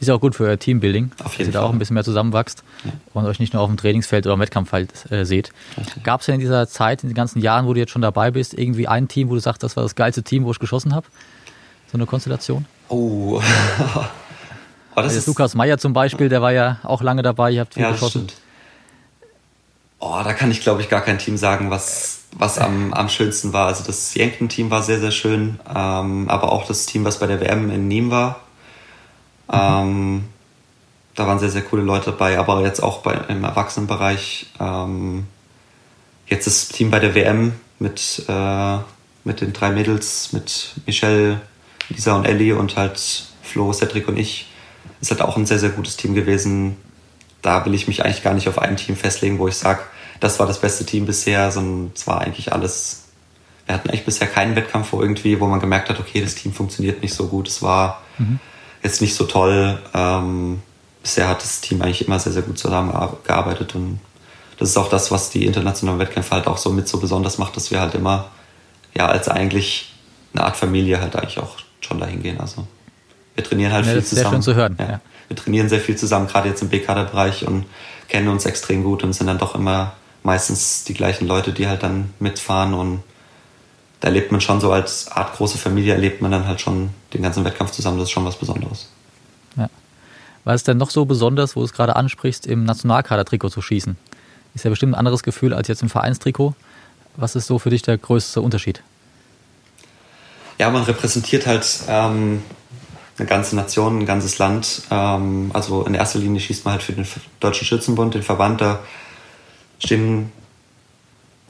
Ist 0.00 0.08
ja 0.08 0.14
auch 0.14 0.20
gut 0.20 0.34
für 0.34 0.44
euer 0.44 0.58
Teambuilding, 0.58 1.12
auf 1.22 1.34
jeden 1.34 1.38
dass 1.38 1.46
ihr 1.48 1.60
da 1.60 1.62
auch 1.66 1.72
ein 1.72 1.78
bisschen 1.78 1.92
mehr 1.92 2.04
zusammenwachst 2.04 2.64
ja. 2.84 2.92
und 3.12 3.26
euch 3.26 3.38
nicht 3.38 3.52
nur 3.52 3.62
auf 3.62 3.68
dem 3.68 3.76
Trainingsfeld 3.76 4.26
oder 4.26 4.34
im 4.34 4.40
Wettkampffeld 4.40 5.12
äh, 5.12 5.24
seht. 5.24 5.52
Gab 6.02 6.22
es 6.22 6.26
ja 6.26 6.32
in 6.32 6.40
dieser 6.40 6.66
Zeit, 6.68 7.02
in 7.02 7.10
den 7.10 7.14
ganzen 7.14 7.40
Jahren, 7.40 7.66
wo 7.66 7.74
du 7.74 7.80
jetzt 7.80 7.92
schon 7.92 8.00
dabei 8.00 8.30
bist, 8.30 8.54
irgendwie 8.54 8.88
ein 8.88 9.08
Team, 9.08 9.28
wo 9.28 9.34
du 9.34 9.40
sagst, 9.40 9.62
das 9.62 9.76
war 9.76 9.82
das 9.82 9.94
geilste 9.94 10.22
Team, 10.22 10.44
wo 10.44 10.52
ich 10.52 10.58
geschossen 10.58 10.94
habe? 10.94 11.06
So 11.92 11.98
eine 11.98 12.06
Konstellation? 12.06 12.64
Oh. 12.88 13.42
oh 14.96 15.00
das 15.02 15.14
ist 15.14 15.26
Lukas 15.26 15.54
Meyer 15.54 15.76
zum 15.76 15.92
Beispiel, 15.92 16.30
der 16.30 16.40
war 16.40 16.52
ja 16.52 16.78
auch 16.82 17.02
lange 17.02 17.20
dabei, 17.20 17.50
ihr 17.50 17.60
habt 17.60 17.74
viel 17.74 17.82
ja, 17.82 17.90
geschossen. 17.90 18.28
Stimmt. 18.28 18.34
Oh, 19.98 20.18
da 20.24 20.32
kann 20.32 20.50
ich, 20.50 20.62
glaube 20.62 20.80
ich, 20.80 20.88
gar 20.88 21.02
kein 21.02 21.18
Team 21.18 21.36
sagen, 21.36 21.70
was, 21.70 22.22
was 22.32 22.58
am, 22.58 22.94
am 22.94 23.10
schönsten 23.10 23.52
war. 23.52 23.66
Also 23.66 23.84
das 23.84 24.14
Yankton-Team 24.14 24.70
war 24.70 24.82
sehr, 24.82 24.98
sehr 24.98 25.10
schön, 25.10 25.60
ähm, 25.68 26.30
aber 26.30 26.52
auch 26.52 26.66
das 26.66 26.86
Team, 26.86 27.04
was 27.04 27.18
bei 27.18 27.26
der 27.26 27.38
WM 27.42 27.70
in 27.70 27.88
Nîmes 27.88 28.10
war. 28.10 28.40
Ähm, 29.52 30.24
da 31.14 31.26
waren 31.26 31.38
sehr, 31.38 31.50
sehr 31.50 31.62
coole 31.62 31.82
Leute 31.82 32.12
dabei, 32.12 32.38
aber 32.38 32.62
jetzt 32.62 32.80
auch 32.82 33.02
bei, 33.02 33.14
im 33.28 33.44
Erwachsenenbereich. 33.44 34.46
Ähm, 34.58 35.26
jetzt 36.26 36.46
das 36.46 36.68
Team 36.68 36.90
bei 36.90 37.00
der 37.00 37.14
WM 37.14 37.52
mit, 37.78 38.24
äh, 38.28 38.76
mit 39.24 39.40
den 39.40 39.52
drei 39.52 39.70
Mädels, 39.70 40.32
mit 40.32 40.74
Michelle, 40.86 41.40
Lisa 41.88 42.14
und 42.14 42.24
Ellie 42.24 42.56
und 42.56 42.76
halt 42.76 43.26
Flo, 43.42 43.72
Cedric 43.72 44.08
und 44.08 44.18
ich. 44.18 44.46
Ist 45.00 45.10
halt 45.10 45.22
auch 45.22 45.36
ein 45.36 45.46
sehr, 45.46 45.58
sehr 45.58 45.70
gutes 45.70 45.96
Team 45.96 46.14
gewesen 46.14 46.76
da 47.42 47.64
will 47.64 47.74
ich 47.74 47.88
mich 47.88 48.04
eigentlich 48.04 48.22
gar 48.22 48.34
nicht 48.34 48.48
auf 48.48 48.58
ein 48.58 48.76
Team 48.76 48.96
festlegen, 48.96 49.38
wo 49.38 49.48
ich 49.48 49.56
sage, 49.56 49.80
das 50.20 50.38
war 50.38 50.46
das 50.46 50.60
beste 50.60 50.84
Team 50.84 51.06
bisher, 51.06 51.50
sondern 51.50 51.92
es 51.94 52.06
war 52.06 52.20
eigentlich 52.20 52.52
alles. 52.52 53.04
Wir 53.66 53.74
hatten 53.74 53.88
eigentlich 53.88 54.04
bisher 54.04 54.26
keinen 54.26 54.56
Wettkampf, 54.56 54.92
wo 54.92 55.00
irgendwie, 55.00 55.40
wo 55.40 55.46
man 55.46 55.60
gemerkt 55.60 55.88
hat, 55.88 56.00
okay, 56.00 56.20
das 56.20 56.34
Team 56.34 56.52
funktioniert 56.52 57.02
nicht 57.02 57.14
so 57.14 57.28
gut, 57.28 57.48
es 57.48 57.62
war 57.62 58.02
mhm. 58.18 58.40
Jetzt 58.82 59.00
nicht 59.00 59.14
so 59.14 59.24
toll. 59.24 59.78
Ähm, 59.94 60.62
bisher 61.02 61.28
hat 61.28 61.42
das 61.42 61.60
Team 61.60 61.82
eigentlich 61.82 62.06
immer 62.06 62.18
sehr, 62.18 62.32
sehr 62.32 62.42
gut 62.42 62.58
zusammengearbeitet 62.58 63.74
und 63.74 64.00
das 64.58 64.68
ist 64.68 64.76
auch 64.76 64.90
das, 64.90 65.10
was 65.10 65.30
die 65.30 65.46
internationalen 65.46 65.98
Wettkämpfe 65.98 66.32
halt 66.32 66.46
auch 66.46 66.58
so 66.58 66.70
mit 66.70 66.86
so 66.86 66.98
besonders 66.98 67.38
macht, 67.38 67.56
dass 67.56 67.70
wir 67.70 67.80
halt 67.80 67.94
immer 67.94 68.26
ja 68.94 69.06
als 69.06 69.28
eigentlich 69.28 69.94
eine 70.34 70.44
Art 70.44 70.56
Familie 70.56 71.00
halt 71.00 71.16
eigentlich 71.16 71.38
auch 71.38 71.56
schon 71.80 71.98
dahin 71.98 72.22
gehen. 72.22 72.38
Also 72.40 72.66
wir 73.34 73.44
trainieren 73.44 73.72
halt 73.72 73.86
ja, 73.86 73.92
viel 73.92 74.04
zusammen. 74.04 74.24
Sehr 74.24 74.32
schön 74.32 74.42
zu 74.42 74.54
hören. 74.54 74.76
Ja. 74.78 74.86
Ja 74.86 75.00
wir 75.30 75.36
trainieren 75.36 75.68
sehr 75.68 75.80
viel 75.80 75.96
zusammen, 75.96 76.26
gerade 76.26 76.48
jetzt 76.48 76.60
im 76.60 76.70
B-Kader-Bereich 76.70 77.46
und 77.46 77.64
kennen 78.08 78.26
uns 78.26 78.46
extrem 78.46 78.82
gut 78.82 79.04
und 79.04 79.12
sind 79.12 79.28
dann 79.28 79.38
doch 79.38 79.54
immer 79.54 79.92
meistens 80.24 80.82
die 80.82 80.92
gleichen 80.92 81.28
Leute, 81.28 81.52
die 81.52 81.68
halt 81.68 81.84
dann 81.84 82.12
mitfahren 82.18 82.74
und 82.74 83.04
da 84.00 84.08
erlebt 84.08 84.32
man 84.32 84.40
schon 84.40 84.60
so 84.60 84.72
als 84.72 85.08
Art 85.08 85.34
große 85.36 85.58
Familie, 85.58 85.94
erlebt 85.94 86.22
man 86.22 86.30
dann 86.30 86.46
halt 86.46 86.60
schon 86.60 86.90
den 87.12 87.22
ganzen 87.22 87.44
Wettkampf 87.44 87.70
zusammen, 87.70 87.98
das 87.98 88.08
ist 88.08 88.12
schon 88.12 88.24
was 88.24 88.36
Besonderes. 88.36 88.88
Ja. 89.56 89.68
Was 90.44 90.56
ist 90.56 90.68
denn 90.68 90.78
noch 90.78 90.90
so 90.90 91.04
besonders, 91.04 91.54
wo 91.54 91.60
du 91.60 91.66
es 91.66 91.72
gerade 91.72 91.96
ansprichst, 91.96 92.46
im 92.46 92.64
Nationalkader-Trikot 92.64 93.50
zu 93.50 93.60
schießen? 93.60 93.96
Ist 94.54 94.64
ja 94.64 94.70
bestimmt 94.70 94.94
ein 94.94 94.98
anderes 94.98 95.22
Gefühl 95.22 95.52
als 95.52 95.68
jetzt 95.68 95.82
im 95.82 95.90
Vereinstrikot. 95.90 96.54
Was 97.16 97.36
ist 97.36 97.46
so 97.46 97.58
für 97.58 97.70
dich 97.70 97.82
der 97.82 97.98
größte 97.98 98.40
Unterschied? 98.40 98.82
Ja, 100.58 100.70
man 100.70 100.82
repräsentiert 100.82 101.46
halt 101.46 101.66
ähm, 101.88 102.42
eine 103.18 103.28
ganze 103.28 103.54
Nation, 103.56 104.00
ein 104.00 104.06
ganzes 104.06 104.38
Land. 104.38 104.82
Ähm, 104.90 105.50
also 105.52 105.84
in 105.84 105.94
erster 105.94 106.18
Linie 106.18 106.40
schießt 106.40 106.64
man 106.64 106.72
halt 106.72 106.82
für 106.82 106.92
den 106.92 107.06
Deutschen 107.38 107.66
Schützenbund, 107.66 108.14
den 108.14 108.22
Verband. 108.22 108.60
Da 108.60 108.80
stehen 109.78 110.32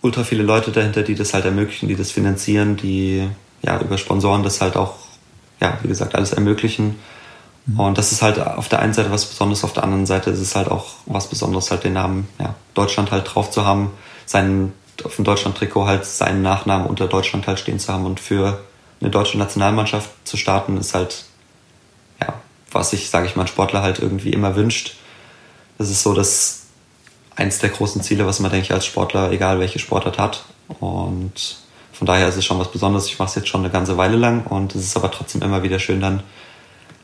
ultra 0.02 0.24
viele 0.24 0.42
Leute 0.42 0.70
dahinter, 0.70 1.02
die 1.02 1.14
das 1.14 1.34
halt 1.34 1.44
ermöglichen, 1.44 1.88
die 1.88 1.96
das 1.96 2.10
finanzieren, 2.10 2.76
die 2.76 3.28
ja 3.62 3.80
über 3.80 3.98
Sponsoren 3.98 4.42
das 4.42 4.60
halt 4.60 4.76
auch, 4.76 4.94
ja, 5.60 5.78
wie 5.82 5.88
gesagt, 5.88 6.14
alles 6.14 6.32
ermöglichen. 6.32 6.98
Mhm. 7.66 7.80
Und 7.80 7.98
das 7.98 8.12
ist 8.12 8.22
halt 8.22 8.38
auf 8.38 8.68
der 8.68 8.80
einen 8.80 8.94
Seite 8.94 9.10
was 9.10 9.26
Besonderes, 9.26 9.64
auf 9.64 9.72
der 9.72 9.84
anderen 9.84 10.06
Seite 10.06 10.30
ist 10.30 10.40
es 10.40 10.56
halt 10.56 10.70
auch 10.70 10.94
was 11.06 11.28
Besonderes, 11.28 11.70
halt 11.70 11.84
den 11.84 11.92
Namen 11.92 12.28
ja, 12.38 12.54
Deutschland 12.74 13.10
halt 13.10 13.34
drauf 13.34 13.50
zu 13.50 13.64
haben, 13.66 13.90
seinen, 14.26 14.72
auf 15.04 15.16
dem 15.16 15.24
Deutschland-Trikot 15.24 15.86
halt 15.86 16.04
seinen 16.04 16.42
Nachnamen 16.42 16.86
unter 16.86 17.06
Deutschland 17.06 17.46
halt 17.46 17.58
stehen 17.58 17.78
zu 17.78 17.92
haben 17.92 18.06
und 18.06 18.20
für 18.20 18.60
eine 19.00 19.10
deutsche 19.10 19.38
Nationalmannschaft 19.38 20.10
zu 20.24 20.36
starten, 20.36 20.76
ist 20.76 20.94
halt 20.94 21.24
was 22.72 22.90
sich, 22.90 23.10
sage 23.10 23.26
ich 23.26 23.36
mal, 23.36 23.44
ein 23.44 23.48
Sportler 23.48 23.82
halt 23.82 23.98
irgendwie 23.98 24.30
immer 24.30 24.56
wünscht. 24.56 24.96
Das 25.78 25.90
ist 25.90 26.02
so 26.02 26.14
das 26.14 26.66
eins 27.40 27.58
der 27.58 27.70
großen 27.70 28.02
Ziele, 28.02 28.26
was 28.26 28.38
man, 28.40 28.50
denke 28.50 28.66
ich, 28.66 28.72
als 28.72 28.84
Sportler, 28.84 29.32
egal 29.32 29.58
welche 29.58 29.78
Sportart 29.78 30.18
hat. 30.18 30.44
Und 30.78 31.56
von 31.92 32.06
daher 32.06 32.28
ist 32.28 32.36
es 32.36 32.44
schon 32.44 32.58
was 32.58 32.70
Besonderes. 32.70 33.06
Ich 33.06 33.18
mache 33.18 33.30
es 33.30 33.34
jetzt 33.34 33.48
schon 33.48 33.62
eine 33.62 33.70
ganze 33.70 33.96
Weile 33.96 34.16
lang 34.16 34.46
und 34.46 34.74
es 34.74 34.84
ist 34.84 34.96
aber 34.96 35.10
trotzdem 35.10 35.42
immer 35.42 35.62
wieder 35.62 35.78
schön, 35.78 36.00
dann 36.00 36.22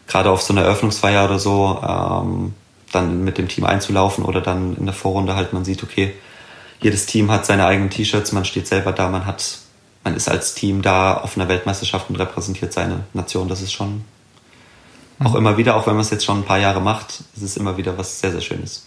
gerade 0.07 0.31
auf 0.31 0.43
so 0.43 0.53
einer 0.53 0.63
Eröffnungsfeier 0.63 1.25
oder 1.25 1.39
so, 1.39 1.83
ähm, 1.83 2.55
dann 2.93 3.25
mit 3.25 3.39
dem 3.39 3.49
Team 3.49 3.65
einzulaufen 3.65 4.25
oder 4.25 4.41
dann 4.41 4.77
in 4.77 4.85
der 4.85 4.95
Vorrunde 4.95 5.35
halt, 5.35 5.53
man 5.53 5.65
sieht, 5.65 5.83
okay, 5.83 6.15
jedes 6.81 7.07
Team 7.07 7.31
hat 7.31 7.47
seine 7.47 7.67
eigenen 7.67 7.91
T-Shirts, 7.91 8.33
man 8.33 8.45
steht 8.45 8.69
selber 8.69 8.93
da, 8.93 9.09
man 9.09 9.27
hat, 9.27 9.59
man 10.05 10.15
ist 10.15 10.29
als 10.29 10.55
Team 10.55 10.83
da 10.83 11.17
auf 11.17 11.37
einer 11.37 11.49
Weltmeisterschaft 11.49 12.09
und 12.11 12.17
repräsentiert 12.17 12.73
seine 12.73 13.05
Nation. 13.13 13.49
Das 13.49 13.63
ist 13.63 13.73
schon 13.73 14.05
auch 15.19 15.35
immer 15.35 15.57
wieder, 15.57 15.77
auch 15.77 15.87
wenn 15.87 15.95
man 15.95 16.03
es 16.03 16.11
jetzt 16.11 16.25
schon 16.25 16.41
ein 16.41 16.45
paar 16.45 16.59
Jahre 16.59 16.81
macht, 16.81 17.25
ist 17.35 17.43
es 17.43 17.57
immer 17.57 17.77
wieder 17.77 17.97
was 17.99 18.21
sehr, 18.21 18.31
sehr 18.31 18.43
Schönes. 18.43 18.86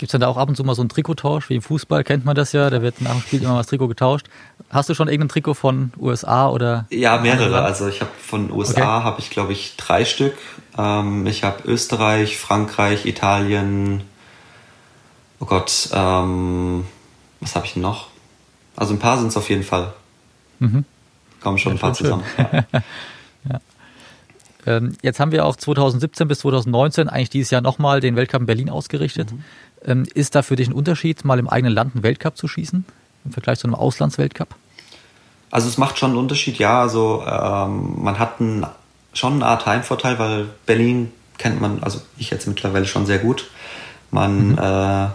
Gibt 0.00 0.08
es 0.08 0.12
dann 0.12 0.22
da 0.22 0.28
auch 0.28 0.38
ab 0.38 0.48
und 0.48 0.56
zu 0.56 0.64
mal 0.64 0.74
so 0.74 0.80
einen 0.80 0.88
Trikottausch? 0.88 1.50
Wie 1.50 1.56
im 1.56 1.60
Fußball 1.60 2.04
kennt 2.04 2.24
man 2.24 2.34
das 2.34 2.52
ja, 2.52 2.70
da 2.70 2.80
wird 2.80 3.02
nach 3.02 3.12
dem 3.12 3.20
Spiel 3.20 3.42
immer 3.42 3.52
mal 3.52 3.58
das 3.58 3.66
Trikot 3.66 3.86
getauscht. 3.86 4.28
Hast 4.70 4.88
du 4.88 4.94
schon 4.94 5.08
irgendein 5.08 5.28
Trikot 5.28 5.52
von 5.52 5.92
USA 6.00 6.48
oder? 6.48 6.86
Ja, 6.88 7.18
mehrere. 7.18 7.60
Also 7.60 7.86
ich 7.86 8.00
habe 8.00 8.10
von 8.18 8.50
USA 8.50 8.96
okay. 8.96 9.04
habe 9.04 9.20
ich 9.20 9.28
glaube 9.28 9.52
ich 9.52 9.76
drei 9.76 10.06
Stück. 10.06 10.32
Ähm, 10.78 11.26
ich 11.26 11.44
habe 11.44 11.68
Österreich, 11.68 12.38
Frankreich, 12.38 13.04
Italien. 13.04 14.00
Oh 15.38 15.44
Gott, 15.44 15.90
ähm, 15.92 16.86
was 17.40 17.54
habe 17.54 17.66
ich 17.66 17.76
noch? 17.76 18.06
Also 18.76 18.94
ein 18.94 19.00
paar 19.00 19.18
sind 19.18 19.26
es 19.26 19.36
auf 19.36 19.50
jeden 19.50 19.64
Fall. 19.64 19.92
Mhm. 20.60 20.86
Kommen 21.42 21.58
schon 21.58 21.72
ja, 21.72 21.76
ein 21.76 21.80
paar 21.80 21.92
zusammen. 21.92 22.24
Ja. 22.38 22.64
ja. 23.52 23.60
Ähm, 24.66 24.92
jetzt 25.02 25.20
haben 25.20 25.32
wir 25.32 25.46
auch 25.46 25.56
2017 25.56 26.28
bis 26.28 26.40
2019 26.40 27.08
eigentlich 27.08 27.30
dieses 27.30 27.50
Jahr 27.50 27.62
nochmal 27.62 28.00
den 28.00 28.16
Weltcup 28.16 28.42
in 28.42 28.46
Berlin 28.46 28.70
ausgerichtet. 28.70 29.32
Mhm. 29.32 29.44
Ähm, 29.84 30.06
ist 30.14 30.34
da 30.34 30.42
für 30.42 30.56
dich 30.56 30.68
ein 30.68 30.74
Unterschied, 30.74 31.24
mal 31.24 31.38
im 31.38 31.48
eigenen 31.48 31.72
Land 31.72 31.94
einen 31.94 32.02
Weltcup 32.02 32.36
zu 32.36 32.48
schießen 32.48 32.84
im 33.24 33.32
Vergleich 33.32 33.58
zu 33.58 33.66
einem 33.66 33.74
Auslandsweltcup? 33.74 34.54
Also 35.50 35.68
es 35.68 35.78
macht 35.78 35.98
schon 35.98 36.10
einen 36.10 36.18
Unterschied, 36.18 36.58
ja. 36.58 36.80
Also 36.80 37.24
ähm, 37.26 38.02
man 38.02 38.18
hat 38.18 38.40
einen, 38.40 38.66
schon 39.12 39.34
eine 39.34 39.46
Art 39.46 39.66
Heimvorteil, 39.66 40.18
weil 40.18 40.46
Berlin 40.66 41.12
kennt 41.38 41.60
man, 41.60 41.82
also 41.82 42.00
ich 42.18 42.30
jetzt 42.30 42.46
mittlerweile 42.46 42.86
schon 42.86 43.06
sehr 43.06 43.18
gut. 43.18 43.50
Man 44.10 44.52
mhm. 44.52 44.58
äh, 44.58 45.08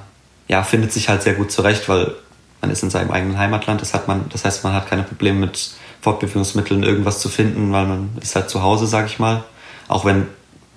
ja, 0.48 0.64
findet 0.64 0.92
sich 0.92 1.10
halt 1.10 1.24
sehr 1.24 1.34
gut 1.34 1.52
zurecht, 1.52 1.88
weil 1.88 2.14
man 2.62 2.72
ist 2.72 2.84
in 2.84 2.90
seinem 2.90 3.12
eigenen 3.12 3.38
Heimatland. 3.38 3.82
Das, 3.82 3.94
hat 3.94 4.08
man, 4.08 4.26
das 4.30 4.46
heißt, 4.46 4.64
man 4.64 4.74
hat 4.74 4.88
keine 4.88 5.04
Probleme 5.04 5.40
mit 5.40 5.72
Fortbewegungsmitteln 6.02 6.84
irgendwas 6.84 7.20
zu 7.20 7.30
finden, 7.30 7.72
weil 7.72 7.86
man 7.86 8.10
ist 8.22 8.36
halt 8.36 8.50
zu 8.50 8.62
Hause, 8.62 8.88
sag 8.88 9.06
ich 9.06 9.20
mal. 9.20 9.44
Auch 9.88 10.06
wenn, 10.06 10.28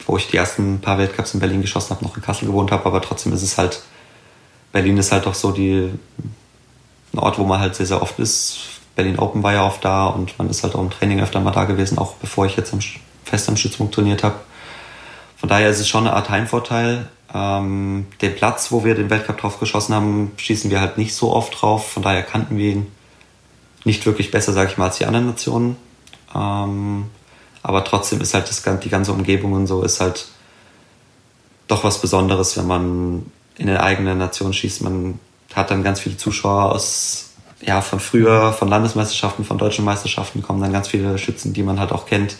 wo 0.07 0.17
ich 0.17 0.29
die 0.29 0.37
ersten 0.37 0.81
paar 0.81 0.99
Weltcups 0.99 1.35
in 1.35 1.41
Berlin 1.41 1.63
geschossen 1.63 1.91
habe, 1.91 2.05
noch 2.05 2.17
in 2.17 2.23
Kassel 2.23 2.47
gewohnt 2.47 2.71
habe, 2.71 2.87
aber 2.87 3.03
trotzdem 3.03 3.33
ist 3.33 3.43
es 3.43 3.59
halt, 3.59 3.83
Berlin 4.73 4.97
ist 4.97 5.13
halt 5.13 5.27
doch 5.27 5.35
so 5.35 5.53
die, 5.53 5.91
ein 7.13 7.19
Ort, 7.19 7.39
wo 7.39 7.45
man 7.45 7.61
halt 7.61 7.75
sehr, 7.75 7.87
sehr 7.87 8.03
oft 8.03 8.19
ist. 8.19 8.59
Berlin 8.97 9.19
Open 9.19 9.43
war 9.43 9.53
ja 9.53 9.65
oft 9.65 9.85
da 9.85 10.07
und 10.07 10.39
man 10.39 10.51
ist 10.51 10.63
halt 10.63 10.75
auch 10.75 10.81
im 10.81 10.91
Training 10.91 11.21
öfter 11.21 11.41
mal 11.41 11.53
da 11.53 11.65
gewesen, 11.65 11.99
auch 11.99 12.15
bevor 12.15 12.47
ich 12.47 12.57
jetzt 12.57 12.73
am, 12.73 12.81
fest 13.25 13.49
am 13.49 13.57
Stützpunkt 13.57 13.95
trainiert 13.95 14.25
habe. 14.25 14.37
Von 15.37 15.49
daher 15.49 15.71
ist 15.71 15.79
es 15.79 15.89
schon 15.89 16.07
eine 16.07 16.17
Art 16.17 16.31
Heimvorteil. 16.31 17.09
Ähm, 17.33 18.07
den 18.21 18.35
Platz, 18.35 18.73
wo 18.73 18.85
wir 18.85 18.95
den 18.95 19.11
Weltcup 19.11 19.39
drauf 19.39 19.61
geschossen 19.61 19.95
haben, 19.95 20.33
schießen 20.37 20.71
wir 20.71 20.81
halt 20.81 20.99
nicht 20.99 21.15
so 21.15 21.33
oft 21.33 21.61
drauf. 21.61 21.93
Von 21.93 22.03
daher 22.03 22.23
kannten 22.23 22.57
wir 22.57 22.73
ihn 22.73 22.93
nicht 23.85 24.05
wirklich 24.05 24.31
besser, 24.31 24.53
sage 24.53 24.71
ich 24.73 24.79
mal, 24.79 24.87
als 24.87 24.99
die 24.99 25.05
anderen 25.05 25.27
Nationen. 25.27 25.77
Ähm, 26.35 27.07
aber 27.63 27.85
trotzdem 27.85 28.21
ist 28.21 28.35
halt 28.35 28.49
das, 28.49 28.63
die 28.81 28.89
ganze 28.89 29.13
Umgebung 29.13 29.53
und 29.53 29.67
so 29.67 29.83
ist 29.83 30.01
halt 30.01 30.29
doch 31.67 31.85
was 31.85 32.01
Besonderes, 32.01 32.57
wenn 32.57 32.67
man 32.67 33.27
in 33.57 33.67
der 33.67 33.83
eigenen 33.83 34.19
Nation 34.19 34.53
schießt. 34.53 34.83
Man 34.83 35.21
hat 35.55 35.71
dann 35.71 35.83
ganz 35.83 36.01
viele 36.01 36.17
Zuschauer 36.17 36.73
aus, 36.73 37.31
ja, 37.61 37.81
von 37.81 38.01
früher, 38.01 38.53
von 38.53 38.69
Landesmeisterschaften, 38.69 39.45
von 39.45 39.59
deutschen 39.59 39.85
Meisterschaften 39.85 40.43
kommen 40.43 40.61
dann 40.61 40.73
ganz 40.73 40.89
viele 40.89 41.19
Schützen, 41.19 41.53
die 41.53 41.63
man 41.63 41.81
halt 41.81 41.93
auch 41.93 42.07
kennt, 42.07 42.37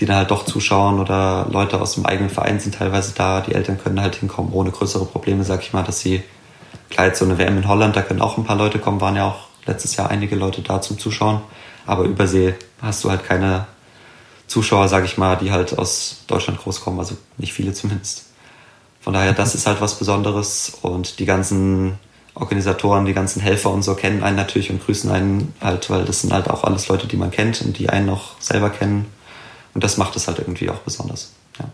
die 0.00 0.06
dann 0.06 0.16
halt 0.16 0.30
doch 0.30 0.44
zuschauen 0.44 0.98
oder 1.00 1.46
Leute 1.50 1.80
aus 1.80 1.94
dem 1.94 2.06
eigenen 2.06 2.30
Verein 2.30 2.60
sind 2.60 2.74
teilweise 2.74 3.14
da. 3.14 3.40
Die 3.40 3.54
Eltern 3.54 3.78
können 3.78 4.00
halt 4.00 4.16
hinkommen 4.16 4.52
ohne 4.52 4.70
größere 4.70 5.04
Probleme, 5.06 5.44
sag 5.44 5.62
ich 5.62 5.72
mal, 5.72 5.84
dass 5.84 6.00
sie, 6.00 6.22
jetzt 6.90 7.20
so 7.20 7.24
eine 7.24 7.38
WM 7.38 7.58
in 7.58 7.68
Holland, 7.68 7.96
da 7.96 8.02
können 8.02 8.20
auch 8.20 8.36
ein 8.36 8.44
paar 8.44 8.56
Leute 8.56 8.78
kommen, 8.78 9.00
waren 9.00 9.16
ja 9.16 9.28
auch 9.28 9.46
letztes 9.66 9.96
Jahr 9.96 10.10
einige 10.10 10.34
Leute 10.34 10.62
da 10.62 10.80
zum 10.80 10.98
Zuschauen. 10.98 11.40
Aber 11.86 12.04
übersee 12.04 12.54
hast 12.82 13.04
du 13.04 13.10
halt 13.10 13.24
keine 13.24 13.66
Zuschauer, 14.48 14.88
sag 14.88 15.04
ich 15.04 15.18
mal, 15.18 15.36
die 15.36 15.52
halt 15.52 15.78
aus 15.78 16.22
Deutschland 16.26 16.58
groß 16.58 16.80
kommen, 16.80 16.98
also 16.98 17.16
nicht 17.36 17.52
viele 17.52 17.72
zumindest. 17.72 18.24
Von 19.00 19.12
daher, 19.12 19.32
das 19.32 19.54
ist 19.54 19.66
halt 19.66 19.80
was 19.80 19.98
Besonderes 19.98 20.72
und 20.82 21.18
die 21.18 21.26
ganzen 21.26 21.98
Organisatoren, 22.34 23.04
die 23.04 23.14
ganzen 23.14 23.40
Helfer 23.40 23.70
und 23.70 23.82
so 23.82 23.94
kennen 23.94 24.22
einen 24.22 24.36
natürlich 24.36 24.70
und 24.70 24.84
grüßen 24.84 25.10
einen 25.10 25.54
halt, 25.60 25.90
weil 25.90 26.04
das 26.04 26.20
sind 26.20 26.32
halt 26.32 26.48
auch 26.48 26.64
alles 26.64 26.88
Leute, 26.88 27.06
die 27.06 27.16
man 27.16 27.30
kennt 27.30 27.62
und 27.62 27.78
die 27.78 27.88
einen 27.88 28.08
auch 28.10 28.40
selber 28.40 28.70
kennen. 28.70 29.06
Und 29.74 29.84
das 29.84 29.96
macht 29.96 30.16
es 30.16 30.28
halt 30.28 30.38
irgendwie 30.38 30.70
auch 30.70 30.78
besonders. 30.78 31.32
Ja. 31.58 31.66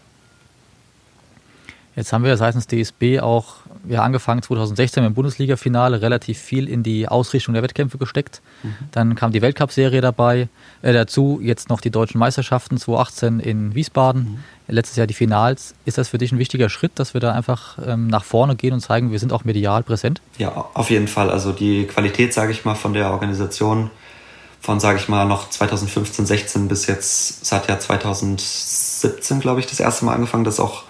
Jetzt 1.97 2.13
haben 2.13 2.25
wir 2.25 2.37
seitens 2.37 2.67
DSB 2.67 3.21
auch 3.21 3.57
ja, 3.89 4.03
angefangen 4.03 4.43
2016 4.43 5.05
im 5.05 5.15
Bundesliga-Finale 5.15 6.03
relativ 6.03 6.39
viel 6.39 6.69
in 6.69 6.83
die 6.83 7.09
Ausrichtung 7.09 7.55
der 7.55 7.63
Wettkämpfe 7.63 7.99
gesteckt. 7.99 8.43
Mhm. 8.63 8.75
Dann 8.93 9.15
kam 9.15 9.33
die 9.33 9.43
Weltcup-Serie 9.43 10.01
dabei, 10.01 10.49
äh, 10.83 10.93
dazu 10.93 11.41
jetzt 11.43 11.69
noch 11.69 11.81
die 11.81 11.91
deutschen 11.91 12.19
Meisterschaften 12.19 12.79
2018 12.79 13.41
in 13.41 13.75
Wiesbaden, 13.75 14.23
mhm. 14.23 14.75
letztes 14.75 14.97
Jahr 14.97 15.07
die 15.07 15.15
Finals. 15.15 15.75
Ist 15.85 15.99
das 15.99 16.09
für 16.09 16.19
dich 16.19 16.33
ein 16.33 16.39
wichtiger 16.39 16.69
Schritt, 16.69 16.93
dass 16.97 17.15
wir 17.15 17.21
da 17.21 17.33
einfach 17.33 17.79
ähm, 17.85 18.09
nach 18.09 18.25
vorne 18.25 18.57
gehen 18.57 18.73
und 18.73 18.81
zeigen, 18.81 19.13
wir 19.13 19.19
sind 19.19 19.33
auch 19.33 19.45
medial 19.45 19.83
präsent? 19.83 20.21
Ja, 20.39 20.67
auf 20.75 20.91
jeden 20.91 21.09
Fall. 21.09 21.31
Also 21.31 21.53
die 21.53 21.87
Qualität, 21.87 22.33
sage 22.33 22.53
ich 22.53 22.65
mal, 22.65 22.75
von 22.75 22.95
der 22.95 23.11
Organisation 23.11 23.91
von, 24.65 24.81
sage 24.81 24.99
ich 24.99 25.11
mal, 25.11 25.27
noch 25.27 25.51
2015, 25.51 26.25
16 26.25 26.69
bis 26.69 26.87
jetzt, 26.87 27.43
es 27.43 27.53
hat 27.53 27.69
ja 27.69 27.79
2017, 27.79 29.41
glaube 29.41 29.61
ich, 29.61 29.67
das 29.67 29.79
erste 29.79 30.07
Mal 30.07 30.15
angefangen, 30.15 30.45
dass 30.45 30.59
auch 30.59 30.85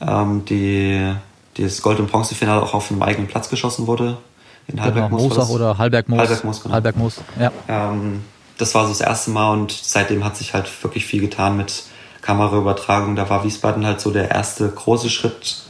ähm, 0.00 0.46
die, 0.46 1.14
das 1.56 1.82
Gold- 1.82 2.00
und 2.00 2.10
Bronzefinale 2.10 2.62
auch 2.62 2.74
auf 2.74 2.90
einem 2.90 3.02
eigenen 3.02 3.28
Platz 3.28 3.48
geschossen 3.48 3.86
wurde. 3.86 4.18
In 4.66 4.76
genau, 4.76 5.08
Moosach 5.08 5.48
oder 5.48 5.78
Halberg-Moos. 5.78 6.18
Halberg-Moos, 6.18 6.62
genau. 6.62 6.74
Halberg-Moos, 6.74 7.20
ja. 7.40 7.50
Ähm, 7.68 8.24
das 8.56 8.74
war 8.74 8.84
so 8.84 8.90
das 8.90 9.00
erste 9.00 9.30
Mal 9.30 9.52
und 9.52 9.72
seitdem 9.72 10.24
hat 10.24 10.36
sich 10.36 10.54
halt 10.54 10.70
wirklich 10.82 11.06
viel 11.06 11.20
getan 11.20 11.56
mit 11.56 11.84
Kameraübertragung. 12.20 13.16
Da 13.16 13.28
war 13.30 13.42
Wiesbaden 13.42 13.84
halt 13.84 14.00
so 14.00 14.10
der 14.10 14.30
erste 14.30 14.68
große 14.68 15.10
Schritt, 15.10 15.62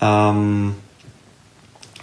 ähm, 0.00 0.74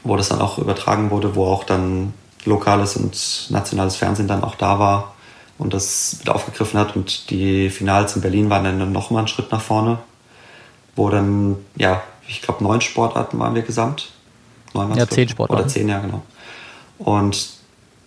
wo 0.04 0.16
das 0.16 0.30
dann 0.30 0.39
auch 0.39 0.60
übertragen 0.60 1.10
wurde, 1.12 1.36
wo 1.36 1.46
auch 1.48 1.63
dann 1.63 2.13
lokales 2.46 2.96
und 2.96 3.48
nationales 3.50 3.96
Fernsehen 3.96 4.28
dann 4.28 4.44
auch 4.44 4.56
da 4.56 4.80
war 4.80 5.13
und 5.58 5.74
das 5.74 6.18
mit 6.20 6.30
aufgegriffen 6.30 6.80
hat. 6.80 6.96
Und 6.96 7.30
die 7.32 7.70
Finals 7.70 8.16
in 8.16 8.22
Berlin 8.22 8.50
waren 8.50 8.63
dann 8.63 8.92
nochmal 8.92 9.20
einen 9.20 9.28
Schritt 9.28 9.52
nach 9.52 9.62
vorne 9.62 9.98
wo 10.96 11.10
dann, 11.10 11.58
ja, 11.76 12.02
ich 12.28 12.42
glaube, 12.42 12.64
neun 12.64 12.82
Sportarten 12.82 13.40
waren 13.40 13.56
wir 13.56 13.62
gesamt. 13.62 14.10
Neun 14.74 14.94
ja, 14.96 15.08
zehn 15.08 15.30
Sportarten. 15.30 15.64
Oder 15.64 15.72
zehn, 15.72 15.90
ja, 15.90 16.00
genau. 16.00 16.24
Und 16.98 17.50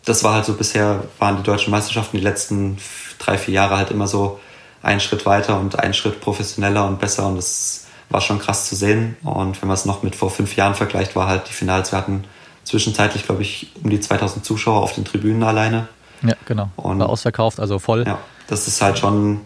das 0.04 0.24
war 0.24 0.34
halt 0.34 0.44
so 0.44 0.54
bisher, 0.54 1.04
waren 1.18 1.36
die 1.36 1.42
deutschen 1.42 1.70
Meisterschaften 1.70 2.16
die 2.16 2.22
letzten 2.22 2.78
drei, 3.18 3.38
vier 3.38 3.54
Jahre 3.54 3.76
halt 3.76 3.90
immer 3.90 4.06
so 4.06 4.40
einen 4.82 5.00
Schritt 5.00 5.26
weiter 5.26 5.58
und 5.58 5.78
einen 5.78 5.94
Schritt 5.94 6.20
professioneller 6.20 6.86
und 6.86 7.00
besser 7.00 7.26
und 7.26 7.36
das 7.36 7.86
war 8.08 8.20
schon 8.20 8.38
krass 8.38 8.68
zu 8.68 8.76
sehen. 8.76 9.16
Und 9.24 9.60
wenn 9.60 9.68
man 9.68 9.74
es 9.74 9.84
noch 9.84 10.02
mit 10.02 10.14
vor 10.14 10.30
fünf 10.30 10.54
Jahren 10.56 10.74
vergleicht, 10.74 11.16
war 11.16 11.26
halt 11.26 11.48
die 11.48 11.52
Finals, 11.52 11.92
wir 11.92 11.98
hatten 11.98 12.24
zwischenzeitlich, 12.64 13.24
glaube 13.24 13.42
ich, 13.42 13.72
um 13.82 13.90
die 13.90 14.00
2000 14.00 14.44
Zuschauer 14.44 14.82
auf 14.82 14.94
den 14.94 15.04
Tribünen 15.04 15.42
alleine. 15.42 15.88
Ja, 16.22 16.34
genau. 16.46 16.70
Und 16.76 17.00
war 17.00 17.08
ausverkauft, 17.08 17.58
also 17.58 17.78
voll. 17.78 18.04
Ja, 18.06 18.18
das 18.46 18.68
ist 18.68 18.80
halt 18.80 18.98
schon 18.98 19.40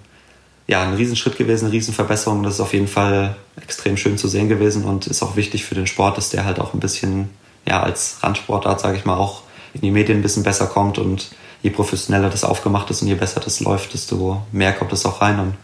ja, 0.71 0.85
ein 0.85 0.95
Riesenschritt 0.95 1.37
gewesen, 1.37 1.65
eine 1.65 1.75
Riesenverbesserung. 1.75 2.45
Das 2.45 2.55
ist 2.55 2.61
auf 2.61 2.73
jeden 2.73 2.87
Fall 2.87 3.35
extrem 3.61 3.97
schön 3.97 4.17
zu 4.17 4.29
sehen 4.29 4.49
gewesen 4.49 4.85
und 4.85 5.09
ist 5.09 5.21
auch 5.21 5.35
wichtig 5.35 5.65
für 5.65 5.75
den 5.75 5.89
Sport, 5.89 6.17
dass 6.17 6.31
der 6.31 6.45
halt 6.45 6.61
auch 6.61 6.75
ein 6.75 6.81
bisschen, 6.81 7.29
ja, 7.67 7.83
als 7.83 8.19
Randsportart, 8.23 8.79
sage 8.79 8.97
ich 8.97 9.05
mal, 9.05 9.17
auch 9.17 9.43
in 9.75 9.81
die 9.81 9.91
Medien 9.91 10.21
ein 10.21 10.23
bisschen 10.23 10.45
besser 10.45 10.69
kommt 10.69 10.97
und 10.99 11.33
je 11.63 11.71
professioneller 11.71 12.31
das 12.31 12.45
aufgemacht 12.45 12.89
ist 12.89 13.03
und 13.03 13.09
je 13.09 13.17
besser 13.17 13.41
das 13.41 13.59
läuft, 13.59 13.95
desto 13.95 14.43
mehr 14.53 14.73
kommt 14.73 14.93
es 14.93 15.05
auch 15.05 15.21
rein. 15.21 15.41
Und 15.41 15.55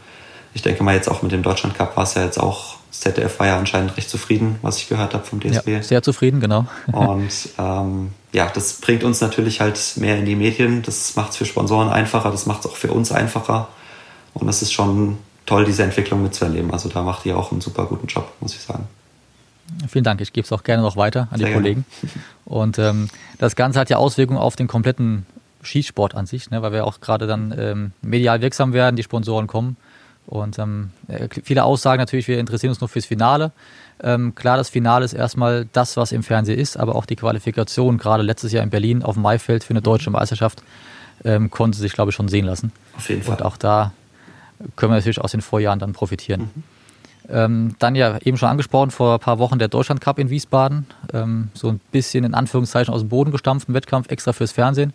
ich 0.55 0.62
denke 0.62 0.83
mal 0.83 0.97
jetzt 0.97 1.09
auch 1.09 1.23
mit 1.23 1.31
dem 1.31 1.45
Deutschland 1.45 1.77
Cup 1.77 1.97
war 1.97 2.03
es 2.03 2.14
ja 2.14 2.25
jetzt 2.25 2.40
auch, 2.40 2.75
das 2.90 2.99
ZDF 2.99 3.38
war 3.38 3.47
ja 3.47 3.59
anscheinend 3.59 3.97
recht 3.97 4.11
zufrieden, 4.11 4.59
was 4.62 4.79
ich 4.79 4.88
gehört 4.88 5.14
habe 5.14 5.25
vom 5.25 5.38
DSB. 5.38 5.71
Ja, 5.71 5.83
sehr 5.85 6.03
zufrieden, 6.03 6.40
genau. 6.40 6.66
und 6.90 7.31
ähm, 7.59 8.11
ja, 8.33 8.51
das 8.53 8.81
bringt 8.81 9.05
uns 9.05 9.21
natürlich 9.21 9.61
halt 9.61 9.79
mehr 9.99 10.19
in 10.19 10.25
die 10.25 10.35
Medien. 10.35 10.83
Das 10.83 11.14
macht 11.14 11.31
es 11.31 11.37
für 11.37 11.47
Sponsoren 11.47 11.90
einfacher, 11.90 12.33
das 12.33 12.47
macht 12.47 12.64
es 12.64 12.66
auch 12.66 12.77
für 12.77 12.92
uns 12.92 13.12
einfacher. 13.12 13.69
Und 14.38 14.49
es 14.49 14.62
ist 14.62 14.72
schon 14.72 15.16
toll, 15.46 15.64
diese 15.64 15.83
Entwicklung 15.83 16.22
mitzuerleben. 16.22 16.70
Also 16.72 16.88
da 16.88 17.03
macht 17.03 17.25
ihr 17.25 17.37
auch 17.37 17.53
einen 17.53 17.61
super 17.61 17.87
guten 17.87 18.07
Job, 18.07 18.31
muss 18.40 18.55
ich 18.55 18.61
sagen. 18.61 18.87
Vielen 19.88 20.05
Dank. 20.05 20.20
Ich 20.20 20.33
gebe 20.33 20.44
es 20.44 20.53
auch 20.53 20.62
gerne 20.62 20.83
noch 20.83 20.96
weiter 20.96 21.29
an 21.31 21.38
Sehr 21.38 21.49
die 21.49 21.55
Kollegen. 21.55 21.85
Und 22.44 22.79
ähm, 22.79 23.09
das 23.38 23.57
Ganze 23.57 23.81
hat 23.81 23.90
ja 23.90 23.96
Auswirkungen 23.96 24.38
auf 24.38 24.57
den 24.57 24.68
kompletten 24.68 25.27
Schießsport 25.62 26.14
an 26.14 26.27
sich, 26.27 26.51
ne, 26.51 26.62
weil 26.62 26.72
wir 26.72 26.85
auch 26.85 27.01
gerade 27.01 27.27
dann 27.27 27.55
ähm, 27.59 27.92
medial 28.03 28.40
wirksam 28.40 28.72
werden, 28.72 28.94
die 28.96 29.03
Sponsoren 29.03 29.46
kommen. 29.46 29.77
Und 30.27 30.59
ähm, 30.59 30.90
äh, 31.09 31.29
viele 31.42 31.64
Aussagen 31.64 32.01
natürlich, 32.01 32.29
wir 32.29 32.38
interessieren 32.38 32.70
uns 32.70 32.81
nur 32.81 32.88
fürs 32.88 33.07
Finale. 33.07 33.53
Ähm, 34.03 34.35
klar, 34.35 34.57
das 34.57 34.68
Finale 34.68 35.05
ist 35.05 35.14
erstmal 35.14 35.66
das, 35.72 35.96
was 35.96 36.12
im 36.12 36.22
Fernsehen 36.22 36.59
ist, 36.59 36.77
aber 36.77 36.94
auch 36.94 37.07
die 37.07 37.16
Qualifikation, 37.16 37.96
gerade 37.96 38.22
letztes 38.22 38.53
Jahr 38.53 38.62
in 38.62 38.70
Berlin 38.70 39.03
auf 39.03 39.14
dem 39.14 39.22
Maifeld 39.22 39.64
für 39.64 39.70
eine 39.70 39.83
deutsche 39.83 40.11
Meisterschaft, 40.11 40.62
ähm, 41.25 41.51
konnte 41.51 41.79
sich, 41.79 41.92
glaube 41.92 42.11
ich, 42.11 42.14
schon 42.14 42.29
sehen 42.29 42.44
lassen. 42.44 42.72
Auf 42.96 43.09
jeden 43.09 43.22
Fall. 43.22 43.37
Und 43.37 43.42
auch 43.42 43.57
da 43.57 43.92
können 44.77 44.92
wir 44.92 44.97
natürlich 44.97 45.21
aus 45.21 45.33
den 45.33 45.40
Vorjahren 45.42 45.79
dann 45.79 45.92
profitieren. 45.92 46.51
Mhm. 46.55 46.62
Ähm, 47.29 47.75
dann 47.79 47.95
ja 47.97 48.19
eben 48.25 48.37
schon 48.37 48.49
angesprochen, 48.49 48.90
vor 48.90 49.14
ein 49.14 49.21
paar 49.21 49.38
Wochen 49.38 49.59
der 49.59 49.69
Deutschland 49.69 50.01
Cup 50.01 50.19
in 50.19 50.31
Wiesbaden. 50.31 50.87
Ähm, 51.12 51.49
so 51.55 51.69
ein 51.69 51.81
bisschen 51.90 52.25
in 52.25 52.35
Anführungszeichen 52.35 52.95
aus 52.95 53.01
dem 53.01 53.09
Boden 53.09 53.33
gestampften 53.33 53.75
Wettkampf 53.75 54.11
extra 54.11 54.33
fürs 54.33 54.53
Fernsehen. 54.53 54.92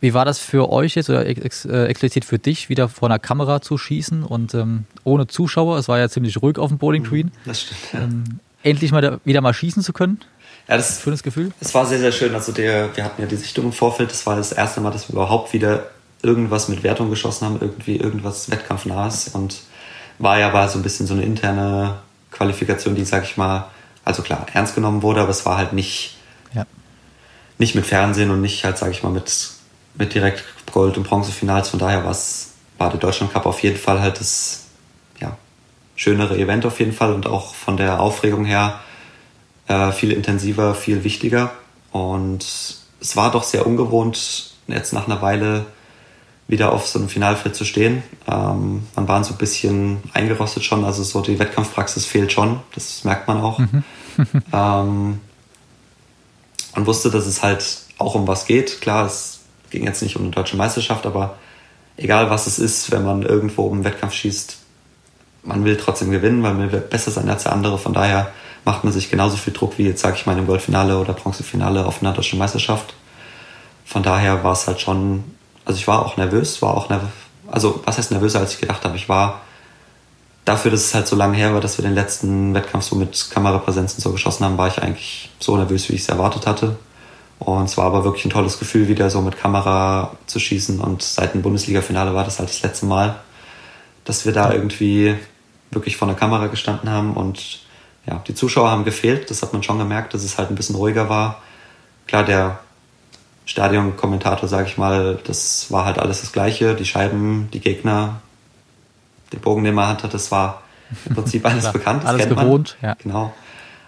Wie 0.00 0.14
war 0.14 0.24
das 0.24 0.40
für 0.40 0.70
euch 0.70 0.96
jetzt 0.96 1.10
oder 1.10 1.26
ex 1.26 1.64
äh, 1.64 1.84
explizit 1.84 2.24
für 2.24 2.38
dich, 2.38 2.68
wieder 2.68 2.88
vor 2.88 3.08
einer 3.08 3.20
Kamera 3.20 3.60
zu 3.60 3.78
schießen 3.78 4.24
und 4.24 4.52
ähm, 4.54 4.84
ohne 5.04 5.28
Zuschauer? 5.28 5.78
Es 5.78 5.88
war 5.88 5.98
ja 5.98 6.08
ziemlich 6.08 6.42
ruhig 6.42 6.58
auf 6.58 6.70
dem 6.70 6.78
Bowling 6.78 7.04
Green. 7.04 7.26
Mhm, 7.26 7.32
das 7.44 7.60
stimmt. 7.60 7.80
Ja. 7.92 8.00
Ähm, 8.00 8.24
endlich 8.64 8.90
mal 8.90 9.00
da, 9.00 9.20
wieder 9.24 9.40
mal 9.40 9.54
schießen 9.54 9.82
zu 9.82 9.92
können. 9.92 10.18
Ja, 10.68 10.76
das 10.76 11.00
schönes 11.02 11.22
Gefühl. 11.22 11.52
Es 11.60 11.74
war 11.74 11.86
sehr, 11.86 11.98
sehr 11.98 12.12
schön. 12.12 12.34
Also 12.34 12.50
der, 12.52 12.96
wir 12.96 13.04
hatten 13.04 13.20
ja 13.20 13.28
die 13.28 13.36
Sichtung 13.36 13.66
im 13.66 13.72
Vorfeld. 13.72 14.10
Das 14.10 14.26
war 14.26 14.36
das 14.36 14.52
erste 14.52 14.80
Mal, 14.80 14.90
dass 14.90 15.08
wir 15.08 15.14
überhaupt 15.14 15.52
wieder 15.52 15.86
irgendwas 16.22 16.68
mit 16.68 16.82
Wertung 16.82 17.10
geschossen 17.10 17.46
haben, 17.46 17.58
irgendwie 17.60 17.96
irgendwas 17.96 18.50
Wettkampfnahes 18.50 19.28
und 19.28 19.62
war 20.18 20.38
ja 20.38 20.48
aber 20.48 20.68
so 20.68 20.78
ein 20.78 20.82
bisschen 20.82 21.06
so 21.06 21.14
eine 21.14 21.24
interne 21.24 21.98
Qualifikation, 22.30 22.94
die, 22.94 23.04
sag 23.04 23.24
ich 23.24 23.36
mal, 23.36 23.66
also 24.04 24.22
klar, 24.22 24.46
ernst 24.52 24.74
genommen 24.74 25.02
wurde, 25.02 25.20
aber 25.20 25.30
es 25.30 25.44
war 25.46 25.56
halt 25.56 25.72
nicht, 25.72 26.16
ja. 26.54 26.64
nicht 27.58 27.74
mit 27.74 27.86
Fernsehen 27.86 28.30
und 28.30 28.40
nicht 28.40 28.64
halt, 28.64 28.78
sag 28.78 28.90
ich 28.90 29.02
mal, 29.02 29.10
mit, 29.10 29.50
mit 29.94 30.14
direkt 30.14 30.44
Gold- 30.72 30.96
und 30.96 31.04
Bronzefinals. 31.04 31.68
Von 31.68 31.78
daher 31.78 32.04
war 32.04 32.90
der 32.90 32.98
Deutschland 32.98 33.32
Cup 33.32 33.46
auf 33.46 33.62
jeden 33.62 33.76
Fall 33.76 34.00
halt 34.00 34.18
das 34.18 34.66
ja, 35.20 35.36
schönere 35.96 36.36
Event 36.38 36.66
auf 36.66 36.80
jeden 36.80 36.92
Fall 36.92 37.12
und 37.12 37.26
auch 37.26 37.54
von 37.54 37.76
der 37.76 38.00
Aufregung 38.00 38.44
her 38.44 38.80
äh, 39.68 39.92
viel 39.92 40.12
intensiver, 40.12 40.74
viel 40.74 41.04
wichtiger. 41.04 41.52
Und 41.90 42.44
es 43.00 43.16
war 43.16 43.30
doch 43.30 43.42
sehr 43.42 43.66
ungewohnt, 43.66 44.54
jetzt 44.66 44.92
nach 44.92 45.06
einer 45.06 45.20
Weile 45.20 45.66
wieder 46.52 46.70
auf 46.70 46.86
so 46.86 46.98
einem 46.98 47.08
Finalfeld 47.08 47.56
zu 47.56 47.64
stehen. 47.64 48.02
Ähm, 48.30 48.86
man 48.94 49.08
war 49.08 49.24
so 49.24 49.32
ein 49.32 49.38
bisschen 49.38 50.02
eingerostet 50.12 50.62
schon, 50.62 50.84
also 50.84 51.02
so 51.02 51.22
die 51.22 51.38
Wettkampfpraxis 51.38 52.04
fehlt 52.04 52.30
schon, 52.30 52.60
das 52.74 53.04
merkt 53.04 53.26
man 53.26 53.40
auch. 53.40 53.58
Mhm. 53.58 53.82
ähm, 54.52 55.20
man 56.74 56.86
wusste, 56.86 57.10
dass 57.10 57.24
es 57.24 57.42
halt 57.42 57.64
auch 57.96 58.14
um 58.14 58.28
was 58.28 58.44
geht. 58.44 58.82
Klar, 58.82 59.06
es 59.06 59.40
ging 59.70 59.84
jetzt 59.84 60.02
nicht 60.02 60.16
um 60.16 60.24
eine 60.24 60.30
deutsche 60.30 60.58
Meisterschaft, 60.58 61.06
aber 61.06 61.38
egal 61.96 62.28
was 62.28 62.46
es 62.46 62.58
ist, 62.58 62.92
wenn 62.92 63.02
man 63.02 63.22
irgendwo 63.22 63.62
um 63.62 63.72
einen 63.72 63.84
Wettkampf 63.84 64.12
schießt, 64.12 64.58
man 65.44 65.64
will 65.64 65.78
trotzdem 65.78 66.10
gewinnen, 66.10 66.42
weil 66.42 66.52
man 66.52 66.70
will 66.70 66.80
besser 66.80 67.10
sein 67.10 67.30
als 67.30 67.44
der 67.44 67.52
andere. 67.52 67.78
Von 67.78 67.94
daher 67.94 68.30
macht 68.66 68.84
man 68.84 68.92
sich 68.92 69.10
genauso 69.10 69.38
viel 69.38 69.54
Druck 69.54 69.78
wie 69.78 69.86
jetzt, 69.86 70.02
sage 70.02 70.16
ich 70.16 70.26
mal, 70.26 70.36
im 70.36 70.46
Goldfinale 70.46 70.98
oder 70.98 71.14
Bronzefinale 71.14 71.86
auf 71.86 72.02
einer 72.02 72.12
deutschen 72.12 72.38
Meisterschaft. 72.38 72.92
Von 73.86 74.02
daher 74.02 74.44
war 74.44 74.52
es 74.52 74.66
halt 74.66 74.82
schon 74.82 75.24
also 75.64 75.78
ich 75.78 75.86
war 75.86 76.04
auch 76.04 76.16
nervös, 76.16 76.62
war 76.62 76.74
auch 76.76 76.88
nervös, 76.88 77.08
also 77.50 77.80
was 77.84 77.98
heißt 77.98 78.10
nervöser, 78.10 78.40
als 78.40 78.54
ich 78.54 78.60
gedacht 78.60 78.84
habe. 78.84 78.96
Ich 78.96 79.08
war 79.08 79.40
dafür, 80.44 80.70
dass 80.70 80.80
es 80.80 80.94
halt 80.94 81.06
so 81.06 81.16
lange 81.16 81.36
her 81.36 81.52
war, 81.54 81.60
dass 81.60 81.78
wir 81.78 81.82
den 81.84 81.94
letzten 81.94 82.54
Wettkampf 82.54 82.84
so 82.84 82.96
mit 82.96 83.30
Kamerapräsenz 83.30 83.94
und 83.94 84.00
so 84.00 84.12
geschossen 84.12 84.44
haben, 84.44 84.58
war 84.58 84.68
ich 84.68 84.82
eigentlich 84.82 85.30
so 85.38 85.56
nervös, 85.56 85.88
wie 85.88 85.94
ich 85.94 86.02
es 86.02 86.08
erwartet 86.08 86.46
hatte. 86.46 86.76
Und 87.38 87.64
es 87.64 87.76
war 87.76 87.86
aber 87.86 88.04
wirklich 88.04 88.24
ein 88.24 88.30
tolles 88.30 88.58
Gefühl, 88.58 88.88
wieder 88.88 89.10
so 89.10 89.20
mit 89.20 89.36
Kamera 89.36 90.16
zu 90.26 90.38
schießen. 90.38 90.78
Und 90.80 91.02
seit 91.02 91.34
dem 91.34 91.42
Bundesliga-Finale 91.42 92.14
war 92.14 92.24
das 92.24 92.38
halt 92.38 92.48
das 92.48 92.62
letzte 92.62 92.86
Mal, 92.86 93.16
dass 94.04 94.24
wir 94.24 94.32
da 94.32 94.52
irgendwie 94.52 95.16
wirklich 95.72 95.96
vor 95.96 96.06
der 96.06 96.16
Kamera 96.16 96.46
gestanden 96.46 96.88
haben. 96.88 97.14
Und 97.14 97.60
ja, 98.06 98.22
die 98.26 98.34
Zuschauer 98.34 98.70
haben 98.70 98.84
gefehlt. 98.84 99.28
Das 99.30 99.42
hat 99.42 99.52
man 99.52 99.62
schon 99.62 99.78
gemerkt, 99.78 100.14
dass 100.14 100.22
es 100.22 100.38
halt 100.38 100.50
ein 100.50 100.54
bisschen 100.54 100.76
ruhiger 100.76 101.08
war. 101.08 101.42
Klar, 102.06 102.24
der 102.24 102.60
Stadionkommentator, 103.52 104.48
sage 104.48 104.66
ich 104.66 104.78
mal, 104.78 105.18
das 105.24 105.70
war 105.70 105.84
halt 105.84 105.98
alles 105.98 106.22
das 106.22 106.32
Gleiche. 106.32 106.74
Die 106.74 106.86
Scheiben, 106.86 107.50
die 107.52 107.60
Gegner, 107.60 108.22
den 109.30 109.40
Bogen, 109.40 109.62
den 109.62 109.74
man 109.74 109.88
hatte, 109.88 110.08
das 110.08 110.30
war 110.32 110.62
im 111.04 111.14
Prinzip 111.14 111.44
alles 111.48 111.70
bekannt. 111.70 112.06
alles 112.06 112.30
gewohnt, 112.30 112.78
man. 112.80 112.90
ja. 112.90 112.96
Genau. 113.02 113.34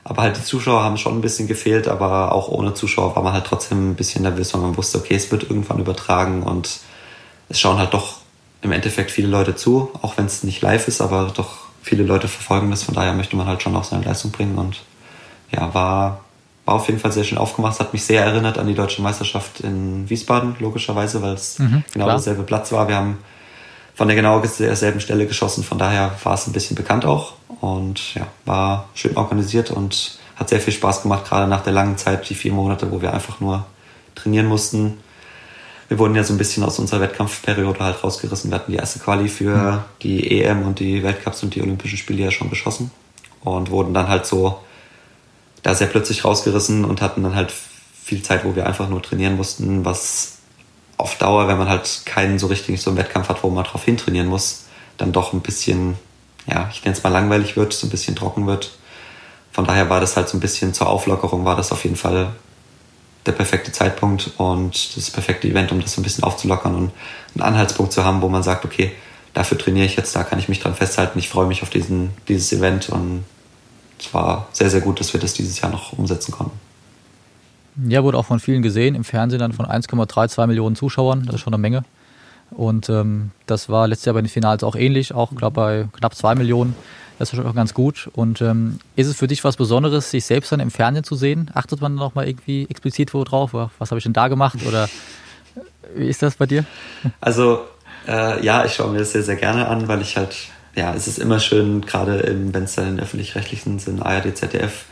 Aber 0.04 0.20
halt 0.20 0.36
die 0.36 0.42
Zuschauer 0.42 0.82
haben 0.82 0.98
schon 0.98 1.16
ein 1.16 1.22
bisschen 1.22 1.48
gefehlt, 1.48 1.88
aber 1.88 2.32
auch 2.32 2.48
ohne 2.48 2.74
Zuschauer 2.74 3.16
war 3.16 3.22
man 3.22 3.32
halt 3.32 3.46
trotzdem 3.46 3.92
ein 3.92 3.94
bisschen 3.94 4.22
nervös, 4.22 4.52
weil 4.52 4.60
man 4.60 4.76
wusste, 4.76 4.98
okay, 4.98 5.14
es 5.14 5.32
wird 5.32 5.44
irgendwann 5.44 5.78
übertragen 5.78 6.42
und 6.42 6.80
es 7.48 7.58
schauen 7.58 7.78
halt 7.78 7.94
doch 7.94 8.18
im 8.60 8.72
Endeffekt 8.72 9.10
viele 9.10 9.28
Leute 9.28 9.56
zu, 9.56 9.90
auch 10.02 10.18
wenn 10.18 10.26
es 10.26 10.42
nicht 10.42 10.60
live 10.60 10.88
ist, 10.88 11.00
aber 11.00 11.32
doch 11.34 11.56
viele 11.82 12.02
Leute 12.02 12.28
verfolgen 12.28 12.70
das. 12.70 12.82
Von 12.82 12.94
daher 12.94 13.14
möchte 13.14 13.34
man 13.34 13.46
halt 13.46 13.62
schon 13.62 13.74
auch 13.76 13.84
seine 13.84 14.04
Leistung 14.04 14.30
bringen 14.30 14.58
und 14.58 14.82
ja, 15.50 15.72
war, 15.72 16.23
war 16.64 16.74
auf 16.74 16.86
jeden 16.86 16.98
Fall 16.98 17.12
sehr 17.12 17.24
schön 17.24 17.38
aufgemacht. 17.38 17.78
Hat 17.80 17.92
mich 17.92 18.04
sehr 18.04 18.24
erinnert 18.24 18.58
an 18.58 18.66
die 18.66 18.74
deutsche 18.74 19.02
Meisterschaft 19.02 19.60
in 19.60 20.08
Wiesbaden, 20.08 20.56
logischerweise, 20.60 21.22
weil 21.22 21.34
es 21.34 21.58
mhm, 21.58 21.84
genau 21.92 22.06
klar. 22.06 22.16
derselbe 22.16 22.42
Platz 22.42 22.72
war. 22.72 22.88
Wir 22.88 22.96
haben 22.96 23.18
von 23.94 24.08
der 24.08 24.16
genau 24.16 24.40
derselben 24.40 25.00
Stelle 25.00 25.26
geschossen. 25.26 25.62
Von 25.62 25.78
daher 25.78 26.12
war 26.24 26.34
es 26.34 26.46
ein 26.46 26.52
bisschen 26.52 26.76
bekannt 26.76 27.04
auch 27.04 27.34
und 27.60 28.14
ja, 28.14 28.26
war 28.44 28.88
schön 28.94 29.16
organisiert 29.16 29.70
und 29.70 30.18
hat 30.36 30.48
sehr 30.48 30.60
viel 30.60 30.72
Spaß 30.72 31.02
gemacht, 31.02 31.26
gerade 31.26 31.48
nach 31.48 31.62
der 31.62 31.72
langen 31.72 31.96
Zeit, 31.96 32.28
die 32.28 32.34
vier 32.34 32.52
Monate, 32.52 32.90
wo 32.90 33.00
wir 33.00 33.14
einfach 33.14 33.40
nur 33.40 33.64
trainieren 34.16 34.46
mussten. 34.46 34.98
Wir 35.88 35.98
wurden 35.98 36.16
ja 36.16 36.24
so 36.24 36.32
ein 36.34 36.38
bisschen 36.38 36.64
aus 36.64 36.78
unserer 36.78 37.02
Wettkampfperiode 37.02 37.78
halt 37.78 38.02
rausgerissen. 38.02 38.50
Wir 38.50 38.56
hatten 38.56 38.72
die 38.72 38.78
erste 38.78 38.98
Quali 38.98 39.28
für 39.28 39.56
mhm. 39.56 39.78
die 40.02 40.40
EM 40.40 40.62
und 40.62 40.80
die 40.80 41.02
Weltcups 41.02 41.42
und 41.42 41.54
die 41.54 41.62
Olympischen 41.62 41.98
Spiele 41.98 42.24
ja 42.24 42.30
schon 42.30 42.50
geschossen 42.50 42.90
und 43.42 43.70
wurden 43.70 43.94
dann 43.94 44.08
halt 44.08 44.26
so 44.26 44.60
da 45.64 45.74
sehr 45.74 45.88
plötzlich 45.88 46.24
rausgerissen 46.24 46.84
und 46.84 47.02
hatten 47.02 47.24
dann 47.24 47.34
halt 47.34 47.52
viel 48.04 48.22
Zeit, 48.22 48.44
wo 48.44 48.54
wir 48.54 48.66
einfach 48.66 48.88
nur 48.88 49.02
trainieren 49.02 49.36
mussten, 49.36 49.84
was 49.84 50.36
auf 50.98 51.16
Dauer, 51.16 51.48
wenn 51.48 51.58
man 51.58 51.68
halt 51.68 52.02
keinen 52.04 52.38
so 52.38 52.46
richtig 52.46 52.80
so 52.80 52.90
einen 52.90 52.98
Wettkampf 52.98 53.28
hat, 53.28 53.42
wo 53.42 53.50
man 53.50 53.64
drauf 53.64 53.82
hintrainieren 53.82 54.28
muss, 54.28 54.66
dann 54.98 55.10
doch 55.10 55.32
ein 55.32 55.40
bisschen, 55.40 55.96
ja, 56.46 56.68
ich 56.70 56.84
nenne 56.84 56.96
es 56.96 57.02
mal 57.02 57.08
langweilig 57.08 57.56
wird, 57.56 57.72
so 57.72 57.86
ein 57.86 57.90
bisschen 57.90 58.14
trocken 58.14 58.46
wird. 58.46 58.76
Von 59.50 59.64
daher 59.64 59.88
war 59.88 60.00
das 60.00 60.16
halt 60.16 60.28
so 60.28 60.36
ein 60.36 60.40
bisschen 60.40 60.74
zur 60.74 60.88
Auflockerung, 60.88 61.44
war 61.46 61.56
das 61.56 61.72
auf 61.72 61.82
jeden 61.84 61.96
Fall 61.96 62.32
der 63.24 63.32
perfekte 63.32 63.72
Zeitpunkt 63.72 64.32
und 64.36 64.96
das 64.96 65.10
perfekte 65.10 65.48
Event, 65.48 65.72
um 65.72 65.80
das 65.80 65.94
so 65.94 66.00
ein 66.02 66.04
bisschen 66.04 66.24
aufzulockern 66.24 66.74
und 66.74 66.90
einen 67.34 67.42
Anhaltspunkt 67.42 67.92
zu 67.92 68.04
haben, 68.04 68.20
wo 68.20 68.28
man 68.28 68.42
sagt, 68.42 68.66
okay, 68.66 68.92
dafür 69.32 69.56
trainiere 69.56 69.86
ich 69.86 69.96
jetzt, 69.96 70.14
da 70.14 70.24
kann 70.24 70.38
ich 70.38 70.50
mich 70.50 70.60
dran 70.60 70.74
festhalten, 70.74 71.18
ich 71.18 71.30
freue 71.30 71.46
mich 71.46 71.62
auf 71.62 71.70
diesen, 71.70 72.10
dieses 72.28 72.52
Event 72.52 72.90
und 72.90 73.24
es 73.98 74.12
war 74.12 74.48
sehr, 74.52 74.70
sehr 74.70 74.80
gut, 74.80 75.00
dass 75.00 75.12
wir 75.12 75.20
das 75.20 75.34
dieses 75.34 75.60
Jahr 75.60 75.70
noch 75.70 75.92
umsetzen 75.92 76.32
konnten. 76.32 76.58
Ja, 77.88 78.04
wurde 78.04 78.18
auch 78.18 78.26
von 78.26 78.38
vielen 78.38 78.62
gesehen, 78.62 78.94
im 78.94 79.04
Fernsehen 79.04 79.40
dann 79.40 79.52
von 79.52 79.66
1,32 79.66 80.46
Millionen 80.46 80.76
Zuschauern, 80.76 81.24
das 81.26 81.36
ist 81.36 81.40
schon 81.40 81.54
eine 81.54 81.60
Menge. 81.60 81.84
Und 82.50 82.88
ähm, 82.88 83.30
das 83.46 83.68
war 83.68 83.88
letztes 83.88 84.06
Jahr 84.06 84.14
bei 84.14 84.22
den 84.22 84.28
Finals 84.28 84.62
auch 84.62 84.76
ähnlich, 84.76 85.12
auch 85.12 85.34
glaube 85.34 85.54
bei 85.54 85.88
knapp 85.92 86.14
2 86.14 86.36
Millionen. 86.36 86.76
Das 87.18 87.32
ist 87.32 87.36
schon 87.36 87.46
auch 87.46 87.54
ganz 87.54 87.74
gut. 87.74 88.10
Und 88.14 88.40
ähm, 88.42 88.78
ist 88.96 89.06
es 89.06 89.16
für 89.16 89.26
dich 89.26 89.44
was 89.44 89.56
Besonderes, 89.56 90.10
sich 90.10 90.24
selbst 90.24 90.50
dann 90.52 90.60
im 90.60 90.70
Fernsehen 90.70 91.04
zu 91.04 91.14
sehen? 91.14 91.50
Achtet 91.54 91.80
man 91.80 91.94
noch 91.94 92.14
mal 92.14 92.26
irgendwie 92.26 92.66
explizit 92.68 93.14
wo 93.14 93.24
drauf? 93.24 93.54
Was 93.54 93.90
habe 93.90 93.98
ich 93.98 94.04
denn 94.04 94.12
da 94.12 94.28
gemacht? 94.28 94.58
Oder 94.66 94.88
wie 95.94 96.08
ist 96.08 96.22
das 96.22 96.36
bei 96.36 96.46
dir? 96.46 96.64
Also 97.20 97.60
äh, 98.08 98.44
ja, 98.44 98.64
ich 98.64 98.74
schaue 98.74 98.90
mir 98.92 98.98
das 98.98 99.12
sehr, 99.12 99.22
sehr 99.22 99.36
gerne 99.36 99.68
an, 99.68 99.86
weil 99.88 100.02
ich 100.02 100.16
halt, 100.16 100.36
ja, 100.74 100.94
es 100.94 101.06
ist 101.06 101.18
immer 101.18 101.38
schön, 101.38 101.82
gerade 101.82 102.22
wenn 102.52 102.64
es 102.64 102.74
dann 102.74 102.88
in 102.88 103.00
öffentlich-rechtlichen 103.00 103.78
sind, 103.78 104.02
ARD, 104.02 104.36
ZDF, 104.36 104.84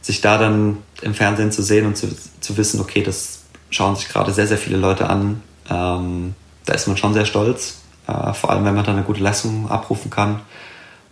sich 0.00 0.20
da 0.20 0.38
dann 0.38 0.78
im 1.02 1.14
Fernsehen 1.14 1.50
zu 1.50 1.62
sehen 1.62 1.86
und 1.86 1.96
zu, 1.96 2.08
zu 2.40 2.56
wissen, 2.56 2.80
okay, 2.80 3.02
das 3.02 3.42
schauen 3.70 3.96
sich 3.96 4.08
gerade 4.08 4.32
sehr, 4.32 4.46
sehr 4.46 4.58
viele 4.58 4.76
Leute 4.76 5.10
an, 5.10 5.42
ähm, 5.68 6.34
da 6.64 6.74
ist 6.74 6.86
man 6.86 6.96
schon 6.96 7.14
sehr 7.14 7.26
stolz, 7.26 7.78
äh, 8.06 8.32
vor 8.32 8.50
allem 8.50 8.64
wenn 8.64 8.74
man 8.74 8.84
dann 8.84 8.96
eine 8.96 9.04
gute 9.04 9.22
Leistung 9.22 9.68
abrufen 9.70 10.10
kann. 10.10 10.40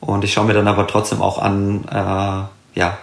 Und 0.00 0.22
ich 0.22 0.32
schaue 0.32 0.44
mir 0.44 0.54
dann 0.54 0.68
aber 0.68 0.86
trotzdem 0.86 1.22
auch 1.22 1.38
an, 1.38 1.84
äh, 1.90 2.78
ja, 2.78 2.98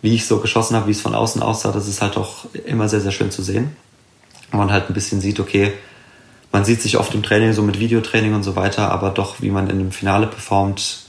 wie 0.00 0.14
ich 0.14 0.26
so 0.26 0.38
geschossen 0.38 0.76
habe, 0.76 0.86
wie 0.86 0.92
es 0.92 1.00
von 1.00 1.14
außen 1.14 1.42
aussah. 1.42 1.72
Das 1.72 1.88
ist 1.88 2.00
halt 2.00 2.16
auch 2.16 2.46
immer 2.66 2.88
sehr, 2.88 3.00
sehr 3.00 3.12
schön 3.12 3.30
zu 3.30 3.42
sehen. 3.42 3.76
Und 4.50 4.58
man 4.58 4.72
halt 4.72 4.88
ein 4.88 4.94
bisschen 4.94 5.20
sieht, 5.20 5.40
okay, 5.40 5.72
man 6.52 6.64
sieht 6.64 6.82
sich 6.82 6.98
oft 6.98 7.14
im 7.14 7.22
Training 7.22 7.52
so 7.54 7.62
mit 7.62 7.80
Videotraining 7.80 8.34
und 8.34 8.42
so 8.42 8.54
weiter, 8.56 8.90
aber 8.90 9.10
doch, 9.10 9.40
wie 9.40 9.50
man 9.50 9.70
in 9.70 9.78
dem 9.78 9.90
Finale 9.90 10.26
performt, 10.26 11.00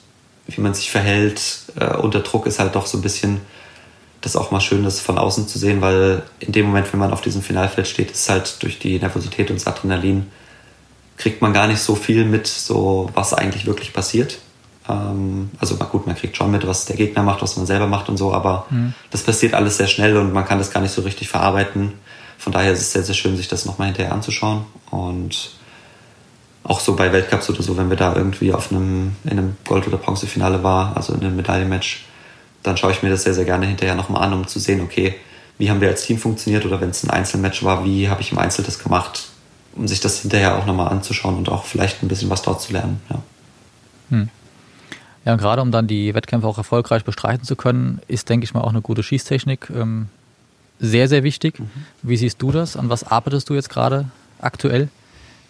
wie 0.48 0.62
man 0.62 0.74
sich 0.74 0.90
verhält 0.90 1.64
äh, 1.80 1.96
unter 1.96 2.22
Druck 2.22 2.48
ist 2.48 2.60
halt 2.60 2.76
doch 2.76 2.86
so 2.86 2.98
ein 2.98 3.02
bisschen 3.02 3.42
das 4.24 4.38
auch 4.38 4.52
mal 4.52 4.62
schön, 4.62 4.86
das 4.86 5.02
von 5.02 5.18
außen 5.18 5.50
zu 5.50 5.60
sehen, 5.60 5.82
weil 5.82 6.24
in 6.40 6.54
dem 6.54 6.66
Moment, 6.68 6.92
wenn 6.94 7.00
man 7.00 7.12
auf 7.12 7.20
diesem 7.20 7.42
Finalfeld 7.42 7.88
steht, 7.88 8.12
ist 8.12 8.30
halt 8.30 8.64
durch 8.64 8.80
die 8.80 8.98
Nervosität 8.98 9.50
und 9.50 9.58
das 9.58 9.68
Adrenalin 9.68 10.28
kriegt 11.18 11.42
man 11.42 11.52
gar 11.52 11.68
nicht 11.68 11.80
so 11.80 11.96
viel 11.96 12.24
mit, 12.24 12.48
so 12.48 13.10
was 13.14 13.34
eigentlich 13.34 13.66
wirklich 13.66 13.92
passiert. 13.92 14.40
Ähm, 14.88 15.52
also 15.60 15.76
gut, 15.76 16.08
man 16.08 16.16
kriegt 16.16 16.38
schon 16.38 16.52
mit, 16.52 16.66
was 16.66 16.86
der 16.86 16.96
Gegner 16.96 17.22
macht, 17.22 17.42
was 17.42 17.58
man 17.58 17.66
selber 17.66 17.88
macht 17.88 18.08
und 18.08 18.16
so, 18.16 18.34
aber 18.34 18.66
mhm. 18.70 18.94
das 19.12 19.24
passiert 19.24 19.54
alles 19.54 19.78
sehr 19.78 19.88
schnell 19.88 20.16
und 20.16 20.32
man 20.32 20.46
kann 20.46 20.58
das 20.58 20.72
gar 20.72 20.80
nicht 20.80 20.94
so 20.94 21.02
richtig 21.02 21.28
verarbeiten. 21.28 21.94
Von 22.44 22.52
daher 22.52 22.74
ist 22.74 22.82
es 22.82 22.92
sehr, 22.92 23.04
sehr 23.04 23.16
schön, 23.16 23.38
sich 23.38 23.48
das 23.48 23.64
nochmal 23.64 23.88
hinterher 23.88 24.12
anzuschauen 24.12 24.66
und 24.92 25.52
auch 26.66 26.82
so 26.82 26.94
bei 26.94 27.14
Weltcups 27.14 27.50
oder 27.50 27.64
so, 27.64 27.78
wenn 27.78 27.90
wir 27.90 27.96
da 27.96 28.14
irgendwie 28.18 28.52
auf 28.52 28.70
einem, 28.70 29.16
in 29.24 29.32
einem 29.32 29.56
Gold- 29.64 29.88
oder 29.88 29.96
Bronzefinale 29.96 30.62
war, 30.62 30.98
also 30.98 31.14
in 31.14 31.22
einem 31.22 31.38
Medaillenmatch, 31.38 32.04
dann 32.62 32.76
schaue 32.76 32.92
ich 32.92 33.02
mir 33.02 33.10
das 33.10 33.24
sehr, 33.24 33.34
sehr 33.34 33.46
gerne 33.46 33.66
hinterher 33.66 33.96
nochmal 33.96 34.24
an, 34.24 34.34
um 34.34 34.46
zu 34.46 34.60
sehen, 34.60 34.82
okay, 34.82 35.16
wie 35.58 35.70
haben 35.70 35.80
wir 35.80 35.88
als 35.88 36.06
Team 36.06 36.18
funktioniert 36.18 36.66
oder 36.66 36.82
wenn 36.82 36.90
es 36.90 37.02
ein 37.06 37.12
Einzelmatch 37.12 37.64
war, 37.64 37.86
wie 37.86 38.10
habe 38.10 38.20
ich 38.20 38.34
im 38.34 38.38
Einzel 38.38 38.66
das 38.66 38.78
gemacht, 38.78 39.30
um 39.78 39.88
sich 39.88 40.02
das 40.02 40.20
hinterher 40.20 40.58
auch 40.58 40.66
nochmal 40.66 40.90
anzuschauen 40.90 41.38
und 41.38 41.48
auch 41.48 41.64
vielleicht 41.64 42.04
ein 42.04 42.10
bisschen 42.10 42.30
was 42.30 42.42
dort 42.42 42.60
zu 42.60 42.74
lernen. 42.74 43.00
Ja. 43.10 43.22
Hm. 44.10 44.30
Ja, 45.24 45.32
und 45.32 45.38
gerade 45.38 45.62
um 45.62 45.72
dann 45.72 45.88
die 45.88 46.14
Wettkämpfe 46.14 46.46
auch 46.46 46.58
erfolgreich 46.58 47.06
bestreiten 47.06 47.46
zu 47.46 47.56
können, 47.56 48.02
ist, 48.10 48.28
denke 48.28 48.44
ich 48.44 48.54
mal, 48.54 48.60
auch 48.60 48.72
eine 48.72 48.82
gute 48.82 49.02
Schießtechnik 49.02 49.70
ähm, 49.74 50.10
sehr, 50.84 51.08
sehr 51.08 51.24
wichtig. 51.24 51.60
Mhm. 51.60 51.70
Wie 52.02 52.18
siehst 52.18 52.42
du 52.42 52.52
das? 52.52 52.76
An 52.76 52.90
was 52.90 53.06
arbeitest 53.06 53.50
du 53.50 53.54
jetzt 53.54 53.70
gerade 53.70 54.10
aktuell? 54.40 54.90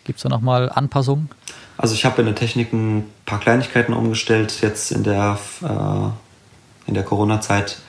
Gibt 0.03 0.17
es 0.17 0.23
da 0.23 0.29
nochmal 0.29 0.69
Anpassungen? 0.69 1.29
Also 1.77 1.95
ich 1.95 2.05
habe 2.05 2.21
in 2.21 2.27
der 2.27 2.35
Technik 2.35 2.71
ein 2.71 3.09
paar 3.25 3.39
Kleinigkeiten 3.39 3.93
umgestellt 3.93 4.61
jetzt 4.61 4.91
in 4.91 5.03
der, 5.03 5.39
äh, 5.63 6.87
in 6.87 6.93
der 6.93 7.03
Corona-Zeit. 7.03 7.79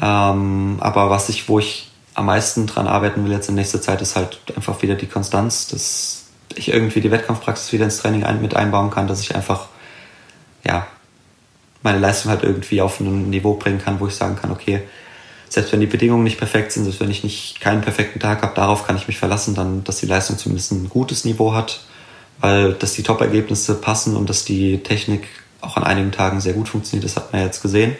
Ähm, 0.00 0.76
aber 0.80 1.08
was 1.08 1.30
ich, 1.30 1.48
wo 1.48 1.58
ich 1.58 1.90
am 2.14 2.26
meisten 2.26 2.66
dran 2.66 2.86
arbeiten 2.86 3.24
will 3.24 3.32
jetzt 3.32 3.48
in 3.48 3.54
nächster 3.54 3.80
Zeit, 3.80 4.02
ist 4.02 4.14
halt 4.14 4.38
einfach 4.54 4.82
wieder 4.82 4.94
die 4.94 5.06
Konstanz, 5.06 5.68
dass 5.68 6.26
ich 6.54 6.68
irgendwie 6.68 7.00
die 7.00 7.10
Wettkampfpraxis 7.10 7.72
wieder 7.72 7.84
ins 7.84 7.98
Training 7.98 8.24
ein, 8.24 8.42
mit 8.42 8.54
einbauen 8.54 8.90
kann, 8.90 9.06
dass 9.06 9.20
ich 9.20 9.34
einfach 9.34 9.68
ja 10.66 10.86
meine 11.82 11.98
Leistung 11.98 12.30
halt 12.30 12.42
irgendwie 12.42 12.82
auf 12.82 13.00
ein 13.00 13.30
Niveau 13.30 13.54
bringen 13.54 13.80
kann, 13.82 14.00
wo 14.00 14.06
ich 14.06 14.14
sagen 14.14 14.36
kann, 14.36 14.50
okay, 14.50 14.82
selbst 15.48 15.72
wenn 15.72 15.80
die 15.80 15.86
Bedingungen 15.86 16.24
nicht 16.24 16.38
perfekt 16.38 16.72
sind, 16.72 16.84
selbst 16.84 17.00
wenn 17.00 17.10
ich 17.10 17.24
nicht 17.24 17.60
keinen 17.60 17.80
perfekten 17.80 18.20
Tag 18.20 18.42
habe, 18.42 18.54
darauf 18.54 18.86
kann 18.86 18.96
ich 18.96 19.08
mich 19.08 19.18
verlassen, 19.18 19.54
dann, 19.54 19.84
dass 19.84 19.98
die 19.98 20.06
Leistung 20.06 20.38
zumindest 20.38 20.72
ein 20.72 20.88
gutes 20.88 21.24
Niveau 21.24 21.54
hat, 21.54 21.80
weil 22.40 22.74
dass 22.74 22.92
die 22.92 23.02
Top-Ergebnisse 23.02 23.74
passen 23.74 24.16
und 24.16 24.28
dass 24.28 24.44
die 24.44 24.82
Technik 24.82 25.26
auch 25.60 25.76
an 25.76 25.84
einigen 25.84 26.12
Tagen 26.12 26.40
sehr 26.40 26.52
gut 26.52 26.68
funktioniert, 26.68 27.04
das 27.04 27.16
hat 27.16 27.32
man 27.32 27.42
jetzt 27.42 27.62
gesehen. 27.62 27.96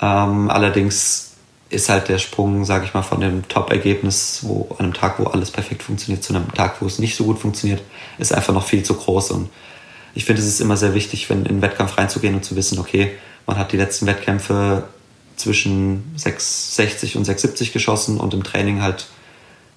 Ähm, 0.00 0.50
allerdings 0.50 1.32
ist 1.70 1.88
halt 1.88 2.08
der 2.08 2.18
Sprung, 2.18 2.64
sage 2.64 2.84
ich 2.84 2.94
mal, 2.94 3.02
von 3.02 3.20
dem 3.20 3.48
Top-Ergebnis, 3.48 4.40
wo 4.42 4.68
an 4.78 4.86
einem 4.86 4.94
Tag, 4.94 5.18
wo 5.18 5.24
alles 5.24 5.50
perfekt 5.50 5.82
funktioniert, 5.82 6.22
zu 6.22 6.34
einem 6.34 6.52
Tag, 6.52 6.80
wo 6.80 6.86
es 6.86 6.98
nicht 6.98 7.16
so 7.16 7.24
gut 7.24 7.38
funktioniert, 7.38 7.82
ist 8.18 8.32
einfach 8.32 8.54
noch 8.54 8.66
viel 8.66 8.82
zu 8.82 8.94
groß. 8.94 9.32
Und 9.32 9.48
ich 10.14 10.24
finde, 10.24 10.42
es 10.42 10.48
ist 10.48 10.60
immer 10.60 10.76
sehr 10.76 10.94
wichtig, 10.94 11.28
wenn 11.30 11.40
in 11.40 11.48
einen 11.48 11.62
Wettkampf 11.62 11.98
reinzugehen 11.98 12.34
und 12.34 12.44
zu 12.44 12.54
wissen, 12.54 12.78
okay, 12.78 13.12
man 13.46 13.58
hat 13.58 13.72
die 13.72 13.76
letzten 13.76 14.06
Wettkämpfe 14.06 14.84
zwischen 15.36 16.12
660 16.16 17.16
und 17.16 17.24
670 17.24 17.72
geschossen 17.72 18.20
und 18.20 18.34
im 18.34 18.44
Training 18.44 18.82
halt 18.82 19.06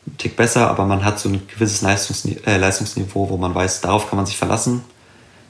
einen 0.05 0.18
Tick 0.18 0.36
besser, 0.36 0.70
aber 0.70 0.86
man 0.86 1.03
hat 1.03 1.20
so 1.20 1.30
ein 1.30 1.47
gewisses 1.47 1.82
Leistungsniveau, 1.82 2.41
äh, 2.45 2.58
Leistungsniveau, 2.58 3.30
wo 3.30 3.38
man 3.38 3.53
weiß, 3.53 3.82
darauf 3.82 4.10
kann 4.10 4.18
man 4.18 4.26
sich 4.26 4.38
verlassen. 4.38 4.84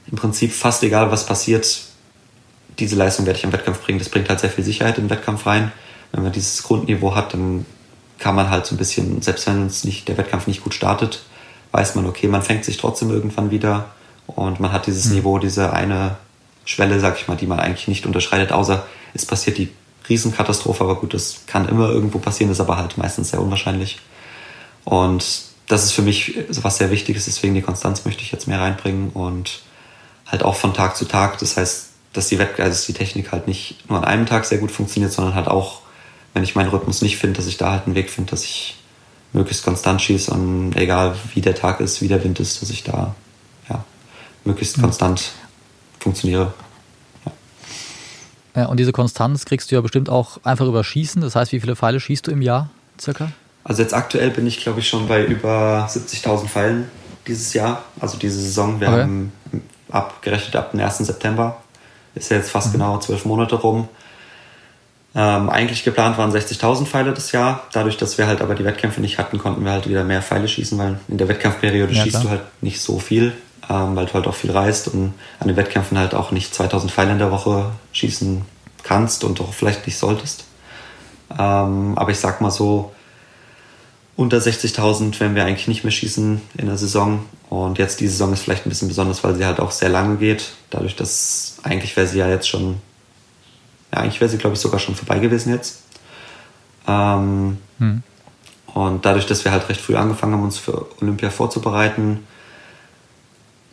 Im 0.09 0.17
Prinzip 0.17 0.53
fast 0.53 0.83
egal, 0.83 1.11
was 1.11 1.25
passiert, 1.25 1.81
diese 2.79 2.95
Leistung 2.95 3.25
werde 3.25 3.37
ich 3.37 3.43
im 3.43 3.51
Wettkampf 3.51 3.81
bringen. 3.81 3.99
Das 3.99 4.09
bringt 4.09 4.29
halt 4.29 4.39
sehr 4.39 4.49
viel 4.49 4.63
Sicherheit 4.63 4.97
den 4.97 5.09
Wettkampf 5.09 5.45
rein. 5.45 5.71
Wenn 6.11 6.23
man 6.23 6.31
dieses 6.31 6.63
Grundniveau 6.63 7.15
hat, 7.15 7.33
dann 7.33 7.65
kann 8.19 8.35
man 8.35 8.49
halt 8.49 8.65
so 8.65 8.75
ein 8.75 8.77
bisschen, 8.77 9.21
selbst 9.21 9.47
wenn 9.47 9.63
uns 9.63 9.83
nicht, 9.83 10.07
der 10.07 10.17
Wettkampf 10.17 10.47
nicht 10.47 10.63
gut 10.63 10.73
startet, 10.73 11.23
weiß 11.71 11.95
man, 11.95 12.05
okay, 12.05 12.27
man 12.27 12.41
fängt 12.41 12.65
sich 12.65 12.77
trotzdem 12.77 13.11
irgendwann 13.11 13.51
wieder 13.51 13.89
und 14.25 14.59
man 14.59 14.71
hat 14.71 14.87
dieses 14.87 15.05
mhm. 15.05 15.15
Niveau, 15.15 15.39
diese 15.39 15.73
eine 15.73 16.17
Schwelle, 16.65 16.99
sag 16.99 17.17
ich 17.17 17.27
mal, 17.27 17.35
die 17.35 17.47
man 17.47 17.59
eigentlich 17.59 17.87
nicht 17.87 18.05
unterschreitet, 18.05 18.51
außer 18.51 18.85
es 19.13 19.25
passiert 19.25 19.57
die 19.57 19.69
Riesenkatastrophe, 20.09 20.83
aber 20.83 20.95
gut, 20.95 21.13
das 21.13 21.41
kann 21.47 21.67
immer 21.67 21.89
irgendwo 21.89 22.19
passieren, 22.19 22.51
ist 22.51 22.59
aber 22.59 22.77
halt 22.77 22.97
meistens 22.97 23.31
sehr 23.31 23.41
unwahrscheinlich. 23.41 23.99
Und 24.85 25.25
das 25.67 25.83
ist 25.83 25.91
für 25.91 26.01
mich 26.01 26.37
was 26.49 26.77
sehr 26.77 26.91
Wichtiges, 26.91 27.25
deswegen 27.25 27.53
die 27.53 27.61
Konstanz 27.61 28.05
möchte 28.05 28.23
ich 28.23 28.31
jetzt 28.31 28.47
mehr 28.47 28.59
reinbringen 28.59 29.09
und 29.09 29.61
halt 30.25 30.43
auch 30.43 30.55
von 30.55 30.73
Tag 30.73 30.95
zu 30.95 31.05
Tag. 31.05 31.37
Das 31.39 31.57
heißt, 31.57 31.89
dass 32.13 32.27
die, 32.27 32.39
Wett 32.39 32.59
also 32.59 32.85
die 32.87 32.97
Technik 32.97 33.31
halt 33.31 33.47
nicht 33.47 33.89
nur 33.89 33.99
an 33.99 34.05
einem 34.05 34.25
Tag 34.25 34.45
sehr 34.45 34.57
gut 34.57 34.71
funktioniert, 34.71 35.11
sondern 35.11 35.35
halt 35.35 35.47
auch, 35.47 35.81
wenn 36.33 36.43
ich 36.43 36.55
meinen 36.55 36.69
Rhythmus 36.69 37.01
nicht 37.01 37.17
finde, 37.17 37.37
dass 37.37 37.47
ich 37.47 37.57
da 37.57 37.71
halt 37.71 37.85
einen 37.85 37.95
Weg 37.95 38.09
finde, 38.09 38.31
dass 38.31 38.43
ich 38.43 38.77
möglichst 39.33 39.63
konstant 39.63 40.01
schieße 40.01 40.31
und 40.31 40.75
egal 40.75 41.15
wie 41.33 41.41
der 41.41 41.55
Tag 41.55 41.79
ist, 41.79 42.01
wie 42.01 42.07
der 42.07 42.23
Wind 42.23 42.39
ist, 42.39 42.61
dass 42.61 42.69
ich 42.69 42.83
da 42.83 43.13
ja, 43.69 43.83
möglichst 44.45 44.77
mhm. 44.77 44.83
konstant 44.83 45.31
funktioniere. 45.99 46.53
Ja. 48.57 48.65
und 48.65 48.79
diese 48.79 48.91
Konstanz 48.91 49.45
kriegst 49.45 49.71
du 49.71 49.75
ja 49.75 49.81
bestimmt 49.81 50.09
auch 50.09 50.39
einfach 50.43 50.65
über 50.65 50.83
Schießen. 50.83 51.21
Das 51.21 51.35
heißt, 51.35 51.51
wie 51.51 51.59
viele 51.59 51.75
Pfeile 51.75 51.99
schießt 51.99 52.27
du 52.27 52.31
im 52.31 52.41
Jahr 52.41 52.69
circa? 52.99 53.31
Also 53.63 53.81
jetzt 53.81 53.93
aktuell 53.93 54.31
bin 54.31 54.47
ich, 54.47 54.59
glaube 54.59 54.79
ich, 54.79 54.89
schon 54.89 55.07
bei 55.07 55.23
über 55.23 55.87
70.000 55.89 56.47
Pfeilen 56.47 56.89
dieses 57.27 57.53
Jahr, 57.53 57.83
also 57.99 58.17
diese 58.17 58.39
Saison. 58.39 58.79
Wir 58.79 58.87
okay. 58.87 59.01
haben 59.01 59.31
abgerechnet 59.89 60.55
ab 60.55 60.71
dem 60.71 60.79
1. 60.79 60.97
September. 60.99 61.61
Ist 62.15 62.31
ja 62.31 62.37
jetzt 62.37 62.49
fast 62.49 62.69
mhm. 62.69 62.73
genau 62.73 62.97
zwölf 62.99 63.25
Monate 63.25 63.55
rum. 63.55 63.89
Ähm, 65.15 65.49
eigentlich 65.49 65.83
geplant 65.83 66.17
waren 66.17 66.31
60.000 66.31 66.85
Pfeile 66.85 67.13
das 67.13 67.31
Jahr. 67.31 67.63
Dadurch, 67.73 67.97
dass 67.97 68.17
wir 68.17 68.27
halt 68.27 68.41
aber 68.41 68.55
die 68.55 68.65
Wettkämpfe 68.65 69.01
nicht 69.01 69.17
hatten, 69.17 69.37
konnten 69.37 69.63
wir 69.65 69.71
halt 69.71 69.87
wieder 69.87 70.03
mehr 70.03 70.21
Pfeile 70.21 70.47
schießen, 70.47 70.77
weil 70.77 70.99
in 71.07 71.17
der 71.17 71.27
Wettkampfperiode 71.27 71.93
ja, 71.93 72.03
schießt 72.03 72.21
klar. 72.21 72.23
du 72.23 72.29
halt 72.29 72.41
nicht 72.61 72.81
so 72.81 72.99
viel, 72.99 73.33
ähm, 73.69 73.95
weil 73.95 74.05
du 74.05 74.13
halt 74.13 74.27
auch 74.27 74.35
viel 74.35 74.51
reist 74.51 74.87
und 74.87 75.13
an 75.39 75.47
den 75.47 75.57
Wettkämpfen 75.57 75.97
halt 75.97 76.13
auch 76.13 76.31
nicht 76.31 76.53
2000 76.53 76.91
Pfeile 76.91 77.11
in 77.11 77.19
der 77.19 77.31
Woche 77.31 77.71
schießen 77.91 78.43
kannst 78.83 79.23
und 79.23 79.41
auch 79.41 79.53
vielleicht 79.53 79.85
nicht 79.85 79.97
solltest. 79.97 80.45
Ähm, 81.31 81.97
aber 81.97 82.11
ich 82.11 82.19
sag 82.19 82.39
mal 82.41 82.51
so, 82.51 82.91
unter 84.15 84.37
60.000 84.37 85.19
werden 85.19 85.35
wir 85.35 85.45
eigentlich 85.45 85.67
nicht 85.67 85.83
mehr 85.83 85.91
schießen 85.91 86.41
in 86.57 86.65
der 86.65 86.77
Saison. 86.77 87.25
Und 87.49 87.77
jetzt 87.77 87.99
die 87.99 88.07
Saison 88.07 88.33
ist 88.33 88.41
vielleicht 88.41 88.65
ein 88.65 88.69
bisschen 88.69 88.87
besonders, 88.87 89.23
weil 89.23 89.35
sie 89.35 89.45
halt 89.45 89.59
auch 89.59 89.71
sehr 89.71 89.89
lange 89.89 90.17
geht. 90.17 90.53
Dadurch, 90.69 90.95
dass 90.95 91.57
eigentlich 91.63 91.95
wäre 91.95 92.07
sie 92.07 92.17
ja 92.17 92.27
jetzt 92.27 92.49
schon, 92.49 92.81
ja, 93.93 93.99
eigentlich 93.99 94.19
wäre 94.19 94.29
sie, 94.29 94.37
glaube 94.37 94.55
ich, 94.55 94.59
sogar 94.59 94.79
schon 94.79 94.95
vorbei 94.95 95.19
gewesen 95.19 95.53
jetzt. 95.53 95.83
Ähm, 96.87 97.57
hm. 97.77 98.03
Und 98.73 99.05
dadurch, 99.05 99.27
dass 99.27 99.45
wir 99.45 99.51
halt 99.51 99.69
recht 99.69 99.81
früh 99.81 99.95
angefangen 99.95 100.33
haben, 100.33 100.43
uns 100.43 100.57
für 100.57 100.87
Olympia 101.01 101.29
vorzubereiten, 101.29 102.25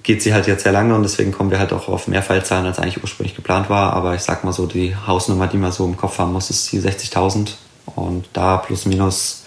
geht 0.05 0.23
sie 0.23 0.35
halt 0.35 0.47
jetzt 0.47 0.63
sehr 0.63 0.73
lange 0.73 0.95
und 0.95 1.03
deswegen 1.03 1.33
kommen 1.33 1.51
wir 1.51 1.59
halt 1.59 1.73
auch 1.73 1.89
auf 1.89 2.07
mehr 2.07 2.23
Fallzahlen, 2.23 2.67
als 2.67 2.79
eigentlich 2.79 3.03
ursprünglich 3.03 3.35
geplant 3.35 3.71
war. 3.71 3.95
Aber 3.95 4.15
ich 4.15 4.21
sag 4.21 4.45
mal 4.45 4.53
so, 4.53 4.67
die 4.67 4.95
Hausnummer, 4.95 5.49
die 5.49 5.57
man 5.57 5.73
so 5.73 5.85
im 5.87 5.97
Kopf 5.97 6.19
haben 6.19 6.33
muss, 6.33 6.51
ist 6.51 6.71
die 6.71 6.81
60.000. 6.81 7.55
Und 7.97 8.29
da 8.35 8.59
plus 8.59 8.85
minus 8.85 9.45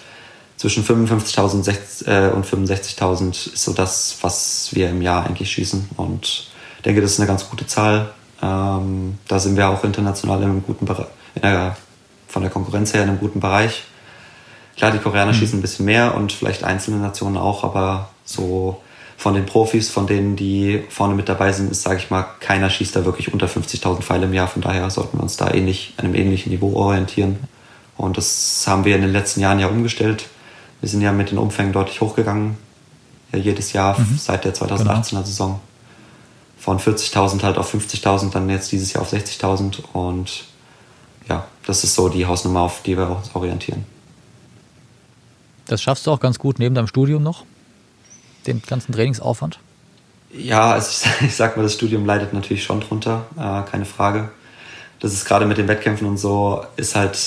zwischen 0.57 0.83
55.000 0.83 2.07
äh, 2.07 2.31
und 2.31 2.45
65.000 2.45 3.53
ist 3.53 3.63
so 3.63 3.73
das, 3.73 4.17
was 4.21 4.69
wir 4.73 4.89
im 4.89 5.03
Jahr 5.03 5.27
eigentlich 5.27 5.51
schießen. 5.51 5.91
Und 5.95 6.49
ich 6.77 6.83
denke, 6.83 7.01
das 7.01 7.11
ist 7.11 7.19
eine 7.19 7.27
ganz 7.27 7.47
gute 7.47 7.67
Zahl. 7.67 8.09
Ähm, 8.41 9.19
da 9.27 9.39
sind 9.39 9.57
wir 9.57 9.69
auch 9.69 9.83
international 9.83 10.39
in 10.41 10.49
einem 10.49 10.63
guten 10.63 10.85
Bereich, 10.85 11.07
von 12.27 12.41
der 12.41 12.51
Konkurrenz 12.51 12.95
her 12.95 13.03
in 13.03 13.09
einem 13.09 13.19
guten 13.19 13.39
Bereich. 13.39 13.83
Klar, 14.75 14.91
die 14.91 14.97
Koreaner 14.97 15.33
mhm. 15.33 15.35
schießen 15.35 15.59
ein 15.59 15.61
bisschen 15.61 15.85
mehr 15.85 16.15
und 16.15 16.31
vielleicht 16.31 16.63
einzelne 16.63 16.97
Nationen 16.97 17.37
auch, 17.37 17.63
aber 17.63 18.09
so 18.25 18.81
von 19.17 19.33
den 19.33 19.45
Profis, 19.45 19.89
von 19.89 20.07
denen, 20.07 20.35
die 20.35 20.83
vorne 20.89 21.15
mit 21.15 21.27
dabei 21.27 21.51
sind, 21.51 21.71
ist, 21.71 21.81
sage 21.81 21.97
ich 21.97 22.09
mal, 22.09 22.25
keiner 22.39 22.69
schießt 22.69 22.95
da 22.95 23.03
wirklich 23.03 23.33
unter 23.33 23.47
50.000 23.47 24.01
Pfeile 24.01 24.25
im 24.25 24.33
Jahr. 24.33 24.47
Von 24.47 24.61
daher 24.61 24.89
sollten 24.89 25.17
wir 25.17 25.23
uns 25.23 25.37
da 25.37 25.51
ähnlich, 25.51 25.93
einem 25.97 26.15
ähnlichen 26.15 26.51
Niveau 26.51 26.75
orientieren. 26.75 27.37
Und 27.97 28.17
das 28.17 28.63
haben 28.67 28.85
wir 28.85 28.95
in 28.95 29.01
den 29.01 29.11
letzten 29.11 29.41
Jahren 29.41 29.59
ja 29.59 29.67
umgestellt 29.67 30.25
wir 30.81 30.89
sind 30.89 31.01
ja 31.01 31.11
mit 31.11 31.31
den 31.31 31.37
Umfängen 31.37 31.73
deutlich 31.73 32.01
hochgegangen. 32.01 32.57
Ja, 33.31 33.39
jedes 33.39 33.73
Jahr 33.73 33.99
mhm. 33.99 34.17
seit 34.17 34.45
der 34.45 34.53
2018er 34.53 35.09
genau. 35.09 35.23
Saison. 35.23 35.59
Von 36.57 36.79
40.000 36.79 37.43
halt 37.43 37.57
auf 37.57 37.73
50.000, 37.73 38.31
dann 38.31 38.49
jetzt 38.49 38.71
dieses 38.71 38.93
Jahr 38.93 39.01
auf 39.01 39.11
60.000. 39.11 39.83
Und 39.93 40.45
ja, 41.27 41.45
das 41.65 41.83
ist 41.83 41.95
so 41.95 42.09
die 42.09 42.25
Hausnummer, 42.25 42.61
auf 42.61 42.83
die 42.83 42.97
wir 42.97 43.09
uns 43.09 43.35
orientieren. 43.35 43.85
Das 45.65 45.81
schaffst 45.81 46.07
du 46.07 46.11
auch 46.11 46.19
ganz 46.19 46.39
gut 46.39 46.59
neben 46.59 46.75
deinem 46.75 46.87
Studium 46.87 47.23
noch? 47.23 47.43
Den 48.47 48.61
ganzen 48.65 48.93
Trainingsaufwand? 48.93 49.59
Ja, 50.31 50.71
also 50.71 50.89
ich, 50.89 51.21
ich 51.27 51.35
sag 51.35 51.57
mal, 51.57 51.63
das 51.63 51.73
Studium 51.73 52.05
leidet 52.05 52.33
natürlich 52.33 52.63
schon 52.63 52.81
drunter, 52.81 53.25
äh, 53.35 53.69
keine 53.69 53.85
Frage. 53.85 54.29
Das 54.99 55.13
ist 55.13 55.25
gerade 55.25 55.45
mit 55.45 55.57
den 55.57 55.67
Wettkämpfen 55.67 56.07
und 56.07 56.17
so, 56.17 56.63
ist 56.75 56.95
halt 56.95 57.17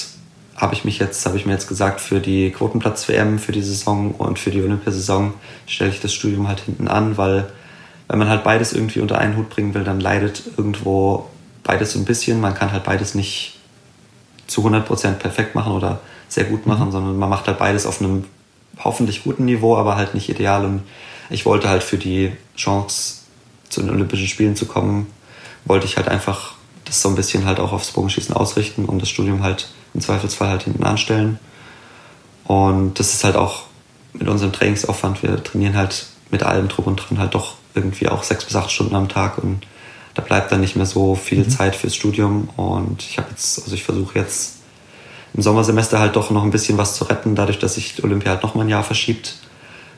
habe 0.60 0.74
ich 0.74 0.84
mich 0.84 0.98
jetzt, 0.98 1.24
habe 1.24 1.38
ich 1.38 1.46
mir 1.46 1.52
jetzt 1.52 1.68
gesagt, 1.68 2.02
für 2.02 2.20
die 2.20 2.50
Quotenplatz-WM, 2.50 3.38
für 3.38 3.52
die 3.52 3.62
Saison 3.62 4.12
und 4.12 4.38
für 4.38 4.50
die 4.50 4.62
Olympiasaison 4.62 5.32
stelle 5.66 5.90
ich 5.90 6.00
das 6.00 6.12
Studium 6.12 6.48
halt 6.48 6.60
hinten 6.60 6.86
an, 6.86 7.16
weil 7.16 7.50
wenn 8.08 8.18
man 8.18 8.28
halt 8.28 8.44
beides 8.44 8.74
irgendwie 8.74 9.00
unter 9.00 9.18
einen 9.18 9.36
Hut 9.36 9.48
bringen 9.48 9.72
will, 9.72 9.84
dann 9.84 10.00
leidet 10.00 10.42
irgendwo 10.58 11.30
beides 11.62 11.92
so 11.92 11.98
ein 11.98 12.04
bisschen. 12.04 12.40
Man 12.40 12.54
kann 12.54 12.72
halt 12.72 12.84
beides 12.84 13.14
nicht 13.14 13.58
zu 14.48 14.66
100% 14.66 15.12
perfekt 15.14 15.54
machen 15.54 15.72
oder 15.72 16.00
sehr 16.28 16.44
gut 16.44 16.66
machen, 16.66 16.88
mhm. 16.88 16.92
sondern 16.92 17.16
man 17.16 17.30
macht 17.30 17.46
halt 17.46 17.58
beides 17.58 17.86
auf 17.86 18.02
einem 18.02 18.24
hoffentlich 18.78 19.24
guten 19.24 19.44
Niveau, 19.44 19.76
aber 19.76 19.96
halt 19.96 20.14
nicht 20.14 20.28
ideal. 20.28 20.64
Und 20.64 20.82
ich 21.28 21.46
wollte 21.46 21.68
halt 21.68 21.82
für 21.82 21.98
die 21.98 22.32
Chance, 22.56 23.16
zu 23.68 23.80
den 23.80 23.90
Olympischen 23.90 24.26
Spielen 24.26 24.56
zu 24.56 24.66
kommen, 24.66 25.06
wollte 25.64 25.86
ich 25.86 25.96
halt 25.96 26.08
einfach 26.08 26.54
das 26.84 27.00
so 27.02 27.08
ein 27.08 27.14
bisschen 27.14 27.44
halt 27.44 27.60
auch 27.60 27.72
aufs 27.72 27.92
Bogenschießen 27.92 28.34
ausrichten 28.34 28.84
und 28.84 29.00
das 29.00 29.08
Studium 29.08 29.42
halt 29.42 29.68
im 29.94 30.00
Zweifelsfall 30.00 30.48
halt 30.48 30.64
hinten 30.64 30.82
anstellen. 30.82 31.38
Und 32.44 32.98
das 32.98 33.14
ist 33.14 33.22
halt 33.22 33.36
auch 33.36 33.62
mit 34.12 34.28
unserem 34.28 34.52
Trainingsaufwand. 34.52 35.22
Wir 35.22 35.42
trainieren 35.42 35.76
halt 35.76 36.06
mit 36.30 36.42
allem 36.42 36.68
Druck 36.68 36.86
und 36.86 36.96
dran 36.96 37.18
halt 37.18 37.34
doch 37.34 37.54
irgendwie 37.74 38.08
auch 38.08 38.24
sechs 38.24 38.44
bis 38.44 38.56
acht 38.56 38.72
Stunden 38.72 38.96
am 38.96 39.08
Tag 39.08 39.38
und 39.38 39.60
da 40.14 40.22
bleibt 40.22 40.50
dann 40.50 40.60
nicht 40.60 40.74
mehr 40.74 40.86
so 40.86 41.14
viel 41.14 41.44
mhm. 41.44 41.50
Zeit 41.50 41.76
fürs 41.76 41.94
Studium. 41.94 42.48
Und 42.56 43.02
ich 43.02 43.18
habe 43.18 43.30
jetzt, 43.30 43.62
also 43.62 43.74
ich 43.74 43.84
versuche 43.84 44.18
jetzt 44.18 44.58
im 45.34 45.42
Sommersemester 45.42 45.98
halt 45.98 46.16
doch 46.16 46.30
noch 46.30 46.42
ein 46.42 46.50
bisschen 46.50 46.78
was 46.78 46.94
zu 46.94 47.04
retten, 47.04 47.34
dadurch, 47.34 47.58
dass 47.58 47.74
sich 47.74 48.02
Olympia 48.02 48.32
halt 48.32 48.42
noch 48.42 48.54
mal 48.54 48.62
ein 48.62 48.68
Jahr 48.68 48.84
verschiebt. 48.84 49.36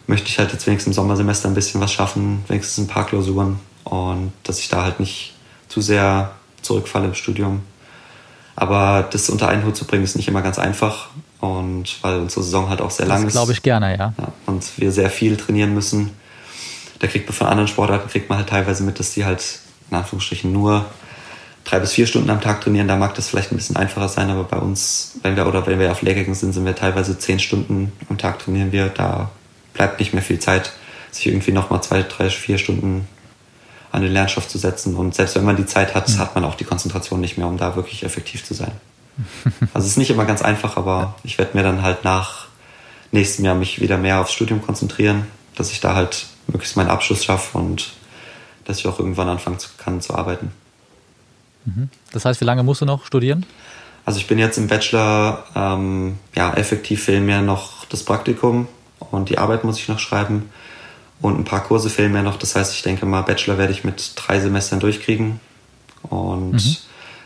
Möchte 0.06 0.28
ich 0.28 0.38
halt 0.38 0.52
jetzt 0.52 0.66
wenigstens 0.66 0.96
im 0.96 1.02
Sommersemester 1.02 1.48
ein 1.48 1.54
bisschen 1.54 1.80
was 1.80 1.92
schaffen, 1.92 2.44
wenigstens 2.48 2.84
ein 2.84 2.88
paar 2.88 3.06
Klausuren 3.06 3.60
und 3.84 4.32
dass 4.42 4.58
ich 4.58 4.68
da 4.68 4.82
halt 4.82 5.00
nicht 5.00 5.34
zu 5.68 5.80
sehr 5.80 6.32
zurückfalle 6.60 7.06
im 7.06 7.14
Studium. 7.14 7.62
Aber 8.54 9.08
das 9.10 9.30
unter 9.30 9.48
einen 9.48 9.64
Hut 9.64 9.76
zu 9.76 9.86
bringen, 9.86 10.04
ist 10.04 10.16
nicht 10.16 10.28
immer 10.28 10.42
ganz 10.42 10.58
einfach. 10.58 11.08
Und 11.40 11.96
weil 12.02 12.20
unsere 12.20 12.42
Saison 12.42 12.68
halt 12.68 12.80
auch 12.80 12.90
sehr 12.90 13.06
lang 13.06 13.22
das 13.22 13.28
ist. 13.28 13.32
glaube 13.32 13.52
ich 13.52 13.62
gerne, 13.62 13.96
ja. 13.96 14.14
ja. 14.16 14.32
Und 14.46 14.78
wir 14.78 14.92
sehr 14.92 15.10
viel 15.10 15.36
trainieren 15.36 15.74
müssen. 15.74 16.10
Da 16.98 17.06
kriegt 17.08 17.26
man 17.28 17.34
von 17.34 17.46
anderen 17.48 17.66
Sportarten, 17.68 18.08
kriegt 18.08 18.28
man 18.28 18.38
halt 18.38 18.48
teilweise 18.48 18.84
mit, 18.84 19.00
dass 19.00 19.12
die 19.12 19.24
halt 19.24 19.58
in 19.90 19.96
Anführungsstrichen 19.96 20.52
nur 20.52 20.86
drei 21.64 21.78
bis 21.78 21.92
vier 21.92 22.06
Stunden 22.06 22.30
am 22.30 22.40
Tag 22.40 22.60
trainieren. 22.60 22.88
Da 22.88 22.96
mag 22.96 23.14
das 23.14 23.28
vielleicht 23.28 23.52
ein 23.52 23.56
bisschen 23.56 23.76
einfacher 23.76 24.08
sein, 24.08 24.30
aber 24.30 24.44
bei 24.44 24.58
uns, 24.58 25.18
wenn 25.22 25.36
wir 25.36 25.46
oder 25.46 25.66
wenn 25.66 25.78
wir 25.78 25.90
auf 25.92 26.02
Lehrgängen 26.02 26.34
sind, 26.34 26.52
sind 26.52 26.64
wir 26.64 26.74
teilweise 26.74 27.18
zehn 27.18 27.38
Stunden 27.38 27.92
am 28.08 28.18
Tag 28.18 28.38
trainieren 28.40 28.72
wir. 28.72 28.88
Da 28.88 29.30
bleibt 29.72 30.00
nicht 30.00 30.12
mehr 30.12 30.22
viel 30.22 30.38
Zeit, 30.38 30.72
sich 31.10 31.26
irgendwie 31.26 31.52
nochmal 31.52 31.82
zwei, 31.82 32.02
drei, 32.02 32.30
vier 32.30 32.58
Stunden 32.58 33.06
an 33.90 34.02
den 34.02 34.12
Lernstoff 34.12 34.48
zu 34.48 34.58
setzen. 34.58 34.96
Und 34.96 35.14
selbst 35.14 35.36
wenn 35.36 35.44
man 35.44 35.56
die 35.56 35.66
Zeit 35.66 35.94
hat, 35.94 36.08
mhm. 36.08 36.18
hat 36.18 36.34
man 36.34 36.44
auch 36.44 36.54
die 36.54 36.64
Konzentration 36.64 37.20
nicht 37.20 37.38
mehr, 37.38 37.46
um 37.46 37.58
da 37.58 37.76
wirklich 37.76 38.02
effektiv 38.02 38.44
zu 38.44 38.54
sein. 38.54 38.72
Also 39.74 39.86
es 39.86 39.92
ist 39.92 39.98
nicht 39.98 40.10
immer 40.10 40.24
ganz 40.24 40.42
einfach, 40.42 40.76
aber 40.76 41.14
ich 41.22 41.38
werde 41.38 41.56
mir 41.56 41.62
dann 41.62 41.82
halt 41.82 42.02
nach 42.02 42.46
nächstem 43.10 43.44
Jahr 43.44 43.54
mich 43.54 43.80
wieder 43.80 43.98
mehr 43.98 44.20
aufs 44.20 44.32
Studium 44.32 44.62
konzentrieren, 44.62 45.26
dass 45.54 45.70
ich 45.70 45.80
da 45.80 45.94
halt 45.94 46.26
möglichst 46.46 46.76
meinen 46.76 46.88
Abschluss 46.88 47.24
schaffe 47.24 47.58
und 47.58 47.92
dass 48.64 48.78
ich 48.78 48.86
auch 48.86 48.98
irgendwann 48.98 49.28
anfangen 49.28 49.58
kann 49.78 50.00
zu 50.00 50.14
arbeiten. 50.14 50.52
Mhm. 51.64 51.88
Das 52.12 52.24
heißt, 52.24 52.40
wie 52.40 52.44
lange 52.44 52.62
musst 52.62 52.80
du 52.80 52.84
noch 52.84 53.04
studieren? 53.04 53.46
Also 54.04 54.18
ich 54.18 54.26
bin 54.26 54.38
jetzt 54.38 54.58
im 54.58 54.66
Bachelor, 54.66 55.44
ähm, 55.54 56.18
ja, 56.34 56.52
effektiv 56.54 57.04
fehlen 57.04 57.24
mir 57.24 57.40
noch 57.40 57.84
das 57.84 58.04
Praktikum 58.04 58.66
und 58.98 59.28
die 59.28 59.38
Arbeit 59.38 59.64
muss 59.64 59.78
ich 59.78 59.88
noch 59.88 60.00
schreiben 60.00 60.50
und 61.20 61.38
ein 61.38 61.44
paar 61.44 61.62
Kurse 61.62 61.88
fehlen 61.88 62.12
mir 62.12 62.22
noch. 62.22 62.36
Das 62.36 62.56
heißt, 62.56 62.74
ich 62.74 62.82
denke 62.82 63.06
mal, 63.06 63.22
Bachelor 63.22 63.56
werde 63.56 63.72
ich 63.72 63.84
mit 63.84 64.12
drei 64.16 64.40
Semestern 64.40 64.80
durchkriegen. 64.80 65.40
Und 66.02 66.52
mhm. 66.52 66.76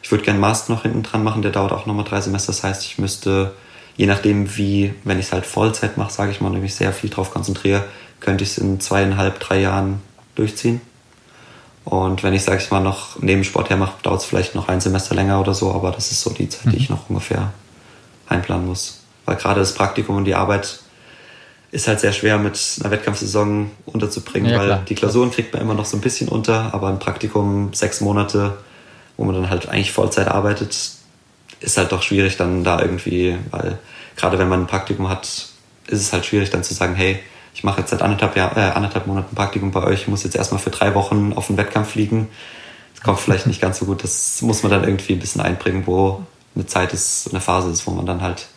ich 0.02 0.10
würde 0.10 0.22
gerne 0.22 0.38
Master 0.38 0.74
noch 0.74 0.82
hinten 0.82 1.02
dran 1.02 1.24
machen, 1.24 1.40
der 1.40 1.50
dauert 1.50 1.72
auch 1.72 1.86
nochmal 1.86 2.04
drei 2.04 2.20
Semester. 2.20 2.52
Das 2.52 2.62
heißt, 2.62 2.84
ich 2.84 2.98
müsste, 2.98 3.54
je 3.96 4.06
nachdem 4.06 4.54
wie, 4.58 4.92
wenn 5.04 5.18
ich 5.18 5.26
es 5.26 5.32
halt 5.32 5.46
Vollzeit 5.46 5.96
mache, 5.96 6.12
sage 6.12 6.30
ich 6.30 6.42
mal, 6.42 6.52
und 6.52 6.60
mich 6.60 6.74
sehr 6.74 6.92
viel 6.92 7.08
drauf 7.08 7.30
konzentriere, 7.30 7.84
könnte 8.20 8.44
ich 8.44 8.50
es 8.50 8.58
in 8.58 8.80
zweieinhalb, 8.80 9.40
drei 9.40 9.60
Jahren 9.60 10.02
durchziehen. 10.34 10.82
Und 11.86 12.24
wenn 12.24 12.34
ich, 12.34 12.42
sage 12.42 12.60
ich 12.60 12.68
mal, 12.72 12.80
noch 12.80 13.20
neben 13.20 13.44
Sport 13.44 13.70
her 13.70 13.76
mache, 13.76 13.94
dauert 14.02 14.20
es 14.20 14.26
vielleicht 14.26 14.56
noch 14.56 14.68
ein 14.68 14.80
Semester 14.80 15.14
länger 15.14 15.40
oder 15.40 15.54
so, 15.54 15.72
aber 15.72 15.92
das 15.92 16.10
ist 16.10 16.20
so 16.20 16.30
die 16.30 16.48
Zeit, 16.48 16.72
die 16.72 16.78
ich 16.78 16.90
mhm. 16.90 16.96
noch 16.96 17.08
ungefähr 17.08 17.52
einplanen 18.28 18.66
muss. 18.66 19.04
Weil 19.24 19.36
gerade 19.36 19.60
das 19.60 19.72
Praktikum 19.72 20.16
und 20.16 20.24
die 20.24 20.34
Arbeit 20.34 20.80
ist 21.70 21.86
halt 21.86 22.00
sehr 22.00 22.12
schwer 22.12 22.38
mit 22.38 22.58
einer 22.80 22.90
Wettkampfsaison 22.90 23.70
unterzubringen, 23.86 24.50
ja, 24.50 24.58
weil 24.58 24.66
klar. 24.66 24.82
die 24.88 24.96
Klausuren 24.96 25.30
kriegt 25.30 25.52
man 25.52 25.62
immer 25.62 25.74
noch 25.74 25.84
so 25.84 25.96
ein 25.96 26.00
bisschen 26.00 26.28
unter, 26.28 26.74
aber 26.74 26.88
ein 26.88 26.98
Praktikum 26.98 27.72
sechs 27.72 28.00
Monate, 28.00 28.56
wo 29.16 29.24
man 29.24 29.36
dann 29.36 29.48
halt 29.48 29.68
eigentlich 29.68 29.92
Vollzeit 29.92 30.26
arbeitet, 30.26 30.76
ist 31.60 31.78
halt 31.78 31.92
doch 31.92 32.02
schwierig 32.02 32.36
dann 32.36 32.64
da 32.64 32.80
irgendwie, 32.80 33.36
weil 33.52 33.78
gerade 34.16 34.40
wenn 34.40 34.48
man 34.48 34.62
ein 34.62 34.66
Praktikum 34.66 35.08
hat, 35.08 35.24
ist 35.24 36.00
es 36.00 36.12
halt 36.12 36.26
schwierig 36.26 36.50
dann 36.50 36.64
zu 36.64 36.74
sagen, 36.74 36.96
hey, 36.96 37.20
ich 37.56 37.64
mache 37.64 37.80
jetzt 37.80 37.88
seit 37.88 38.02
anderthalb, 38.02 38.36
Jahr, 38.36 38.54
äh, 38.54 38.72
anderthalb 38.72 39.06
Monaten 39.06 39.34
Praktikum 39.34 39.70
bei 39.70 39.82
euch, 39.82 40.08
muss 40.08 40.24
jetzt 40.24 40.36
erstmal 40.36 40.60
für 40.60 40.68
drei 40.68 40.94
Wochen 40.94 41.32
auf 41.34 41.46
den 41.46 41.56
Wettkampf 41.56 41.92
fliegen. 41.92 42.28
Das 42.94 43.02
kommt 43.02 43.18
vielleicht 43.18 43.46
nicht 43.46 43.62
ganz 43.62 43.78
so 43.78 43.86
gut. 43.86 44.04
Das 44.04 44.42
muss 44.42 44.62
man 44.62 44.70
dann 44.70 44.84
irgendwie 44.84 45.14
ein 45.14 45.18
bisschen 45.18 45.40
einbringen, 45.40 45.84
wo 45.86 46.22
eine 46.54 46.66
Zeit 46.66 46.92
ist, 46.92 47.30
eine 47.30 47.40
Phase 47.40 47.70
ist, 47.70 47.86
wo 47.86 47.92
man 47.92 48.04
dann 48.04 48.20
halt 48.20 48.48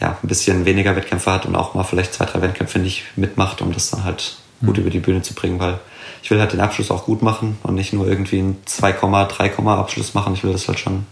ja, 0.00 0.16
ein 0.22 0.26
bisschen 0.26 0.64
weniger 0.64 0.96
Wettkämpfe 0.96 1.30
hat 1.30 1.44
und 1.44 1.54
auch 1.54 1.74
mal 1.74 1.84
vielleicht 1.84 2.14
zwei, 2.14 2.24
drei 2.24 2.40
Wettkämpfe 2.40 2.78
nicht 2.78 3.04
mitmacht, 3.16 3.60
um 3.60 3.74
das 3.74 3.90
dann 3.90 4.04
halt 4.04 4.38
gut 4.64 4.78
mhm. 4.78 4.82
über 4.84 4.90
die 4.90 5.00
Bühne 5.00 5.20
zu 5.20 5.34
bringen, 5.34 5.60
weil 5.60 5.78
ich 6.22 6.30
will 6.30 6.40
halt 6.40 6.54
den 6.54 6.60
Abschluss 6.60 6.90
auch 6.90 7.04
gut 7.04 7.20
machen 7.20 7.58
und 7.62 7.74
nicht 7.74 7.92
nur 7.92 8.08
irgendwie 8.08 8.38
einen 8.38 8.62
2, 8.64 8.92
3, 8.92 9.54
Abschluss 9.66 10.14
machen. 10.14 10.32
Ich 10.32 10.44
will 10.44 10.52
das 10.52 10.66
halt 10.66 10.78
schon 10.78 11.04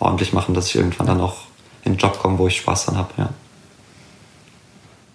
ordentlich 0.00 0.32
machen, 0.32 0.52
dass 0.54 0.66
ich 0.66 0.74
irgendwann 0.74 1.06
dann 1.06 1.20
auch 1.20 1.36
in 1.84 1.92
den 1.92 1.98
Job 1.98 2.18
komme, 2.18 2.38
wo 2.38 2.48
ich 2.48 2.56
Spaß 2.56 2.86
dran 2.86 2.96
habe, 2.96 3.10
ja. 3.18 3.28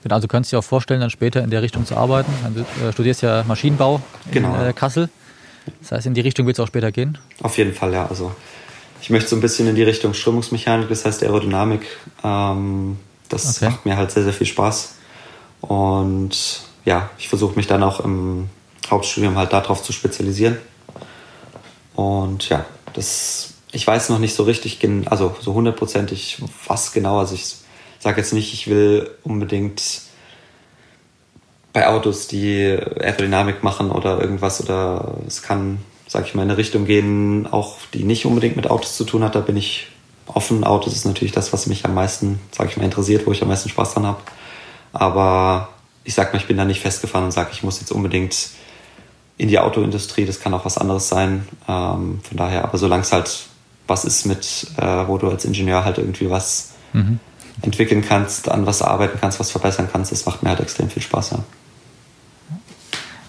Genau, 0.05 0.17
also 0.17 0.27
könntest 0.27 0.51
du 0.51 0.57
dir 0.57 0.59
auch 0.59 0.63
vorstellen, 0.63 1.01
dann 1.01 1.09
später 1.09 1.43
in 1.43 1.49
der 1.49 1.63
Richtung 1.63 1.83
zu 1.83 1.97
arbeiten. 1.97 2.31
Du 2.53 2.61
äh, 2.85 2.93
studierst 2.93 3.23
ja 3.23 3.43
Maschinenbau 3.47 4.03
genau. 4.31 4.53
in 4.53 4.67
äh, 4.67 4.71
Kassel. 4.71 5.09
Das 5.81 5.93
heißt, 5.93 6.05
in 6.05 6.13
die 6.13 6.21
Richtung 6.21 6.45
wird 6.45 6.59
es 6.59 6.63
auch 6.63 6.67
später 6.67 6.91
gehen? 6.91 7.17
Auf 7.41 7.57
jeden 7.57 7.73
Fall, 7.73 7.91
ja. 7.91 8.05
Also 8.05 8.31
ich 9.01 9.09
möchte 9.09 9.31
so 9.31 9.35
ein 9.35 9.41
bisschen 9.41 9.67
in 9.67 9.73
die 9.73 9.81
Richtung 9.81 10.13
Strömungsmechanik, 10.13 10.89
das 10.89 11.05
heißt 11.05 11.23
Aerodynamik. 11.23 11.87
Ähm, 12.23 12.99
das 13.29 13.57
okay. 13.57 13.71
macht 13.71 13.87
mir 13.87 13.97
halt 13.97 14.11
sehr, 14.11 14.21
sehr 14.21 14.33
viel 14.33 14.45
Spaß. 14.45 14.93
Und 15.61 16.61
ja, 16.85 17.09
ich 17.17 17.27
versuche 17.27 17.55
mich 17.55 17.65
dann 17.65 17.81
auch 17.81 17.99
im 17.99 18.47
Hauptstudium 18.87 19.35
halt 19.35 19.53
darauf 19.53 19.81
zu 19.81 19.91
spezialisieren. 19.91 20.59
Und 21.95 22.47
ja, 22.49 22.63
das, 22.93 23.55
ich 23.71 23.87
weiß 23.87 24.09
noch 24.09 24.19
nicht 24.19 24.35
so 24.35 24.43
richtig, 24.43 24.87
also 25.07 25.35
so 25.41 25.55
hundertprozentig, 25.55 26.43
was 26.67 26.91
genau. 26.91 27.17
Also 27.17 27.33
ich 27.33 27.64
sage 28.05 28.21
jetzt 28.21 28.33
nicht, 28.33 28.53
ich 28.53 28.67
will 28.67 29.09
unbedingt 29.23 30.01
bei 31.73 31.87
Autos 31.87 32.27
die 32.27 32.77
Aerodynamik 32.99 33.63
machen 33.63 33.89
oder 33.89 34.21
irgendwas 34.21 34.63
oder 34.63 35.15
es 35.25 35.41
kann, 35.41 35.79
sage 36.07 36.27
ich 36.27 36.35
mal, 36.35 36.43
in 36.43 36.51
eine 36.51 36.57
Richtung 36.59 36.85
gehen, 36.85 37.47
auch 37.47 37.77
die 37.95 38.03
nicht 38.03 38.27
unbedingt 38.27 38.57
mit 38.57 38.69
Autos 38.69 38.95
zu 38.95 39.05
tun 39.05 39.23
hat. 39.23 39.33
Da 39.33 39.39
bin 39.39 39.57
ich 39.57 39.87
offen. 40.27 40.63
Autos 40.63 40.93
ist 40.93 41.05
natürlich 41.05 41.31
das, 41.31 41.51
was 41.51 41.65
mich 41.65 41.83
am 41.83 41.95
meisten, 41.95 42.39
sage 42.51 42.69
ich 42.69 42.77
mal, 42.77 42.83
interessiert, 42.83 43.25
wo 43.25 43.31
ich 43.31 43.41
am 43.41 43.47
meisten 43.47 43.69
Spaß 43.69 43.95
dran 43.95 44.05
habe. 44.05 44.21
Aber 44.93 45.69
ich 46.03 46.13
sag 46.13 46.31
mal, 46.31 46.37
ich 46.37 46.45
bin 46.45 46.57
da 46.57 46.65
nicht 46.65 46.81
festgefahren 46.81 47.25
und 47.25 47.31
sage, 47.31 47.49
ich 47.53 47.63
muss 47.63 47.79
jetzt 47.79 47.91
unbedingt 47.91 48.49
in 49.39 49.47
die 49.47 49.57
Autoindustrie. 49.57 50.27
Das 50.27 50.39
kann 50.39 50.53
auch 50.53 50.63
was 50.63 50.77
anderes 50.77 51.09
sein. 51.09 51.47
Ähm, 51.67 52.19
von 52.21 52.37
daher, 52.37 52.65
aber 52.65 52.77
solange 52.77 53.01
es 53.01 53.11
halt 53.11 53.47
was 53.87 54.05
ist 54.05 54.27
mit, 54.27 54.67
äh, 54.77 55.07
wo 55.07 55.17
du 55.17 55.27
als 55.27 55.43
Ingenieur 55.43 55.83
halt 55.83 55.97
irgendwie 55.97 56.29
was 56.29 56.73
mhm. 56.93 57.19
Entwickeln 57.61 58.03
kannst, 58.05 58.49
an 58.49 58.65
was 58.65 58.81
arbeiten 58.81 59.17
kannst, 59.19 59.39
was 59.39 59.51
verbessern 59.51 59.87
kannst, 59.91 60.11
das 60.11 60.25
macht 60.25 60.43
mir 60.43 60.49
halt 60.49 60.59
extrem 60.59 60.89
viel 60.89 61.01
Spaß. 61.01 61.31
Ja. 61.31 61.43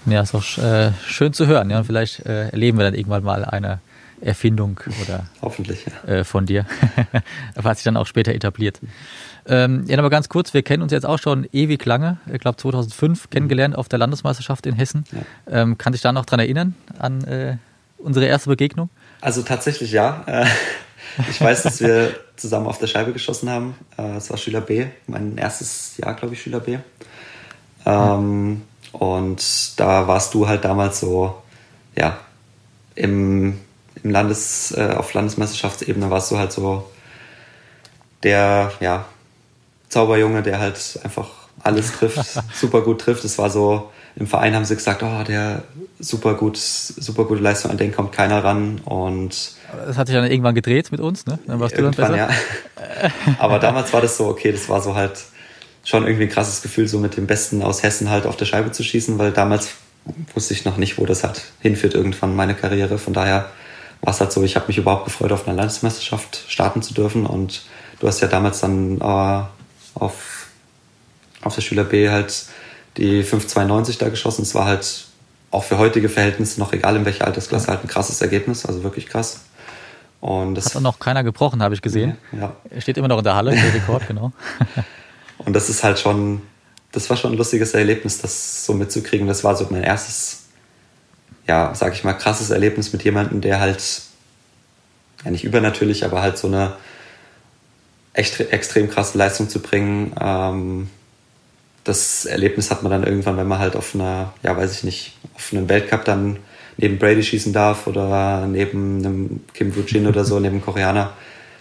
Ja, 0.07 0.21
ist 0.21 0.35
auch 0.35 0.59
äh, 0.59 0.93
schön 1.07 1.33
zu 1.33 1.47
hören. 1.47 1.69
Ja, 1.71 1.79
und 1.79 1.85
vielleicht 1.85 2.25
äh, 2.27 2.49
erleben 2.51 2.79
wir 2.79 2.85
dann 2.85 2.95
irgendwann 2.95 3.25
mal 3.25 3.45
eine 3.45 3.81
Erfindung 4.21 4.81
oder 5.03 5.27
hoffentlich 5.43 5.85
ja. 6.07 6.15
äh, 6.15 6.25
von 6.25 6.47
dir, 6.47 6.65
hat 7.63 7.77
sich 7.77 7.85
dann 7.85 7.97
auch 7.97 8.07
später 8.07 8.33
etabliert. 8.33 8.81
Ähm, 9.47 9.85
ja, 9.87 9.99
aber 9.99 10.11
ganz 10.11 10.29
kurz, 10.29 10.55
wir 10.55 10.63
kennen 10.63 10.83
uns 10.83 10.93
jetzt 10.93 11.05
auch 11.05 11.19
schon 11.19 11.47
ewig 11.53 11.85
lange, 11.85 12.19
ich 12.33 12.41
glaube 12.41 12.57
2005 12.57 13.31
kennengelernt 13.31 13.77
auf 13.77 13.89
der 13.89 13.99
Landesmeisterschaft 13.99 14.67
in 14.67 14.75
Hessen. 14.75 15.05
Ja. 15.13 15.63
Ähm, 15.63 15.77
kann 15.77 15.93
dich 15.93 16.03
da 16.03 16.13
noch 16.13 16.25
dran 16.25 16.41
erinnern 16.41 16.75
an 16.99 17.25
äh, 17.25 17.57
unsere 17.99 18.27
erste 18.27 18.49
Begegnung? 18.49 18.91
Also 19.21 19.43
tatsächlich 19.43 19.93
ja. 19.93 20.23
Äh, 20.27 20.47
ich 21.31 21.41
weiß, 21.41 21.63
dass 21.63 21.81
wir 21.81 22.15
zusammen 22.37 22.67
auf 22.67 22.79
der 22.79 22.87
Scheibe 22.87 23.13
geschossen 23.13 23.51
haben. 23.51 23.75
Äh, 23.99 24.17
es 24.17 24.31
war 24.31 24.37
Schüler 24.37 24.61
B, 24.61 24.87
mein 25.07 25.39
erstes 25.39 25.97
Jahr, 25.97 26.15
glaube 26.15 26.35
ich, 26.35 26.43
Schüler 26.43 26.61
B. 26.61 26.79
Ähm, 27.85 28.63
und 28.93 29.81
da 29.81 30.07
warst 30.09 30.35
du 30.35 30.49
halt 30.49 30.65
damals 30.65 31.01
so, 31.01 31.43
ja, 31.95 32.19
im 32.95 33.59
im 34.07 34.11
Landes, 34.11 34.73
äh, 34.77 34.95
auf 34.97 35.13
Landesmeisterschaftsebene 35.15 36.11
warst 36.11 36.31
du 36.31 36.39
halt 36.39 36.53
so 36.53 36.89
der, 38.23 38.73
ja, 38.81 39.05
Zauberjunge, 39.89 40.43
der 40.43 40.61
halt 40.61 41.01
einfach 41.03 41.29
alles 41.63 41.93
trifft, 41.93 42.41
super 42.55 42.83
gut 42.83 43.01
trifft. 43.01 43.25
Es 43.25 43.39
war 43.39 43.51
so, 43.51 43.91
im 44.17 44.27
Verein 44.27 44.55
haben 44.55 44.65
sie 44.65 44.75
gesagt, 44.75 45.03
oh, 45.03 45.23
der 45.25 45.63
super 46.01 46.35
gut, 46.35 46.57
super 46.57 47.25
gute 47.25 47.43
Leistung, 47.43 47.71
an 47.71 47.77
den 47.77 47.95
kommt 47.95 48.13
keiner 48.13 48.43
ran 48.43 48.81
und 48.85 49.55
das 49.87 49.97
hat 49.97 50.07
sich 50.07 50.17
dann 50.17 50.31
irgendwann 50.31 50.55
gedreht 50.55 50.91
mit 50.91 51.01
uns, 51.01 51.27
ne? 51.27 51.39
Dann 51.47 51.61
warst 51.61 51.77
du 51.77 51.83
dann 51.83 51.93
besser. 51.93 52.17
Ja. 52.17 52.29
Aber 53.39 53.59
damals 53.59 53.93
war 53.93 54.01
das 54.01 54.17
so, 54.17 54.27
okay, 54.27 54.53
das 54.53 54.69
war 54.69 54.81
so 54.81 54.95
halt 54.95 55.19
schon 55.85 56.05
irgendwie 56.05 56.25
ein 56.25 56.31
krasses 56.31 56.63
Gefühl, 56.63 56.89
so 56.89 56.99
mit 56.99 57.17
dem 57.17 57.27
Besten 57.27 57.63
aus 57.63 57.83
Hessen 57.83 58.11
halt 58.11 58.27
auf 58.27 58.37
der 58.37 58.47
Scheibe 58.47 58.73
zu 58.73 58.83
schießen, 58.83 59.19
weil 59.19 59.33
damals 59.33 59.71
wusste 60.35 60.55
ich 60.55 60.65
noch 60.65 60.77
nicht, 60.79 60.99
wo 60.99 61.07
das 61.07 61.23
halt 61.23 61.43
hinführt 61.61 61.95
irgendwann 61.95 62.35
meine 62.35 62.55
Karriere. 62.55 62.99
Von 62.99 63.13
daher 63.13 63.51
war 64.01 64.13
es 64.13 64.21
halt 64.21 64.33
so, 64.33 64.43
ich 64.43 64.57
habe 64.57 64.67
mich 64.69 64.79
überhaupt 64.79 65.05
gefreut, 65.05 65.33
auf 65.33 65.47
einer 65.47 65.57
Landesmeisterschaft 65.57 66.45
starten 66.49 66.83
zu 66.83 66.95
dürfen. 66.95 67.27
Und 67.27 67.63
du 68.01 68.07
hast 68.07 68.21
ja 68.21 68.29
damals 68.29 68.61
dann 68.61 69.01
äh, 69.01 69.43
auf, 69.95 70.47
auf 71.43 71.55
der 71.55 71.63
Schüler 71.63 71.85
B 71.85 72.09
halt 72.09 72.47
die 72.97 73.23
5,92 73.25 73.99
da 73.99 74.09
geschossen. 74.09 74.43
Es 74.43 74.55
war 74.55 74.67
halt 74.67 75.07
auch 75.51 75.65
für 75.65 75.79
heutige 75.79 76.09
Verhältnisse 76.09 76.61
noch 76.61 76.73
egal 76.73 76.97
in 76.97 77.05
welcher 77.05 77.27
Altersklasse 77.27 77.69
halt 77.69 77.85
ein 77.85 77.89
krasses 77.89 78.21
Ergebnis, 78.21 78.67
also 78.67 78.83
wirklich 78.83 79.07
krass. 79.07 79.41
Und 80.21 80.55
das 80.55 80.67
hat 80.67 80.77
auch 80.77 80.81
noch 80.81 80.99
keiner 80.99 81.23
gebrochen, 81.23 81.63
habe 81.63 81.75
ich 81.75 81.83
gesehen. 81.83 82.17
Ja. 82.33 82.57
Er 82.71 82.81
steht 82.81 82.97
immer 82.99 83.09
noch 83.09 83.19
in 83.19 83.25
der 83.25 83.37
Halle, 83.37 83.53
der 83.53 83.75
Rekord, 83.75 84.07
genau. 84.09 84.33
Und 85.39 85.53
das 85.55 85.69
ist 85.69 85.85
halt 85.85 85.99
schon, 85.99 86.43
das 86.93 87.09
war 87.11 87.17
schon 87.17 87.33
ein 87.33 87.39
lustiges 87.39 87.75
Erlebnis, 87.75 88.19
das 88.19 88.65
so 88.65 88.75
mitzukriegen. 88.75 89.29
Das 89.29 89.45
war 89.45 89.55
so 89.55 89.67
mein 89.71 89.83
erstes 89.83 90.47
ja, 91.47 91.75
sag 91.75 91.95
ich 91.95 92.05
mal, 92.05 92.15
krasses 92.15 92.51
Erlebnis 92.51 92.93
mit 92.93 93.05
jemandem, 93.05 93.41
der 93.41 93.61
halt, 93.61 94.03
ja 95.25 95.31
nicht 95.31 95.45
übernatürlich, 95.45 96.05
aber 96.05 96.23
halt 96.23 96.39
so 96.39 96.49
eine 96.49 96.73
echt, 98.13 98.41
extrem 98.41 98.91
krasse 98.91 99.17
Leistung 99.17 99.49
zu 99.49 99.61
bringen. 99.61 100.13
Ähm, 100.21 100.91
das 101.87 102.27
Erlebnis 102.27 102.71
hat 102.71 102.83
man 102.83 102.91
dann 102.91 103.05
irgendwann, 103.05 103.37
wenn 103.37 103.47
man 103.47 103.61
halt 103.61 103.77
auf 103.77 103.95
einer, 103.95 104.33
ja, 104.43 104.57
weiß 104.57 104.73
ich 104.73 104.85
nicht, 104.85 105.17
auf 105.35 105.53
einem 105.53 105.69
Weltcup 105.69 106.05
dann 106.05 106.39
neben 106.77 106.99
Brady 106.99 107.23
schießen 107.23 107.53
darf 107.53 107.87
oder 107.87 108.47
neben 108.47 108.99
einem 108.99 109.41
Kim 109.55 109.75
Woo-Jin 109.75 110.07
oder 110.07 110.25
so, 110.25 110.41
neben 110.41 110.61
Koreaner. 110.61 111.13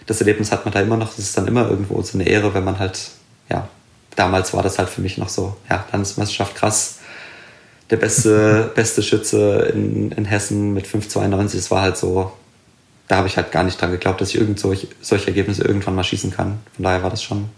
Das 0.06 0.20
Erlebnis 0.20 0.52
hat 0.52 0.64
man 0.64 0.74
da 0.74 0.80
immer 0.80 0.96
noch. 0.96 1.08
Das 1.08 1.20
ist 1.20 1.38
dann 1.38 1.46
immer 1.46 1.70
irgendwo 1.70 2.02
so 2.02 2.18
eine 2.18 2.28
Ehre, 2.28 2.52
wenn 2.54 2.64
man 2.64 2.78
halt, 2.78 3.10
ja, 3.48 3.68
damals 4.16 4.52
war 4.52 4.62
das 4.62 4.78
halt 4.78 4.88
für 4.88 5.00
mich 5.00 5.16
noch 5.16 5.28
so, 5.28 5.56
ja, 5.70 5.84
Landesmeisterschaft 5.92 6.56
krass 6.56 6.98
der 7.90 7.96
beste, 7.96 8.72
beste 8.74 9.02
Schütze 9.02 9.70
in, 9.72 10.10
in 10.12 10.24
Hessen 10.24 10.74
mit 10.74 10.86
5,92. 10.86 11.56
Es 11.56 11.70
war 11.70 11.82
halt 11.82 11.96
so, 11.96 12.32
da 13.08 13.18
habe 13.18 13.28
ich 13.28 13.36
halt 13.36 13.52
gar 13.52 13.62
nicht 13.62 13.80
dran 13.80 13.92
geglaubt, 13.92 14.20
dass 14.20 14.30
ich 14.30 14.38
irgend 14.40 14.58
solch, 14.58 14.88
solche 15.00 15.28
Ergebnisse 15.28 15.62
irgendwann 15.62 15.94
mal 15.94 16.04
schießen 16.04 16.32
kann. 16.32 16.58
Von 16.74 16.82
daher 16.82 17.02
war 17.02 17.10
das 17.10 17.22
schon, 17.22 17.48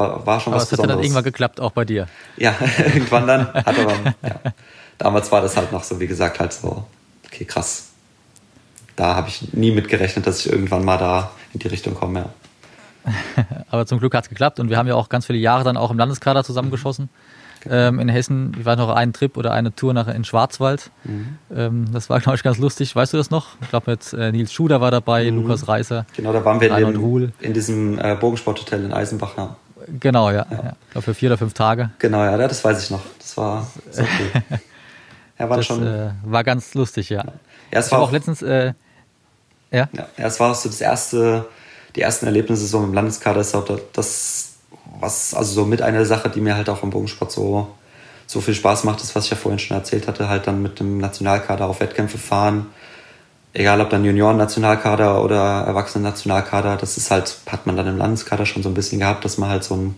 war, 0.00 0.26
war 0.26 0.40
schon 0.40 0.52
aber 0.52 0.62
was 0.62 0.72
es 0.72 0.78
hat 0.78 0.88
dann 0.88 0.98
irgendwann 0.98 1.24
geklappt, 1.24 1.60
auch 1.60 1.72
bei 1.72 1.84
dir. 1.84 2.08
Ja, 2.36 2.54
irgendwann 2.78 3.26
dann. 3.26 3.52
Hat 3.52 3.78
aber, 3.78 3.92
ja. 4.22 4.52
Damals 4.98 5.30
war 5.30 5.40
das 5.40 5.56
halt 5.56 5.72
noch 5.72 5.84
so, 5.84 6.00
wie 6.00 6.06
gesagt, 6.06 6.40
halt 6.40 6.52
so, 6.52 6.84
okay, 7.26 7.44
krass. 7.44 7.88
Da 8.96 9.14
habe 9.14 9.28
ich 9.28 9.52
nie 9.52 9.70
mit 9.70 9.88
gerechnet, 9.88 10.26
dass 10.26 10.40
ich 10.40 10.52
irgendwann 10.52 10.84
mal 10.84 10.98
da 10.98 11.30
in 11.52 11.60
die 11.60 11.68
Richtung 11.68 11.94
komme, 11.94 12.20
ja. 12.20 12.28
aber 13.70 13.86
zum 13.86 13.98
Glück 13.98 14.14
hat 14.14 14.24
es 14.24 14.28
geklappt 14.28 14.60
und 14.60 14.68
wir 14.68 14.76
haben 14.76 14.86
ja 14.86 14.94
auch 14.94 15.08
ganz 15.08 15.24
viele 15.24 15.38
Jahre 15.38 15.64
dann 15.64 15.78
auch 15.78 15.90
im 15.90 15.96
Landeskader 15.96 16.44
zusammengeschossen. 16.44 17.04
Mhm 17.04 17.40
ähm, 17.68 17.98
in 17.98 18.08
Hessen. 18.08 18.56
Ich 18.58 18.64
war 18.64 18.76
noch 18.76 18.90
einen 18.90 19.12
Trip 19.12 19.36
oder 19.36 19.52
eine 19.52 19.74
Tour 19.74 19.92
nach 19.94 20.08
in 20.08 20.24
Schwarzwald. 20.24 20.90
Mhm. 21.04 21.38
Ähm, 21.54 21.84
das 21.92 22.10
war, 22.10 22.20
glaube 22.20 22.36
ich, 22.36 22.42
ganz 22.42 22.58
lustig. 22.58 22.94
Weißt 22.94 23.12
du 23.12 23.16
das 23.16 23.30
noch? 23.30 23.56
Ich 23.62 23.70
glaube, 23.70 23.90
jetzt 23.90 24.12
äh, 24.12 24.32
Nils 24.32 24.52
Schuder 24.52 24.80
war 24.80 24.90
dabei, 24.90 25.30
mhm. 25.30 25.42
Lukas 25.42 25.68
Reißer. 25.68 26.06
Genau, 26.16 26.32
da 26.32 26.44
waren 26.44 26.60
wir 26.60 26.76
in, 26.76 26.94
dem, 26.94 27.32
in 27.40 27.52
diesem 27.52 27.98
äh, 27.98 28.16
Bogensporthotel 28.18 28.84
in 28.84 28.92
Eisenbach. 28.92 29.36
Ja. 29.36 29.56
Genau, 29.98 30.30
ja. 30.30 30.46
ja. 30.50 30.56
ja. 30.56 30.72
Ich 30.86 30.92
glaube, 30.92 31.04
für 31.04 31.14
vier 31.14 31.30
oder 31.30 31.38
fünf 31.38 31.54
Tage. 31.54 31.90
Genau, 31.98 32.22
ja, 32.24 32.36
das 32.36 32.64
weiß 32.64 32.82
ich 32.84 32.90
noch. 32.90 33.02
Das 33.18 33.36
war 33.36 33.66
so 33.90 34.02
cool. 34.02 34.58
ja, 35.38 35.48
war 35.48 35.56
das 35.56 35.66
schon. 35.66 35.86
Äh, 35.86 36.10
war 36.24 36.44
ganz 36.44 36.74
lustig, 36.74 37.08
ja. 37.10 37.24
Ja, 37.24 37.32
es 37.78 37.86
ich 37.86 37.92
war 37.92 38.00
auch, 38.00 38.08
auch 38.08 38.12
letztens. 38.12 38.42
Äh, 38.42 38.74
ja? 39.70 39.88
ja, 39.92 40.06
es 40.16 40.40
war 40.40 40.50
auch 40.50 40.54
so 40.54 40.68
das 40.68 40.80
erste, 40.80 41.46
die 41.94 42.00
ersten 42.00 42.26
Erlebnisse 42.26 42.66
so 42.66 42.82
im 42.82 42.92
Landeskader. 42.92 43.40
Ist 43.40 43.54
auch 43.54 43.64
das 43.92 44.50
was, 44.98 45.34
also 45.34 45.52
so 45.52 45.64
mit 45.64 45.82
einer 45.82 46.04
Sache, 46.04 46.28
die 46.28 46.40
mir 46.40 46.56
halt 46.56 46.68
auch 46.68 46.82
im 46.82 46.90
Bogensport 46.90 47.32
so, 47.32 47.68
so 48.26 48.40
viel 48.40 48.54
Spaß 48.54 48.84
macht, 48.84 49.02
ist, 49.02 49.14
was 49.14 49.24
ich 49.24 49.30
ja 49.30 49.36
vorhin 49.36 49.58
schon 49.58 49.76
erzählt 49.76 50.06
hatte, 50.08 50.28
halt 50.28 50.46
dann 50.46 50.62
mit 50.62 50.80
dem 50.80 50.98
Nationalkader 50.98 51.66
auf 51.66 51.80
Wettkämpfe 51.80 52.18
fahren. 52.18 52.66
Egal 53.52 53.80
ob 53.80 53.90
dann 53.90 54.04
Junioren-Nationalkader 54.04 55.22
oder 55.24 55.64
Erwachsenen-Nationalkader, 55.66 56.76
das 56.76 56.96
ist 56.96 57.10
halt, 57.10 57.36
hat 57.50 57.66
man 57.66 57.76
dann 57.76 57.88
im 57.88 57.98
Landeskader 57.98 58.46
schon 58.46 58.62
so 58.62 58.68
ein 58.68 58.74
bisschen 58.74 59.00
gehabt, 59.00 59.24
dass 59.24 59.38
man 59.38 59.50
halt 59.50 59.64
so 59.64 59.74
ein, 59.74 59.94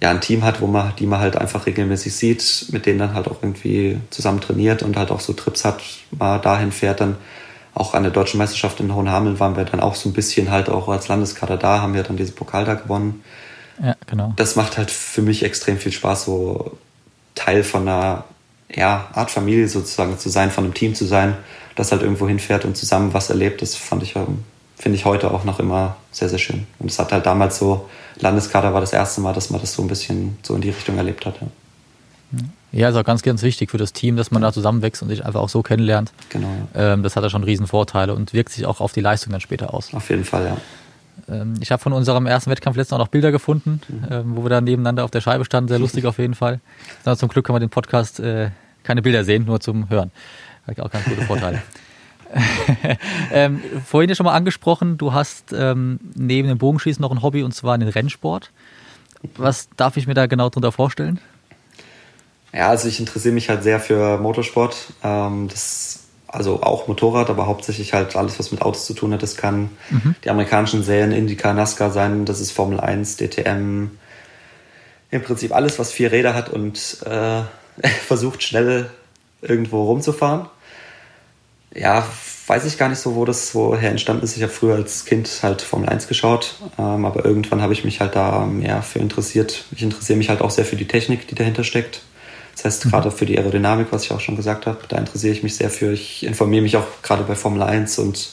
ja, 0.00 0.10
ein 0.10 0.20
Team 0.20 0.44
hat, 0.44 0.60
wo 0.60 0.68
man, 0.68 0.92
die 0.96 1.06
man 1.06 1.18
halt 1.18 1.36
einfach 1.36 1.66
regelmäßig 1.66 2.14
sieht, 2.14 2.66
mit 2.70 2.86
denen 2.86 3.00
dann 3.00 3.14
halt 3.14 3.26
auch 3.26 3.42
irgendwie 3.42 3.98
zusammen 4.10 4.40
trainiert 4.40 4.84
und 4.84 4.96
halt 4.96 5.10
auch 5.10 5.18
so 5.18 5.32
Trips 5.32 5.64
hat, 5.64 5.80
mal 6.16 6.38
dahin 6.38 6.70
fährt, 6.70 7.00
dann 7.00 7.16
auch 7.74 7.94
an 7.94 8.04
der 8.04 8.12
deutschen 8.12 8.38
Meisterschaft 8.38 8.80
in 8.80 8.94
Hohenhameln 8.94 9.40
waren 9.40 9.56
wir 9.56 9.64
dann 9.64 9.80
auch 9.80 9.94
so 9.94 10.08
ein 10.08 10.12
bisschen 10.12 10.50
halt 10.50 10.68
auch 10.68 10.88
als 10.88 11.08
Landeskader 11.08 11.56
da, 11.56 11.80
haben 11.80 11.94
wir 11.94 12.02
dann 12.02 12.16
diesen 12.16 12.34
Pokal 12.34 12.64
da 12.64 12.74
gewonnen. 12.74 13.22
Ja, 13.82 13.94
genau. 14.06 14.32
Das 14.36 14.56
macht 14.56 14.78
halt 14.78 14.90
für 14.90 15.22
mich 15.22 15.42
extrem 15.42 15.78
viel 15.78 15.92
Spaß, 15.92 16.24
so 16.24 16.78
Teil 17.34 17.62
von 17.62 17.82
einer 17.82 18.24
ja, 18.74 19.08
Art 19.12 19.30
Familie 19.30 19.68
sozusagen 19.68 20.18
zu 20.18 20.28
sein, 20.28 20.50
von 20.50 20.64
einem 20.64 20.74
Team 20.74 20.94
zu 20.94 21.04
sein, 21.04 21.36
das 21.78 21.92
halt 21.92 22.02
irgendwo 22.02 22.28
hinfährt 22.28 22.64
und 22.64 22.76
zusammen 22.76 23.14
was 23.14 23.30
erlebt. 23.30 23.62
Das 23.62 23.74
fand 23.74 24.02
ich, 24.02 24.16
ähm, 24.16 24.44
finde 24.76 24.96
ich 24.96 25.04
heute 25.04 25.30
auch 25.30 25.44
noch 25.44 25.60
immer 25.60 25.96
sehr, 26.10 26.28
sehr 26.28 26.38
schön. 26.38 26.66
Und 26.78 26.90
es 26.90 26.98
hat 26.98 27.12
halt 27.12 27.26
damals 27.26 27.58
so, 27.58 27.88
Landeskader 28.20 28.74
war 28.74 28.80
das 28.80 28.92
erste 28.92 29.20
Mal, 29.20 29.32
dass 29.32 29.50
man 29.50 29.60
das 29.60 29.74
so 29.74 29.82
ein 29.82 29.88
bisschen 29.88 30.38
so 30.42 30.54
in 30.54 30.60
die 30.60 30.70
Richtung 30.70 30.96
erlebt 30.96 31.26
hat. 31.26 31.40
Ja. 31.40 31.46
Ja, 32.70 32.90
ist 32.90 32.96
auch 32.96 33.04
ganz, 33.04 33.22
ganz 33.22 33.42
wichtig 33.42 33.70
für 33.70 33.78
das 33.78 33.94
Team, 33.94 34.16
dass 34.16 34.30
man 34.30 34.42
da 34.42 34.52
zusammenwächst 34.52 35.00
und 35.02 35.08
sich 35.08 35.24
einfach 35.24 35.40
auch 35.40 35.48
so 35.48 35.62
kennenlernt. 35.62 36.12
Genau. 36.28 36.48
Ja. 36.74 36.92
Ähm, 36.92 37.02
das 37.02 37.16
hat 37.16 37.22
ja 37.22 37.30
schon 37.30 37.42
riesen 37.42 37.66
Vorteile 37.66 38.14
und 38.14 38.34
wirkt 38.34 38.52
sich 38.52 38.66
auch 38.66 38.80
auf 38.80 38.92
die 38.92 39.00
Leistung 39.00 39.32
dann 39.32 39.40
später 39.40 39.72
aus. 39.72 39.94
Auf 39.94 40.10
jeden 40.10 40.24
Fall, 40.24 40.44
ja. 40.44 40.56
Ähm, 41.34 41.54
ich 41.60 41.70
habe 41.70 41.82
von 41.82 41.94
unserem 41.94 42.26
ersten 42.26 42.50
Wettkampf 42.50 42.76
letztens 42.76 42.94
auch 42.94 43.04
noch 43.04 43.08
Bilder 43.08 43.32
gefunden, 43.32 43.80
mhm. 43.88 44.06
ähm, 44.10 44.36
wo 44.36 44.44
wir 44.44 44.50
da 44.50 44.60
nebeneinander 44.60 45.04
auf 45.04 45.10
der 45.10 45.22
Scheibe 45.22 45.46
standen. 45.46 45.68
Sehr 45.68 45.78
lustig 45.78 46.04
auf 46.04 46.18
jeden 46.18 46.34
Fall. 46.34 46.60
Aber 47.04 47.16
zum 47.16 47.30
Glück 47.30 47.46
kann 47.46 47.54
man 47.54 47.60
den 47.60 47.70
Podcast 47.70 48.20
äh, 48.20 48.50
keine 48.82 49.00
Bilder 49.00 49.24
sehen, 49.24 49.46
nur 49.46 49.60
zum 49.60 49.88
Hören. 49.88 50.10
Hat 50.68 50.80
auch 50.80 50.90
ganz 50.90 51.04
gute 51.04 51.22
Vorteile. 51.22 51.62
ähm, 53.32 53.62
vorhin 53.86 54.10
ja 54.10 54.14
schon 54.14 54.26
mal 54.26 54.34
angesprochen, 54.34 54.98
du 54.98 55.12
hast 55.12 55.52
ähm, 55.52 55.98
neben 56.14 56.48
dem 56.48 56.58
Bogenschießen 56.58 57.00
noch 57.00 57.10
ein 57.10 57.22
Hobby 57.22 57.42
und 57.42 57.52
zwar 57.52 57.78
den 57.78 57.88
Rennsport. 57.88 58.50
Was 59.36 59.68
darf 59.76 59.96
ich 59.96 60.06
mir 60.06 60.14
da 60.14 60.26
genau 60.26 60.48
darunter 60.48 60.72
vorstellen? 60.72 61.20
Ja, 62.52 62.68
also 62.68 62.88
ich 62.88 63.00
interessiere 63.00 63.34
mich 63.34 63.48
halt 63.48 63.62
sehr 63.62 63.80
für 63.80 64.18
Motorsport. 64.18 64.92
Ähm, 65.02 65.48
das, 65.48 66.04
also 66.26 66.62
auch 66.62 66.88
Motorrad, 66.88 67.30
aber 67.30 67.46
hauptsächlich 67.46 67.94
halt 67.94 68.14
alles, 68.16 68.38
was 68.38 68.52
mit 68.52 68.62
Autos 68.62 68.86
zu 68.86 68.94
tun 68.94 69.12
hat. 69.12 69.22
Das 69.22 69.36
kann 69.36 69.70
mhm. 69.90 70.14
die 70.24 70.30
amerikanischen 70.30 70.82
Serien, 70.82 71.12
Indica, 71.12 71.52
NASCAR 71.52 71.90
sein, 71.90 72.24
das 72.24 72.40
ist 72.40 72.52
Formel 72.52 72.80
1, 72.80 73.16
DTM. 73.16 73.90
Im 75.10 75.22
Prinzip 75.22 75.54
alles, 75.54 75.78
was 75.78 75.90
vier 75.90 76.12
Räder 76.12 76.34
hat 76.34 76.50
und 76.50 76.98
äh, 77.06 77.42
versucht 78.06 78.42
schnell 78.42 78.90
irgendwo 79.40 79.84
rumzufahren. 79.84 80.46
Ja, 81.74 82.06
weiß 82.46 82.64
ich 82.64 82.78
gar 82.78 82.88
nicht 82.88 82.98
so, 82.98 83.14
wo 83.14 83.24
das 83.24 83.54
woher 83.54 83.90
entstanden 83.90 84.24
ist. 84.24 84.36
Ich 84.36 84.42
habe 84.42 84.52
früher 84.52 84.74
als 84.74 85.04
Kind 85.04 85.40
halt 85.42 85.60
Formel 85.60 85.88
1 85.88 86.08
geschaut, 86.08 86.56
ähm, 86.78 87.04
aber 87.04 87.24
irgendwann 87.24 87.60
habe 87.60 87.74
ich 87.74 87.84
mich 87.84 88.00
halt 88.00 88.16
da 88.16 88.46
mehr 88.46 88.82
für 88.82 88.98
interessiert. 89.00 89.64
Ich 89.72 89.82
interessiere 89.82 90.16
mich 90.16 90.30
halt 90.30 90.40
auch 90.40 90.50
sehr 90.50 90.64
für 90.64 90.76
die 90.76 90.88
Technik, 90.88 91.28
die 91.28 91.34
dahinter 91.34 91.64
steckt. 91.64 92.02
Das 92.54 92.64
heißt, 92.64 92.86
mhm. 92.86 92.90
gerade 92.90 93.10
für 93.10 93.26
die 93.26 93.38
Aerodynamik, 93.38 93.88
was 93.90 94.04
ich 94.04 94.12
auch 94.12 94.20
schon 94.20 94.36
gesagt 94.36 94.66
habe, 94.66 94.78
da 94.88 94.96
interessiere 94.96 95.32
ich 95.32 95.42
mich 95.42 95.56
sehr 95.56 95.70
für. 95.70 95.92
Ich 95.92 96.24
informiere 96.24 96.62
mich 96.62 96.76
auch 96.76 96.86
gerade 97.02 97.22
bei 97.22 97.34
Formel 97.34 97.62
1 97.62 97.98
und, 97.98 98.30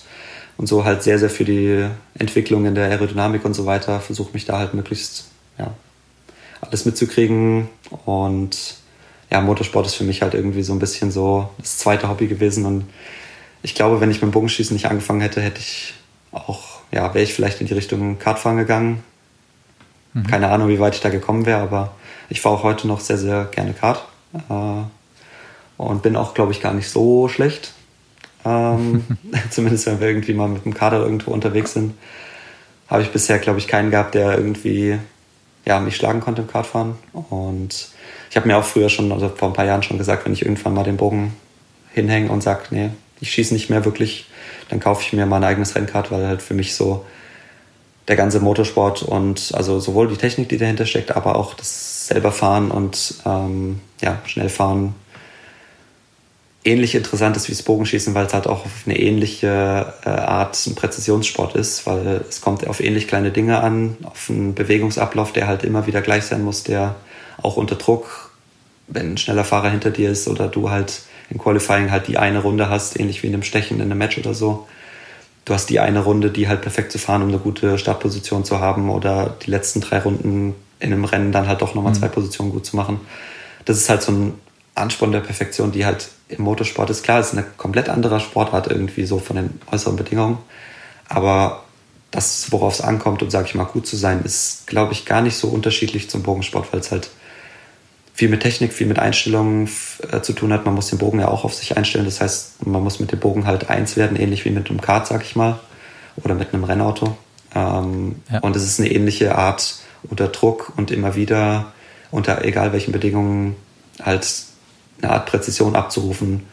und 0.58 0.68
so 0.68 0.86
halt 0.86 1.04
sehr, 1.04 1.20
sehr 1.20 1.30
für 1.30 1.46
die 1.46 1.86
Entwicklung 2.18 2.66
in 2.66 2.74
der 2.74 2.86
Aerodynamik 2.86 3.44
und 3.44 3.54
so 3.54 3.66
weiter. 3.66 4.00
Versuche 4.00 4.32
mich 4.34 4.46
da 4.46 4.58
halt 4.58 4.74
möglichst, 4.74 5.26
ja, 5.60 5.74
alles 6.62 6.86
mitzukriegen. 6.86 7.70
Und 8.06 8.78
ja, 9.30 9.42
Motorsport 9.42 9.86
ist 9.86 9.96
für 9.96 10.06
mich 10.06 10.22
halt 10.22 10.34
irgendwie 10.34 10.64
so 10.64 10.74
ein 10.74 10.80
bisschen 10.80 11.12
so 11.12 11.50
das 11.58 11.78
zweite 11.78 12.10
Hobby 12.10 12.28
gewesen. 12.28 12.66
Und 12.66 12.86
ich 13.66 13.74
glaube, 13.74 14.00
wenn 14.00 14.12
ich 14.12 14.18
mit 14.18 14.30
dem 14.30 14.32
Bogenschießen 14.32 14.76
nicht 14.76 14.86
angefangen 14.86 15.22
hätte, 15.22 15.42
hätte 15.42 15.60
ich 15.60 15.96
auch, 16.32 16.82
ja, 16.92 17.16
wäre 17.16 17.24
ich 17.24 17.34
vielleicht 17.34 17.62
in 17.62 17.68
die 17.68 17.74
Richtung 17.74 18.20
Kartfahren 18.20 18.60
gegangen. 18.60 19.04
Mhm. 20.14 20.28
Keine 20.28 20.50
Ahnung, 20.50 20.70
wie 20.70 20.80
weit 20.80 20.94
ich 20.94 21.02
da 21.02 21.10
gekommen 21.10 21.48
wäre, 21.48 21.62
aber 21.62 21.96
ich 22.30 22.42
fahre 22.42 22.58
auch 22.58 22.64
heute 22.64 22.88
noch 22.88 23.00
sehr, 23.00 23.18
sehr 23.18 23.46
gerne 23.46 23.74
Kart. 23.74 24.06
Äh, 24.50 24.84
und 25.78 26.04
bin 26.04 26.16
auch, 26.16 26.36
glaube 26.36 26.52
ich, 26.52 26.62
gar 26.62 26.76
nicht 26.76 26.88
so 26.88 27.28
schlecht. 27.28 27.74
Ähm, 28.46 29.04
zumindest 29.50 29.88
wenn 29.88 30.00
wir 30.00 30.10
irgendwie 30.10 30.36
mal 30.36 30.48
mit 30.48 30.64
dem 30.64 30.76
Kader 30.76 31.00
irgendwo 31.00 31.32
unterwegs 31.32 31.74
sind. 31.74 31.96
Habe 32.88 33.02
ich 33.02 33.10
bisher, 33.10 33.40
glaube 33.40 33.58
ich, 33.58 33.68
keinen 33.68 33.90
gehabt, 33.90 34.14
der 34.14 34.38
irgendwie 34.38 35.00
ja, 35.66 35.80
mich 35.80 35.96
schlagen 35.96 36.20
konnte 36.20 36.44
im 36.44 36.48
Kartfahren. 36.48 36.98
Und 37.14 37.88
ich 38.30 38.36
habe 38.36 38.48
mir 38.48 38.58
auch 38.58 38.64
früher 38.64 38.90
schon, 38.90 39.12
also 39.12 39.28
vor 39.30 39.48
ein 39.48 39.56
paar 39.56 39.66
Jahren 39.66 39.82
schon 39.82 39.98
gesagt, 39.98 40.24
wenn 40.26 40.34
ich 40.34 40.44
irgendwann 40.44 40.76
mal 40.76 40.84
den 40.84 40.98
Bogen 40.98 41.36
hinhänge 41.96 42.30
und 42.30 42.44
sage, 42.44 42.66
nee, 42.70 42.92
ich 43.22 43.32
schieße 43.32 43.54
nicht 43.54 43.70
mehr 43.70 43.86
wirklich, 43.86 44.28
dann 44.70 44.80
kaufe 44.80 45.02
ich 45.02 45.14
mir 45.14 45.26
mein 45.26 45.44
eigenes 45.44 45.76
Rennkart, 45.76 46.12
weil 46.12 46.28
halt 46.28 46.42
für 46.42 46.54
mich 46.54 46.76
so 46.76 47.06
der 48.08 48.16
ganze 48.16 48.40
Motorsport 48.40 49.04
und 49.04 49.52
also 49.56 49.80
sowohl 49.80 50.08
die 50.08 50.18
Technik, 50.18 50.50
die 50.50 50.58
dahinter 50.58 50.86
steckt, 50.86 51.16
aber 51.16 51.36
auch 51.36 51.54
das 51.54 52.08
selber 52.08 52.32
fahren 52.32 52.70
und 52.70 53.16
ähm, 53.26 53.80
ja, 54.02 54.22
schnell 54.26 54.50
fahren 54.50 54.94
ähnlich 56.66 56.96
interessant 56.96 57.38
ist 57.38 57.48
wie 57.48 57.54
das 57.54 57.62
Bogenschießen, 57.62 58.16
weil 58.16 58.26
es 58.26 58.34
halt 58.34 58.48
auch 58.48 58.66
auf 58.66 58.84
eine 58.86 59.00
ähnliche 59.00 59.94
äh, 60.04 60.10
Art 60.10 60.60
ein 60.66 60.74
Präzisionssport 60.74 61.56
ist, 61.56 61.86
weil 61.86 62.26
es 62.28 62.42
kommt 62.42 62.68
auf 62.68 62.82
ähnlich 62.82 63.08
kleine 63.08 63.32
Dinge 63.32 63.62
an, 63.62 63.96
auf 64.04 64.30
einen 64.30 64.56
Bewegungsablauf, 64.56 65.32
der 65.32 65.48
halt 65.48 65.64
immer 65.64 65.86
wieder 65.86 66.02
gleich 66.02 66.26
sein 66.26 66.44
muss, 66.44 66.64
der 66.64 66.96
auch 67.42 67.56
unter 67.56 67.76
Druck, 67.76 68.32
wenn 68.88 69.14
ein 69.14 69.18
schneller 69.18 69.44
Fahrer 69.44 69.70
hinter 69.70 69.92
dir 69.92 70.10
ist 70.10 70.28
oder 70.28 70.48
du 70.48 70.72
halt 70.72 71.04
im 71.30 71.38
Qualifying 71.38 71.92
halt 71.92 72.08
die 72.08 72.18
eine 72.18 72.40
Runde 72.40 72.70
hast, 72.70 73.00
ähnlich 73.00 73.24
wie 73.24 73.28
in 73.28 73.34
einem 73.34 73.44
Stechen 73.44 73.78
in 73.78 73.84
einem 73.84 73.98
Match 73.98 74.18
oder 74.18 74.34
so, 74.34 74.68
du 75.46 75.54
hast 75.54 75.70
die 75.70 75.80
eine 75.80 76.04
Runde, 76.04 76.32
die 76.32 76.48
halt 76.48 76.62
perfekt 76.62 76.92
zu 76.92 76.98
fahren, 76.98 77.22
um 77.22 77.30
eine 77.30 77.40
gute 77.40 77.78
Startposition 77.78 78.44
zu 78.44 78.60
haben 78.60 78.90
oder 78.90 79.36
die 79.46 79.52
letzten 79.52 79.82
drei 79.82 80.00
Runden 80.00 80.56
in 80.80 80.92
einem 80.92 81.06
Rennen 81.06 81.32
dann 81.32 81.48
halt 81.48 81.62
doch 81.62 81.76
nochmal 81.76 81.94
mhm. 81.94 81.98
zwei 81.98 82.08
Positionen 82.08 82.52
gut 82.52 82.66
zu 82.66 82.76
machen. 82.76 83.00
Das 83.66 83.78
ist 83.78 83.90
halt 83.90 84.02
so 84.02 84.12
ein 84.12 84.34
Ansporn 84.76 85.12
der 85.12 85.22
Perfektion, 85.22 85.72
die 85.72 85.86
halt 85.86 86.10
im 86.28 86.44
Motorsport 86.44 86.90
ist. 86.90 87.04
Klar, 87.04 87.20
es 87.20 87.28
ist 87.28 87.34
eine 87.34 87.46
komplett 87.58 87.90
andere 87.90 88.20
Sportart 88.20 88.68
irgendwie 88.68 89.06
so 89.06 89.20
von 89.20 89.38
den 89.38 89.60
äußeren 89.72 89.96
Bedingungen. 89.96 90.38
Aber 91.08 91.64
das, 92.12 92.52
worauf 92.52 92.74
es 92.74 92.82
ankommt 92.82 93.22
und 93.22 93.30
sage 93.30 93.48
ich 93.48 93.56
mal 93.56 93.66
gut 93.66 93.88
zu 93.88 93.96
sein, 93.96 94.22
ist, 94.24 94.68
glaube 94.68 94.94
ich, 94.94 95.06
gar 95.06 95.22
nicht 95.22 95.38
so 95.38 95.48
unterschiedlich 95.48 96.10
zum 96.10 96.24
Bogensport, 96.24 96.72
weil 96.74 96.80
es 96.80 96.92
halt 96.92 97.10
viel 98.16 98.30
mit 98.30 98.42
Technik, 98.42 98.72
viel 98.72 98.88
mit 98.88 98.98
Einstellungen 98.98 99.70
äh, 100.10 100.22
zu 100.22 100.32
tun 100.32 100.54
hat. 100.54 100.66
Man 100.66 100.74
muss 100.74 100.88
den 100.88 100.98
Bogen 100.98 101.20
ja 101.20 101.28
auch 101.28 101.44
auf 101.44 101.54
sich 101.54 101.76
einstellen. 101.76 102.06
Das 102.06 102.22
heißt, 102.22 102.66
man 102.66 102.82
muss 102.82 103.02
mit 103.02 103.12
dem 103.12 103.20
Bogen 103.20 103.46
halt 103.46 103.70
eins 103.70 103.98
werden, 103.98 104.18
ähnlich 104.18 104.46
wie 104.46 104.52
mit 104.52 104.70
einem 104.70 104.80
Kart, 104.80 105.06
sag 105.06 105.22
ich 105.24 105.36
mal, 105.36 105.60
oder 106.24 106.34
mit 106.34 106.54
einem 106.54 106.64
Rennauto. 106.64 107.18
Ähm, 107.54 108.22
ja. 108.32 108.40
Und 108.40 108.56
es 108.56 108.64
ist 108.64 108.80
eine 108.80 108.90
ähnliche 108.90 109.36
Art 109.38 109.80
unter 110.04 110.30
Druck 110.30 110.72
und 110.78 110.92
immer 110.92 111.16
wieder 111.16 111.74
unter 112.10 112.46
egal 112.46 112.72
welchen 112.72 112.94
Bedingungen 112.94 113.58
halt 114.02 114.26
eine 115.02 115.12
Art 115.12 115.26
Präzision 115.26 115.76
abzurufen, 115.76 116.46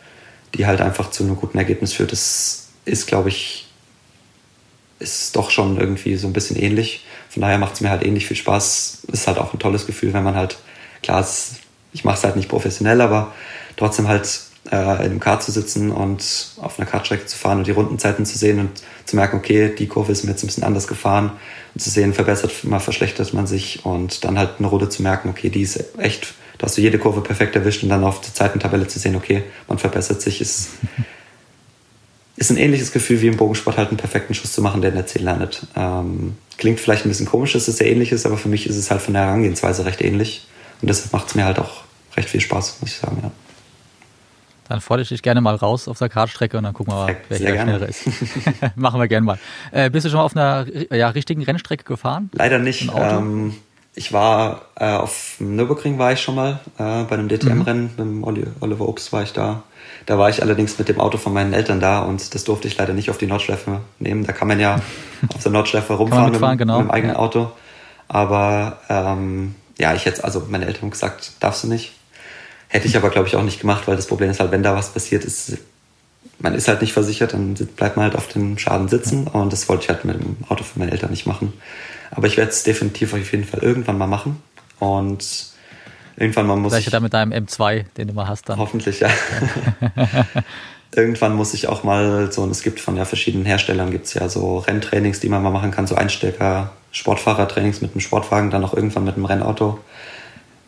die 0.54 0.66
halt 0.66 0.80
einfach 0.80 1.10
zu 1.10 1.22
einem 1.22 1.36
guten 1.36 1.58
Ergebnis 1.58 1.92
führt. 1.92 2.10
Das 2.10 2.70
ist, 2.84 3.06
glaube 3.06 3.28
ich, 3.28 3.68
ist 4.98 5.36
doch 5.36 5.50
schon 5.50 5.78
irgendwie 5.78 6.16
so 6.16 6.26
ein 6.26 6.32
bisschen 6.32 6.56
ähnlich. 6.56 7.04
Von 7.28 7.42
daher 7.42 7.58
macht 7.58 7.74
es 7.74 7.80
mir 7.82 7.90
halt 7.90 8.04
ähnlich 8.04 8.26
viel 8.26 8.36
Spaß. 8.36 9.04
Ist 9.12 9.28
halt 9.28 9.38
auch 9.38 9.54
ein 9.54 9.60
tolles 9.60 9.86
Gefühl, 9.86 10.12
wenn 10.12 10.24
man 10.24 10.34
halt 10.34 10.58
klar, 11.02 11.26
ich 11.92 12.04
mache 12.04 12.16
es 12.16 12.24
halt 12.24 12.36
nicht 12.36 12.48
professionell, 12.48 13.00
aber 13.00 13.32
trotzdem 13.76 14.08
halt 14.08 14.28
äh, 14.70 14.76
in 14.76 14.80
einem 14.82 15.20
Kart 15.20 15.42
zu 15.42 15.52
sitzen 15.52 15.90
und 15.90 16.52
auf 16.60 16.78
einer 16.78 16.88
Kartstrecke 16.88 17.26
zu 17.26 17.36
fahren 17.36 17.58
und 17.58 17.66
die 17.66 17.72
Rundenzeiten 17.72 18.24
zu 18.24 18.38
sehen 18.38 18.58
und 18.60 18.70
zu 19.04 19.16
merken, 19.16 19.36
okay, 19.36 19.74
die 19.76 19.88
Kurve 19.88 20.12
ist 20.12 20.24
mir 20.24 20.30
jetzt 20.30 20.42
ein 20.44 20.46
bisschen 20.46 20.64
anders 20.64 20.86
gefahren 20.86 21.32
und 21.74 21.80
zu 21.80 21.90
sehen, 21.90 22.14
verbessert, 22.14 22.64
mal 22.64 22.78
verschlechtert 22.78 23.34
man 23.34 23.46
sich 23.46 23.84
und 23.84 24.24
dann 24.24 24.38
halt 24.38 24.52
eine 24.58 24.68
Runde 24.68 24.88
zu 24.88 25.02
merken, 25.02 25.28
okay, 25.28 25.50
die 25.50 25.62
ist 25.62 25.98
echt, 25.98 26.34
da 26.58 26.66
hast 26.66 26.78
du 26.78 26.80
jede 26.80 26.98
Kurve 26.98 27.20
perfekt 27.20 27.56
erwischt 27.56 27.82
und 27.82 27.88
dann 27.88 28.04
auf 28.04 28.20
der 28.20 28.32
Zeitentabelle 28.32 28.86
zu 28.86 28.98
sehen, 28.98 29.16
okay, 29.16 29.42
man 29.68 29.78
verbessert 29.78 30.22
sich, 30.22 30.40
ist, 30.40 30.70
ist 32.36 32.50
ein 32.50 32.56
ähnliches 32.56 32.92
Gefühl 32.92 33.20
wie 33.20 33.28
im 33.28 33.36
Bogensport 33.36 33.76
halt 33.76 33.88
einen 33.88 33.98
perfekten 33.98 34.34
Schuss 34.34 34.52
zu 34.52 34.62
machen, 34.62 34.80
der 34.80 34.90
in 34.90 34.96
der 34.96 35.06
10 35.06 35.22
landet. 35.22 35.66
Ähm, 35.76 36.36
klingt 36.56 36.80
vielleicht 36.80 37.04
ein 37.04 37.08
bisschen 37.08 37.26
komisch, 37.26 37.52
dass 37.52 37.68
es 37.68 37.78
sehr 37.78 37.90
ähnlich 37.90 38.12
ist, 38.12 38.26
aber 38.26 38.38
für 38.38 38.48
mich 38.48 38.66
ist 38.66 38.76
es 38.76 38.90
halt 38.90 39.02
von 39.02 39.14
der 39.14 39.24
Herangehensweise 39.24 39.84
recht 39.84 40.00
ähnlich. 40.00 40.46
Und 40.82 40.88
deshalb 40.88 41.12
macht 41.12 41.28
es 41.28 41.34
mir 41.34 41.44
halt 41.44 41.58
auch 41.58 41.82
recht 42.16 42.28
viel 42.28 42.40
Spaß, 42.40 42.78
muss 42.80 42.90
ich 42.90 42.96
sagen, 42.96 43.18
ja. 43.22 43.30
Dann 44.68 44.80
fordere 44.80 45.02
ich 45.02 45.08
dich 45.08 45.22
gerne 45.22 45.40
mal 45.40 45.54
raus 45.54 45.88
auf 45.88 45.98
der 45.98 46.08
Kartstrecke 46.08 46.56
und 46.56 46.64
dann 46.64 46.72
gucken 46.72 46.94
wir 46.94 47.04
mal, 47.04 47.16
wer 47.28 47.38
hier 47.38 47.60
schneller 47.60 47.88
ist. 47.88 48.08
Machen 48.76 49.00
wir 49.00 49.08
gerne 49.08 49.26
mal. 49.26 49.38
Äh, 49.70 49.90
bist 49.90 50.06
du 50.06 50.10
schon 50.10 50.18
mal 50.18 50.24
auf 50.24 50.36
einer 50.36 50.66
ja, 50.90 51.08
richtigen 51.08 51.42
Rennstrecke 51.42 51.84
gefahren? 51.84 52.30
Leider 52.32 52.58
nicht. 52.58 52.90
Ähm, 52.96 53.54
ich 53.94 54.12
war 54.12 54.62
äh, 54.76 54.92
auf 54.92 55.36
Nürburgring 55.40 55.98
war 55.98 56.12
ich 56.12 56.20
schon 56.20 56.36
mal, 56.36 56.60
äh, 56.78 57.04
bei 57.04 57.10
einem 57.10 57.28
DTM-Rennen 57.28 57.82
mhm. 57.96 58.22
mit 58.22 58.34
dem 58.38 58.54
Oliver 58.60 58.88
Obst 58.88 59.12
war 59.12 59.22
ich 59.22 59.32
da. 59.32 59.62
Da 60.06 60.18
war 60.18 60.30
ich 60.30 60.42
allerdings 60.42 60.78
mit 60.78 60.88
dem 60.88 61.00
Auto 61.00 61.18
von 61.18 61.32
meinen 61.32 61.52
Eltern 61.52 61.78
da 61.78 62.00
und 62.00 62.34
das 62.34 62.44
durfte 62.44 62.66
ich 62.66 62.76
leider 62.76 62.94
nicht 62.94 63.10
auf 63.10 63.18
die 63.18 63.26
Nordschleife 63.26 63.80
nehmen. 63.98 64.24
Da 64.24 64.32
kann 64.32 64.48
man 64.48 64.58
ja 64.58 64.80
auf 65.34 65.42
der 65.42 65.52
Nordschleife 65.52 65.92
rumfahren 65.94 66.32
mit, 66.32 66.58
genau. 66.58 66.78
mit, 66.78 66.88
dem 66.88 66.90
eigenen 66.90 67.16
ja. 67.16 67.20
Auto. 67.20 67.52
Aber 68.08 68.78
ähm, 68.88 69.54
ja, 69.78 69.94
ich 69.94 70.04
hätte, 70.06 70.24
also 70.24 70.46
meine 70.48 70.66
Eltern 70.66 70.82
haben 70.82 70.90
gesagt, 70.90 71.32
darfst 71.40 71.64
du 71.64 71.68
nicht. 71.68 71.92
Hätte 72.68 72.86
ich 72.86 72.96
aber, 72.96 73.10
glaube 73.10 73.28
ich, 73.28 73.36
auch 73.36 73.42
nicht 73.42 73.60
gemacht, 73.60 73.86
weil 73.86 73.96
das 73.96 74.06
Problem 74.06 74.30
ist 74.30 74.40
halt, 74.40 74.50
wenn 74.50 74.62
da 74.62 74.74
was 74.74 74.92
passiert 74.92 75.24
ist, 75.24 75.58
man 76.38 76.54
ist 76.54 76.68
halt 76.68 76.80
nicht 76.80 76.92
versichert, 76.92 77.34
dann 77.34 77.54
bleibt 77.54 77.96
man 77.96 78.04
halt 78.04 78.16
auf 78.16 78.28
dem 78.28 78.58
Schaden 78.58 78.88
sitzen 78.88 79.26
und 79.26 79.52
das 79.52 79.68
wollte 79.68 79.84
ich 79.84 79.88
halt 79.90 80.04
mit 80.04 80.20
dem 80.20 80.36
Auto 80.48 80.64
von 80.64 80.80
meinen 80.80 80.90
Eltern 80.90 81.10
nicht 81.10 81.26
machen. 81.26 81.52
Aber 82.10 82.26
ich 82.26 82.36
werde 82.36 82.50
es 82.50 82.62
definitiv 82.62 83.14
auf 83.14 83.32
jeden 83.32 83.44
Fall 83.44 83.60
irgendwann 83.60 83.98
mal 83.98 84.06
machen 84.06 84.42
und 84.78 85.24
irgendwann 86.16 86.46
mal 86.46 86.56
muss 86.56 86.72
Vielleicht 86.72 86.88
ich... 86.88 86.92
da 86.92 87.00
mit 87.00 87.14
deinem 87.14 87.32
M2, 87.32 87.84
den 87.96 88.08
du 88.08 88.14
mal 88.14 88.28
hast 88.28 88.48
dann. 88.48 88.58
Hoffentlich, 88.58 89.00
ja. 89.00 89.10
irgendwann 90.94 91.34
muss 91.34 91.54
ich 91.54 91.68
auch 91.68 91.84
mal 91.84 92.30
so, 92.32 92.42
und 92.42 92.50
es 92.50 92.62
gibt 92.62 92.80
von 92.80 92.96
ja 92.96 93.04
verschiedenen 93.04 93.46
Herstellern 93.46 93.90
gibt 93.90 94.06
es 94.06 94.14
ja 94.14 94.28
so 94.28 94.58
Renntrainings, 94.58 95.20
die 95.20 95.28
man 95.28 95.42
mal 95.42 95.50
machen 95.50 95.70
kann, 95.70 95.86
so 95.86 95.94
Einstecker, 95.94 96.72
Sportfahrertrainings 96.90 97.80
mit 97.80 97.92
einem 97.92 98.00
Sportwagen, 98.00 98.50
dann 98.50 98.64
auch 98.64 98.74
irgendwann 98.74 99.04
mit 99.04 99.16
einem 99.16 99.24
Rennauto. 99.24 99.78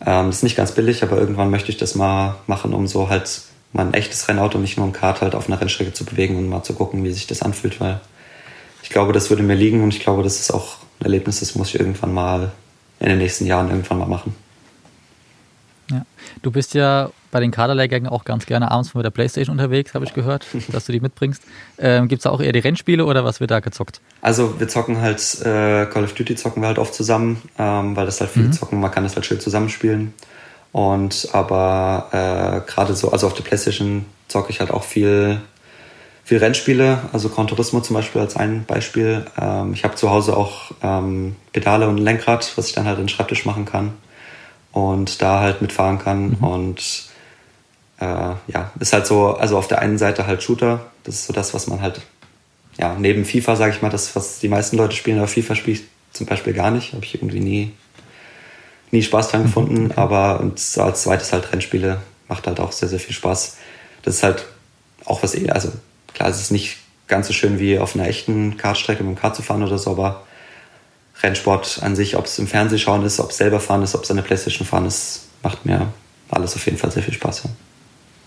Ähm, 0.04 0.30
ist 0.30 0.42
nicht 0.42 0.56
ganz 0.56 0.72
billig, 0.72 1.02
aber 1.02 1.18
irgendwann 1.18 1.50
möchte 1.50 1.70
ich 1.70 1.76
das 1.76 1.94
mal 1.94 2.36
machen, 2.46 2.74
um 2.74 2.86
so 2.86 3.08
halt 3.08 3.42
mal 3.72 3.86
ein 3.86 3.94
echtes 3.94 4.28
Rennauto, 4.28 4.58
nicht 4.58 4.76
nur 4.76 4.86
ein 4.86 4.92
Kart 4.92 5.20
halt 5.20 5.34
auf 5.34 5.48
einer 5.48 5.60
Rennstrecke 5.60 5.92
zu 5.92 6.04
bewegen 6.04 6.36
und 6.36 6.48
mal 6.48 6.62
zu 6.62 6.74
gucken, 6.74 7.04
wie 7.04 7.12
sich 7.12 7.26
das 7.26 7.42
anfühlt, 7.42 7.80
weil 7.80 8.00
ich 8.82 8.90
glaube, 8.90 9.12
das 9.12 9.30
würde 9.30 9.42
mir 9.42 9.54
liegen 9.54 9.82
und 9.82 9.94
ich 9.94 10.00
glaube, 10.00 10.22
das 10.22 10.40
ist 10.40 10.52
auch 10.52 10.76
ein 11.00 11.04
Erlebnis, 11.04 11.40
das 11.40 11.54
muss 11.54 11.68
ich 11.68 11.80
irgendwann 11.80 12.14
mal 12.14 12.52
in 13.00 13.08
den 13.08 13.18
nächsten 13.18 13.46
Jahren 13.46 13.68
irgendwann 13.68 13.98
mal 13.98 14.06
machen. 14.08 14.34
Ja. 15.90 16.06
Du 16.42 16.50
bist 16.50 16.74
ja 16.74 17.10
bei 17.30 17.40
den 17.40 17.50
Kaderlehrgängen 17.50 18.08
auch 18.08 18.24
ganz 18.24 18.46
gerne 18.46 18.70
abends 18.70 18.94
mit 18.94 19.04
der 19.04 19.10
Playstation 19.10 19.54
unterwegs, 19.54 19.94
habe 19.94 20.04
ich 20.04 20.14
gehört, 20.14 20.46
dass 20.72 20.86
du 20.86 20.92
die 20.92 21.00
mitbringst. 21.00 21.42
Ähm, 21.78 22.08
Gibt 22.08 22.20
es 22.20 22.26
auch 22.26 22.40
eher 22.40 22.52
die 22.52 22.60
Rennspiele 22.60 23.04
oder 23.04 23.24
was 23.24 23.40
wird 23.40 23.50
da 23.50 23.60
gezockt? 23.60 24.00
Also 24.22 24.58
wir 24.58 24.68
zocken 24.68 25.00
halt, 25.00 25.20
äh, 25.42 25.86
Call 25.86 26.04
of 26.04 26.14
Duty 26.14 26.36
zocken 26.36 26.62
wir 26.62 26.68
halt 26.68 26.78
oft 26.78 26.94
zusammen, 26.94 27.42
ähm, 27.58 27.96
weil 27.96 28.06
das 28.06 28.20
halt 28.20 28.30
viele 28.30 28.46
mhm. 28.46 28.52
zocken, 28.52 28.80
man 28.80 28.90
kann 28.90 29.04
das 29.04 29.14
halt 29.16 29.26
schön 29.26 29.40
zusammenspielen. 29.40 30.14
Und 30.72 31.28
aber 31.32 32.08
äh, 32.12 32.70
gerade 32.70 32.94
so, 32.94 33.12
also 33.12 33.26
auf 33.26 33.34
der 33.34 33.44
Playstation 33.44 34.06
zocke 34.28 34.50
ich 34.50 34.60
halt 34.60 34.70
auch 34.70 34.82
viel, 34.82 35.40
viel 36.24 36.38
Rennspiele, 36.38 36.98
also 37.12 37.28
Gran 37.28 37.46
Turismo 37.46 37.80
zum 37.80 37.94
Beispiel 37.94 38.20
als 38.20 38.36
ein 38.36 38.64
Beispiel. 38.64 39.26
Ähm, 39.40 39.72
ich 39.74 39.84
habe 39.84 39.94
zu 39.94 40.10
Hause 40.10 40.36
auch 40.36 40.72
ähm, 40.82 41.36
Pedale 41.52 41.88
und 41.88 41.96
ein 41.96 42.02
Lenkrad, 42.02 42.52
was 42.56 42.68
ich 42.68 42.72
dann 42.72 42.86
halt 42.86 42.98
in 42.98 43.04
den 43.04 43.08
Schreibtisch 43.08 43.44
machen 43.44 43.66
kann 43.66 43.92
und 44.74 45.22
da 45.22 45.40
halt 45.40 45.62
mitfahren 45.62 45.98
kann. 45.98 46.30
Mhm. 46.30 46.44
Und 46.44 47.04
äh, 48.00 48.04
ja, 48.48 48.72
ist 48.80 48.92
halt 48.92 49.06
so, 49.06 49.28
also 49.28 49.56
auf 49.56 49.68
der 49.68 49.78
einen 49.78 49.98
Seite 49.98 50.26
halt 50.26 50.42
Shooter, 50.42 50.84
das 51.04 51.14
ist 51.14 51.26
so 51.26 51.32
das, 51.32 51.54
was 51.54 51.68
man 51.68 51.80
halt, 51.80 52.02
ja, 52.76 52.94
neben 52.98 53.24
FIFA, 53.24 53.56
sage 53.56 53.72
ich 53.74 53.82
mal, 53.82 53.88
das, 53.88 54.14
was 54.16 54.40
die 54.40 54.48
meisten 54.48 54.76
Leute 54.76 54.96
spielen, 54.96 55.18
aber 55.18 55.28
FIFA 55.28 55.54
spiele 55.54 55.78
ich 55.78 55.84
zum 56.12 56.26
Beispiel 56.26 56.52
gar 56.52 56.72
nicht, 56.72 56.92
habe 56.92 57.04
ich 57.04 57.14
irgendwie 57.14 57.40
nie, 57.40 57.72
nie 58.90 59.02
Spaß 59.02 59.28
dran 59.28 59.44
gefunden, 59.44 59.86
okay. 59.86 59.94
aber 59.96 60.40
und 60.40 60.60
als 60.78 61.02
zweites 61.02 61.32
halt 61.32 61.52
Rennspiele 61.52 62.00
macht 62.26 62.46
halt 62.48 62.58
auch 62.58 62.72
sehr, 62.72 62.88
sehr 62.88 63.00
viel 63.00 63.14
Spaß. 63.14 63.56
Das 64.02 64.16
ist 64.16 64.22
halt 64.24 64.44
auch 65.04 65.22
was, 65.22 65.36
eh, 65.36 65.48
also 65.50 65.70
klar, 66.14 66.28
es 66.28 66.40
ist 66.40 66.50
nicht 66.50 66.78
ganz 67.06 67.28
so 67.28 67.32
schön 67.32 67.60
wie 67.60 67.78
auf 67.78 67.94
einer 67.94 68.08
echten 68.08 68.56
Kartstrecke 68.56 69.04
mit 69.04 69.16
dem 69.16 69.20
Kart 69.20 69.36
zu 69.36 69.42
fahren 69.42 69.62
oder 69.62 69.78
so, 69.78 69.92
aber 69.92 70.24
Rennsport 71.22 71.80
an 71.82 71.96
sich, 71.96 72.16
ob 72.16 72.26
es 72.26 72.38
im 72.38 72.46
Fernsehen 72.46 72.78
schauen 72.78 73.04
ist, 73.04 73.20
ob 73.20 73.30
es 73.30 73.36
selber 73.36 73.60
fahren 73.60 73.82
ist, 73.82 73.94
ob 73.94 74.02
es 74.02 74.10
an 74.10 74.16
der 74.16 74.24
Playstation 74.24 74.66
fahren 74.66 74.86
ist, 74.86 75.28
macht 75.42 75.64
mir 75.64 75.92
alles 76.30 76.56
auf 76.56 76.64
jeden 76.66 76.78
Fall 76.78 76.90
sehr 76.90 77.02
viel 77.02 77.14
Spaß. 77.14 77.44
Ja. 77.44 77.50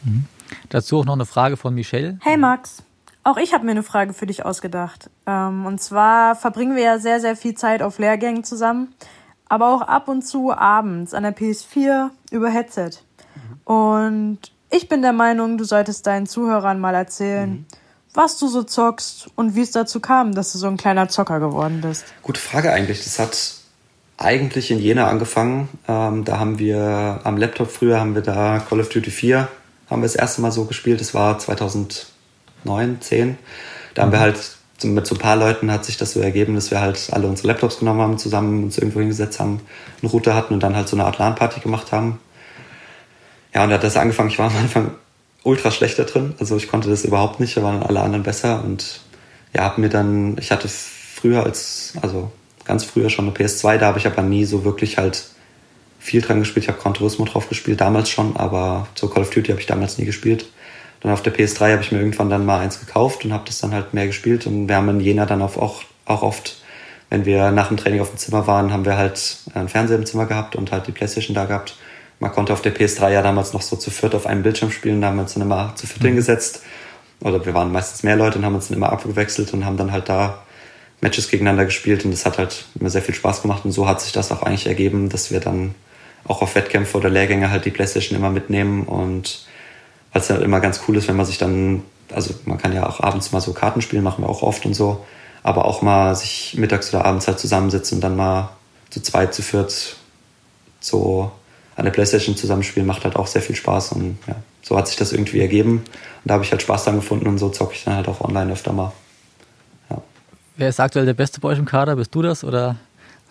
Mhm. 0.04 0.26
Dazu 0.70 1.00
auch 1.00 1.06
noch 1.06 1.14
eine 1.14 1.26
Frage 1.26 1.58
von 1.58 1.74
Michelle. 1.74 2.18
Hey 2.22 2.38
Max, 2.38 2.84
auch 3.24 3.38
ich 3.38 3.54
habe 3.54 3.66
mir 3.66 3.72
eine 3.72 3.84
Frage 3.84 4.14
für 4.14 4.26
dich 4.26 4.46
ausgedacht. 4.46 5.10
Ähm, 5.26 5.66
und 5.66 5.82
zwar 5.82 6.36
verbringen 6.36 6.76
wir 6.76 6.84
ja 6.84 7.00
sehr, 7.00 7.20
sehr 7.20 7.36
viel 7.36 7.56
Zeit 7.56 7.82
auf 7.82 8.00
Lehrgängen 8.00 8.44
zusammen, 8.44 8.94
aber 9.50 9.74
auch 9.74 9.82
ab 9.82 10.08
und 10.08 10.22
zu 10.22 10.54
abends 10.54 11.14
an 11.14 11.24
der 11.24 11.36
PS4 11.36 12.10
über 12.32 12.50
Headset. 12.50 12.92
Mhm. 13.36 13.74
Und 13.74 14.40
ich 14.70 14.88
bin 14.88 15.02
der 15.02 15.14
Meinung, 15.14 15.58
du 15.58 15.66
solltest 15.66 16.08
deinen 16.08 16.26
Zuhörern 16.26 16.80
mal 16.80 16.96
erzählen, 16.96 17.50
mhm. 17.50 17.66
Was 18.18 18.40
du 18.40 18.48
so 18.48 18.64
zockst 18.64 19.30
und 19.36 19.56
wie 19.56 19.62
es 19.62 19.72
dazu 19.72 20.00
kam, 20.00 20.34
dass 20.34 20.52
du 20.52 20.58
so 20.58 20.68
ein 20.68 20.76
kleiner 20.76 21.08
Zocker 21.08 21.40
geworden 21.40 21.82
bist. 21.82 22.04
Gute 22.24 22.42
Frage 22.42 22.74
eigentlich. 22.74 23.04
Das 23.04 23.20
hat 23.20 23.54
eigentlich 24.18 24.72
in 24.72 24.80
Jena 24.80 25.08
angefangen. 25.08 25.70
Ähm, 25.88 26.26
da 26.26 26.40
haben 26.40 26.58
wir 26.58 27.22
am 27.24 27.38
Laptop 27.38 27.70
früher 27.70 28.00
haben 28.00 28.16
wir 28.16 28.24
da 28.24 28.60
Call 28.68 28.80
of 28.80 28.90
Duty 28.90 29.12
4 29.12 29.48
haben 29.90 30.02
wir 30.02 30.06
das 30.06 30.16
erste 30.16 30.42
Mal 30.42 30.52
so 30.52 30.66
gespielt. 30.66 31.00
Das 31.00 31.14
war 31.14 31.38
2009, 31.38 33.00
10. 33.00 33.38
Da 33.94 34.02
haben 34.02 34.12
wir 34.12 34.18
mhm. 34.18 34.24
halt 34.24 34.58
mit 34.84 35.08
so 35.08 35.16
ein 35.16 35.20
paar 35.20 35.36
Leuten 35.36 35.72
hat 35.72 35.86
sich 35.86 35.98
das 35.98 36.14
so 36.14 36.20
ergeben, 36.20 36.56
dass 36.56 36.72
wir 36.72 36.82
halt 36.82 37.10
alle 37.12 37.28
unsere 37.28 37.48
Laptops 37.48 37.80
genommen 37.80 38.02
haben, 38.02 38.18
zusammen 38.18 38.64
uns 38.64 38.78
irgendwo 38.78 39.00
hingesetzt 39.00 39.40
haben, 39.40 39.62
einen 40.02 40.12
Router 40.12 40.36
hatten 40.36 40.54
und 40.54 40.62
dann 40.62 40.76
halt 40.76 40.88
so 40.88 40.96
eine 40.96 41.06
Art 41.06 41.18
LAN-Party 41.18 41.62
gemacht 41.62 41.92
haben. 41.92 42.20
Ja, 43.56 43.64
und 43.64 43.70
da 43.70 43.76
hat 43.76 43.84
das 43.84 43.98
angefangen. 43.98 44.30
Ich 44.30 44.38
war 44.38 44.52
am 44.52 44.58
Anfang 44.58 44.92
ultra 45.48 45.72
schlecht 45.72 45.98
da 45.98 46.04
drin. 46.04 46.36
Also 46.40 46.58
ich 46.58 46.68
konnte 46.68 46.90
das 46.90 47.06
überhaupt 47.06 47.40
nicht, 47.40 47.56
da 47.58 47.64
waren 47.64 47.82
alle 47.82 48.02
anderen 48.02 48.24
besser 48.24 48.64
und 48.64 49.00
ja, 49.56 49.64
hab 49.64 49.78
mir 49.78 49.90
dann, 49.90 50.38
ich 50.38 50.52
hatte 50.52 50.68
früher 50.68 51.44
als, 51.44 51.94
also 52.02 52.32
ganz 52.66 52.84
früher 52.84 53.10
schon 53.10 53.26
eine 53.26 53.34
PS2, 53.34 53.78
da 53.78 53.88
habe 53.88 53.98
ich 53.98 54.06
aber 54.06 54.22
nie 54.22 54.46
so 54.46 54.66
wirklich 54.66 54.98
halt 54.98 55.24
viel 56.00 56.22
dran 56.22 56.40
gespielt. 56.40 56.66
Ich 56.66 56.70
habe 56.70 56.80
Gran 56.80 56.94
Turismo 56.94 57.26
drauf 57.26 57.50
gespielt, 57.50 57.82
damals 57.82 58.10
schon, 58.10 58.36
aber 58.36 58.88
so 58.94 59.08
Call 59.08 59.24
of 59.24 59.30
Duty 59.30 59.50
habe 59.52 59.62
ich 59.62 59.68
damals 59.68 59.98
nie 59.98 60.06
gespielt. 60.06 60.46
Dann 61.02 61.12
auf 61.12 61.22
der 61.22 61.34
PS3 61.34 61.72
habe 61.72 61.82
ich 61.82 61.92
mir 61.92 62.00
irgendwann 62.00 62.30
dann 62.30 62.46
mal 62.46 62.60
eins 62.60 62.80
gekauft 62.80 63.24
und 63.24 63.32
habe 63.32 63.44
das 63.46 63.60
dann 63.60 63.74
halt 63.74 63.94
mehr 63.94 64.08
gespielt. 64.08 64.48
Und 64.48 64.68
wir 64.68 64.76
haben 64.76 64.90
in 64.90 65.00
Jena 65.00 65.26
dann 65.26 65.42
auch, 65.42 65.56
auch 65.58 66.22
oft, 66.24 66.58
wenn 67.10 67.26
wir 67.26 67.52
nach 67.52 67.70
dem 67.70 67.78
Training 67.78 68.02
auf 68.02 68.10
dem 68.10 68.18
Zimmer 68.18 68.48
waren, 68.48 68.74
haben 68.74 68.86
wir 68.86 68.98
halt 68.98 69.38
einen 69.54 69.70
Fernseher 69.70 69.98
im 69.98 70.06
Zimmer 70.06 70.26
gehabt 70.26 70.56
und 70.56 70.72
halt 70.72 70.88
die 70.88 70.92
Playstation 70.92 71.36
da 71.36 71.46
gehabt. 71.46 71.78
Man 72.20 72.32
konnte 72.32 72.54
auf 72.54 72.62
der 72.62 72.76
PS3 72.76 73.12
ja 73.12 73.22
damals 73.22 73.54
noch 73.54 73.62
so 73.62 73.76
zu 73.76 73.92
viert 73.92 74.16
auf 74.16 74.26
einem 74.26 74.44
Bildschirm 74.44 74.72
spielen, 74.72 75.02
da 75.02 75.08
haben 75.08 75.18
wir 75.18 75.24
uns 75.24 75.34
dann 75.34 75.44
immer 75.44 75.74
zu 75.76 75.86
viert 75.86 76.02
mhm. 76.02 76.08
hingesetzt. 76.08 76.62
Oder 77.20 77.46
wir 77.46 77.54
waren 77.54 77.72
meistens 77.72 78.04
mehr 78.04 78.16
Leute 78.16 78.38
und 78.38 78.46
haben 78.46 78.56
uns 78.56 78.68
dann 78.68 78.78
immer 78.78 78.92
abgewechselt 78.92 79.54
und 79.54 79.66
haben 79.66 79.78
dann 79.78 79.92
halt 79.92 80.10
da 80.10 80.44
Matches 81.02 81.30
gegeneinander 81.30 81.66
gespielt 81.66 82.06
und 82.06 82.12
das 82.12 82.26
hat 82.26 82.38
halt 82.38 82.66
immer 82.80 82.90
sehr 82.90 83.02
viel 83.02 83.14
Spaß 83.14 83.42
gemacht 83.42 83.66
und 83.66 83.72
so 83.72 83.88
hat 83.88 84.02
sich 84.02 84.12
das 84.12 84.32
auch 84.32 84.42
eigentlich 84.44 84.68
ergeben, 84.68 85.10
dass 85.10 85.32
wir 85.32 85.40
dann 85.40 85.76
auch 86.26 86.42
auf 86.42 86.56
Wettkämpfe 86.56 86.98
oder 86.98 87.10
Lehrgänge 87.10 87.52
halt 87.52 87.66
die 87.66 87.72
Playstation 87.72 88.18
immer 88.18 88.32
mitnehmen 88.32 88.84
und 88.84 89.46
weil 90.12 90.22
es 90.22 90.30
halt 90.30 90.42
immer 90.42 90.60
ganz 90.60 90.82
cool 90.88 90.98
ist, 90.98 91.08
wenn 91.08 91.16
man 91.16 91.26
sich 91.26 91.38
dann, 91.38 91.84
also 92.12 92.34
man 92.46 92.58
kann 92.58 92.74
ja 92.74 92.88
auch 92.88 93.02
abends 93.02 93.32
mal 93.32 93.42
so 93.42 93.54
Karten 93.54 93.82
spielen, 93.82 94.04
machen 94.04 94.24
wir 94.24 94.30
auch 94.30 94.42
oft 94.42 94.66
und 94.66 94.74
so, 94.74 95.06
aber 95.44 95.66
auch 95.66 95.82
mal 95.82 96.16
sich 96.16 96.56
mittags 96.58 96.94
oder 96.94 97.06
abends 97.06 97.28
halt 97.28 97.40
zusammensitzen 97.40 97.98
und 97.98 98.02
dann 98.02 98.16
mal 98.16 98.50
zu 98.90 99.02
zweit, 99.02 99.34
zu 99.34 99.44
viert 99.44 99.98
so 100.80 101.32
an 101.78 101.86
der 101.86 101.92
Playstation 101.92 102.36
zusammenspielen, 102.36 102.86
macht 102.86 103.04
halt 103.06 103.16
auch 103.16 103.28
sehr 103.28 103.42
viel 103.42 103.56
Spaß 103.56 103.94
und 103.94 104.18
ja, 104.28 104.36
so 104.64 104.78
hat 104.78 104.88
sich 104.88 104.98
das 104.98 105.14
irgendwie 105.14 105.40
ergeben 105.40 105.78
und 105.78 106.26
da 106.26 106.34
habe 106.34 106.44
ich 106.44 106.52
halt 106.52 106.62
Spaß 106.62 106.86
dran 106.86 106.96
gefunden 106.96 107.28
und 107.28 107.38
so 107.38 107.50
zocke 107.50 107.74
ich 107.76 107.84
dann 107.84 107.96
halt 107.96 108.08
auch 108.08 108.20
online 108.20 108.52
öfter 108.52 108.74
mal. 108.74 108.92
Ja. 109.90 110.02
Wer 110.58 110.70
ist 110.70 110.80
aktuell 110.80 111.06
der 111.06 111.14
Beste 111.14 111.40
bei 111.40 111.50
euch 111.50 111.60
im 111.60 111.66
Kader? 111.66 111.96
Bist 111.96 112.14
du 112.14 112.24
das 112.24 112.44
oder 112.44 112.78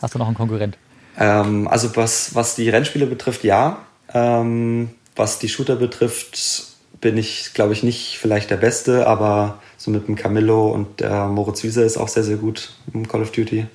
hast 0.00 0.14
du 0.14 0.18
noch 0.18 0.28
einen 0.28 0.36
Konkurrent? 0.36 0.78
Ähm, 1.18 1.66
also 1.66 1.94
was, 1.96 2.34
was 2.34 2.54
die 2.54 2.70
Rennspiele 2.70 3.06
betrifft, 3.06 3.42
ja. 3.42 3.78
Ähm, 4.14 4.90
was 5.16 5.40
die 5.40 5.48
Shooter 5.48 5.74
betrifft, 5.74 6.66
bin 7.00 7.16
ich, 7.16 7.52
glaube 7.52 7.72
ich, 7.72 7.82
nicht 7.82 8.18
vielleicht 8.18 8.50
der 8.50 8.56
Beste, 8.56 9.08
aber 9.08 9.58
so 9.76 9.90
mit 9.90 10.06
dem 10.06 10.14
Camillo 10.14 10.68
und 10.68 11.00
der 11.00 11.26
Moritz 11.26 11.64
Wiese 11.64 11.82
ist 11.82 11.96
auch 11.96 12.08
sehr, 12.08 12.22
sehr 12.22 12.36
gut 12.36 12.74
im 12.94 13.08
Call 13.08 13.22
of 13.22 13.32
Duty. 13.32 13.66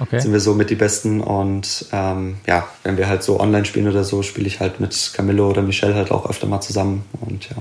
Okay. 0.00 0.20
Sind 0.20 0.32
wir 0.32 0.40
so 0.40 0.54
mit 0.54 0.70
die 0.70 0.74
Besten 0.74 1.20
und 1.20 1.86
ähm, 1.92 2.36
ja, 2.46 2.68
wenn 2.82 2.96
wir 2.96 3.08
halt 3.08 3.22
so 3.22 3.40
online 3.40 3.64
spielen 3.64 3.88
oder 3.88 4.04
so, 4.04 4.22
spiele 4.22 4.46
ich 4.46 4.60
halt 4.60 4.80
mit 4.80 5.12
Camillo 5.14 5.48
oder 5.48 5.62
Michelle 5.62 5.94
halt 5.94 6.10
auch 6.10 6.28
öfter 6.28 6.46
mal 6.46 6.60
zusammen 6.60 7.04
und 7.20 7.48
ja. 7.50 7.56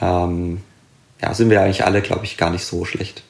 Ähm, 0.00 0.60
ja, 1.22 1.32
sind 1.32 1.50
wir 1.50 1.62
eigentlich 1.62 1.84
alle, 1.84 2.02
glaube 2.02 2.24
ich, 2.24 2.36
gar 2.36 2.50
nicht 2.50 2.64
so 2.64 2.84
schlecht. 2.84 3.22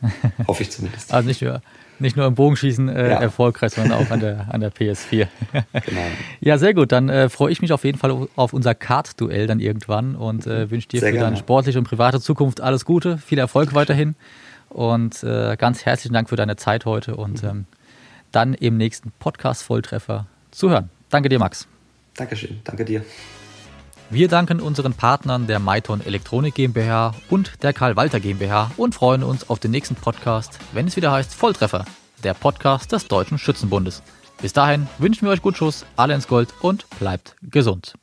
Hoffe 0.48 0.62
ich 0.62 0.70
zumindest. 0.70 1.12
Also 1.12 1.28
nicht 1.28 1.42
nur, 1.42 1.60
nicht 1.98 2.16
nur 2.16 2.26
im 2.26 2.34
Bogenschießen 2.34 2.88
äh, 2.88 3.10
ja. 3.10 3.20
erfolgreich, 3.20 3.72
sondern 3.72 3.98
auch 3.98 4.10
an 4.10 4.20
der, 4.20 4.46
an 4.50 4.60
der 4.60 4.72
PS4. 4.72 5.26
genau. 5.52 6.00
Ja, 6.40 6.56
sehr 6.56 6.72
gut. 6.72 6.92
Dann 6.92 7.10
äh, 7.10 7.28
freue 7.28 7.52
ich 7.52 7.60
mich 7.60 7.72
auf 7.72 7.84
jeden 7.84 7.98
Fall 7.98 8.28
auf 8.36 8.54
unser 8.54 8.74
Kart-Duell 8.74 9.46
dann 9.46 9.60
irgendwann 9.60 10.14
und 10.14 10.46
äh, 10.46 10.70
wünsche 10.70 10.88
dir 10.88 11.00
sehr 11.00 11.10
für 11.10 11.12
gerne. 11.14 11.26
deine 11.26 11.36
sportliche 11.36 11.78
und 11.78 11.84
private 11.84 12.20
Zukunft 12.20 12.62
alles 12.62 12.86
Gute, 12.86 13.18
viel 13.18 13.38
Erfolg 13.38 13.74
weiterhin 13.74 14.14
und 14.70 15.22
äh, 15.22 15.56
ganz 15.56 15.84
herzlichen 15.84 16.14
Dank 16.14 16.30
für 16.30 16.36
deine 16.36 16.56
Zeit 16.56 16.86
heute 16.86 17.16
und 17.16 17.44
ähm, 17.44 17.66
dann 18.32 18.54
im 18.54 18.76
nächsten 18.76 19.12
Podcast-Volltreffer 19.18 20.26
zu 20.50 20.70
hören. 20.70 20.90
Danke 21.10 21.28
dir, 21.28 21.38
Max. 21.38 21.66
Dankeschön. 22.16 22.60
Danke 22.64 22.84
dir. 22.84 23.04
Wir 24.08 24.26
danken 24.26 24.60
unseren 24.60 24.94
Partnern 24.94 25.46
der 25.46 25.60
Maiton 25.60 26.00
Elektronik 26.00 26.54
GmbH 26.54 27.14
und 27.28 27.62
der 27.62 27.72
Karl 27.72 27.94
Walter 27.94 28.18
GmbH 28.18 28.72
und 28.76 28.94
freuen 28.94 29.22
uns 29.22 29.48
auf 29.48 29.60
den 29.60 29.70
nächsten 29.70 29.94
Podcast, 29.94 30.58
wenn 30.72 30.88
es 30.88 30.96
wieder 30.96 31.12
heißt 31.12 31.32
Volltreffer, 31.32 31.84
der 32.24 32.34
Podcast 32.34 32.90
des 32.90 33.06
Deutschen 33.06 33.38
Schützenbundes. 33.38 34.02
Bis 34.42 34.52
dahin 34.52 34.88
wünschen 34.98 35.26
wir 35.26 35.32
euch 35.32 35.42
gut 35.42 35.56
Schuss, 35.56 35.86
alle 35.96 36.14
ins 36.14 36.26
Gold 36.26 36.48
und 36.60 36.86
bleibt 36.98 37.36
gesund. 37.42 37.94